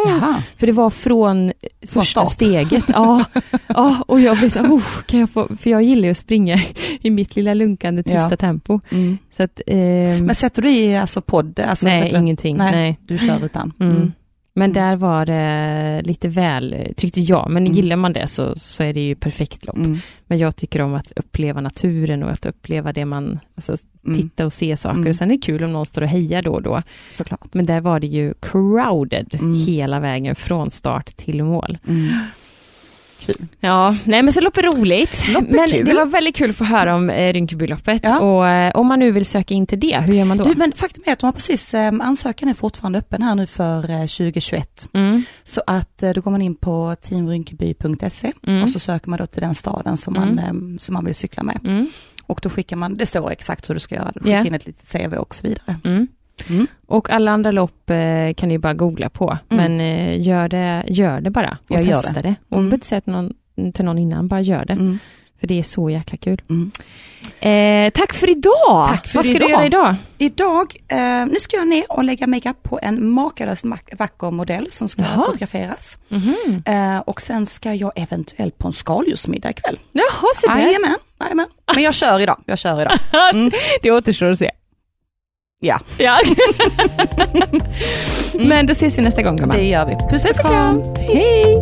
Jaha. 0.10 0.42
För 0.58 0.68
det 0.68 0.74
var 0.74 0.90
från 0.90 1.52
första 1.88 2.26
steget. 2.28 2.84
Ja, 2.88 3.26
ja, 3.68 4.04
och 4.08 4.20
jag 4.22 4.38
blev 4.38 4.50
så 4.50 4.60
oh, 4.60 4.84
kan 5.06 5.20
jag 5.20 5.30
få, 5.30 5.50
för 5.60 5.70
jag 5.70 5.84
gillar 5.84 6.04
ju 6.04 6.12
att 6.12 6.18
springa 6.18 6.60
i 7.02 7.10
mitt 7.10 7.36
lilla 7.36 7.54
lunkande 7.54 8.04
tysta 8.04 8.28
Ja. 8.32 8.38
tempo. 8.38 8.80
Mm. 8.90 9.18
Så 9.38 9.44
att, 9.44 9.62
ehm, 9.68 10.26
Men 10.26 10.36
sätter 10.36 10.62
du 10.62 10.70
i 10.70 10.98
alltså 10.98 11.22
podd? 11.22 11.60
Alltså, 11.60 11.88
nej, 11.88 12.14
ingenting. 12.16 12.58
Nej, 12.58 12.72
Nej. 12.72 13.00
du 13.08 13.18
kör 13.18 13.46
utan. 13.46 13.74
Mm. 13.80 14.12
Mm. 14.58 14.72
Men 14.72 14.72
Mm. 14.72 14.90
där 14.90 14.96
var 14.96 15.26
det 15.26 16.02
lite 16.06 16.28
väl, 16.28 16.94
tyckte 16.98 17.22
jag, 17.22 17.50
men 17.50 17.64
Mm. 17.64 17.74
gillar 17.78 17.96
man 17.96 18.14
det 18.14 18.28
så, 18.28 18.56
så 18.56 18.84
är 18.84 18.94
det 18.94 19.00
ju 19.08 19.16
perfekt 19.16 19.66
lopp. 19.66 19.76
Mm. 19.76 19.98
Men 20.28 20.38
jag 20.38 20.56
tycker 20.56 20.82
om 20.82 20.94
att 20.94 21.12
uppleva 21.16 21.62
naturen 21.62 22.24
och 22.24 22.30
att 22.32 22.46
uppleva 22.46 22.94
det 22.94 23.06
man, 23.06 23.40
alltså 23.56 23.76
Mm. 24.06 24.18
titta 24.18 24.46
och 24.46 24.54
se 24.54 24.78
saker. 24.78 24.98
Mm. 24.98 25.10
Och 25.10 25.16
sen 25.16 25.32
är 25.32 25.36
det 25.36 25.42
kul 25.42 25.64
om 25.64 25.74
någon 25.74 25.86
står 25.86 26.02
och 26.02 26.08
hejar 26.08 26.42
då 26.42 26.52
och 26.54 26.62
då. 26.62 26.82
Såklart. 27.10 27.54
Men 27.54 27.66
där 27.66 27.82
var 27.82 28.00
det 28.00 28.08
ju 28.08 28.34
crowded 28.42 29.36
Mm. 29.40 29.54
hela 29.66 30.00
vägen 30.00 30.36
från 30.36 30.72
start 30.72 31.06
till 31.18 31.44
mål. 31.44 31.78
Mm. 33.28 33.38
Kul. 33.38 33.48
Ja, 33.60 33.96
nej 34.04 34.24
men 34.24 34.34
så 34.34 34.42
lopp 34.42 34.58
är 34.58 34.62
roligt. 34.64 35.28
Lopp 35.28 35.44
är 35.50 35.54
men 35.58 35.68
kul. 35.70 35.86
det 35.86 35.94
var 35.94 36.06
väldigt 36.06 36.36
kul 36.36 36.50
att 36.50 36.56
få 36.56 36.64
höra 36.64 36.96
om 36.96 37.10
eh, 37.10 37.34
Rinkebyloppet 37.34 38.02
Ja. 38.04 38.20
och 38.20 38.48
eh, 38.48 38.72
om 38.76 38.88
man 38.88 39.00
nu 39.00 39.12
vill 39.12 39.26
söka 39.26 39.54
in 39.54 39.68
till 39.68 39.80
det, 39.80 40.04
hur 40.08 40.14
gör 40.14 40.26
man 40.26 40.38
då? 40.38 40.44
Du, 40.44 40.56
men 40.56 40.72
faktum 40.72 41.04
är 41.06 41.14
att 41.14 41.20
de 41.20 41.26
har 41.26 41.32
precis, 41.32 41.74
eh, 41.74 41.94
ansökan 42.02 42.50
är 42.50 42.54
fortfarande 42.54 43.00
öppen 43.00 43.22
här 43.22 43.36
nu 43.36 43.48
för 43.48 43.90
eh, 43.92 44.00
2021. 44.02 44.88
Mm, 44.94 45.24
Så 45.44 45.62
att 45.68 46.04
eh, 46.04 46.12
då 46.12 46.22
går 46.22 46.32
man 46.32 46.42
in 46.42 46.56
på 46.56 46.96
teamrynkeby.se 47.02 48.32
Mm. 48.48 48.64
och 48.64 48.70
så 48.70 48.80
söker 48.80 49.10
man 49.10 49.20
då 49.20 49.26
till 49.26 49.42
den 49.42 49.56
staden 49.56 49.98
som 49.98 50.14
man, 50.14 50.40
eh, 50.40 50.78
som 50.80 50.94
man 50.94 51.06
vill 51.06 51.16
cykla 51.16 51.44
med. 51.44 51.60
mm, 51.64 51.88
Och 52.28 52.40
då 52.44 52.50
skickar 52.50 52.76
man, 52.76 52.94
det 52.94 53.06
står 53.06 53.32
exakt 53.32 53.70
hur 53.70 53.74
du 53.74 53.80
ska 53.80 53.96
göra, 53.96 54.12
du 54.14 54.20
skickar 54.20 54.38
Ja. 54.38 54.46
in 54.46 54.54
ett 54.54 54.66
litet 54.66 54.92
CV 54.92 55.14
och 55.18 55.36
så 55.36 55.48
vidare. 55.48 55.76
mm. 55.84 56.08
Mm. 56.50 56.68
Och 56.88 57.10
alla 57.10 57.32
andra 57.32 57.52
lopp 57.52 57.90
eh, 57.90 58.34
kan 58.38 58.50
ni 58.50 58.58
bara 58.60 58.74
googla 58.74 59.10
på, 59.10 59.38
Mm. 59.50 59.72
men 59.78 59.80
eh, 59.82 60.28
gör, 60.28 60.48
det, 60.48 60.84
gör 60.88 61.22
det 61.22 61.30
bara 61.30 61.58
och 61.70 61.76
Jag 61.76 61.86
testa 61.86 62.14
det. 62.14 62.22
det. 62.22 62.36
Och 62.50 62.60
Mm. 62.60 62.74
inte 62.74 62.88
säga 62.88 63.02
till 63.02 63.14
någon, 63.14 63.34
till 63.74 63.86
någon 63.86 63.98
innan, 63.98 64.28
bara 64.28 64.42
gör 64.42 64.66
det. 64.66 64.74
Mm. 64.74 65.00
För 65.40 65.48
det 65.48 65.60
är 65.60 65.64
så 65.64 65.90
jäkla 65.90 66.18
kul. 66.18 66.42
Mm. 66.50 66.72
Eh, 67.40 67.92
tack 67.92 68.14
för 68.14 68.30
idag! 68.30 68.88
Tack 68.90 69.08
för 69.08 69.16
Vad 69.18 69.26
ska 69.26 69.36
idag. 69.36 69.50
du 69.50 69.54
göra 69.54 69.66
idag? 69.66 69.96
Idag, 70.18 70.76
eh, 70.88 71.26
nu 71.26 71.36
ska 71.40 71.58
jag 71.58 71.68
ner 71.68 71.84
och 71.90 72.04
lägga 72.04 72.28
makeup 72.28 72.64
på 72.64 72.80
en 72.82 73.10
makalöst 73.10 73.64
mak- 73.64 73.94
vacker 74.00 74.32
modell 74.32 74.72
som 74.72 74.90
ska 74.90 75.02
Jaha. 75.02 75.26
fotograferas. 75.26 75.98
Mhm. 76.08 76.64
Eh, 76.66 77.00
och 77.00 77.22
sen 77.22 77.46
ska 77.46 77.74
jag 77.74 77.92
eventuellt 77.96 78.58
på 78.58 78.68
en 78.68 78.74
skaldjursmiddag 78.74 79.50
ikväll. 79.50 79.80
Jaha, 79.92 80.28
se 80.42 80.48
där. 80.48 80.60
Jajamän, 80.60 80.96
jajamän. 81.20 81.46
Men 81.76 81.84
jag 81.84 81.94
kör 81.94 82.20
idag, 82.20 82.42
jag 82.46 82.60
kör 82.60 82.82
idag. 82.82 82.98
Mm. 83.34 83.52
Det 83.82 83.92
återstår 83.92 84.26
att 84.28 84.38
se. 84.38 84.52
Ja, 85.60 85.80
Ja. 85.98 86.20
Men 88.48 88.68
då 88.68 88.72
ses 88.72 88.98
vi 88.98 89.02
nästa 89.02 89.22
gång 89.22 89.36
gumman. 89.36 89.58
det 89.58 89.64
gör 89.64 89.86
vi. 89.86 89.96
Puss 90.12 90.26
och 90.30 90.36
kram. 90.36 90.82
Hej! 90.98 91.58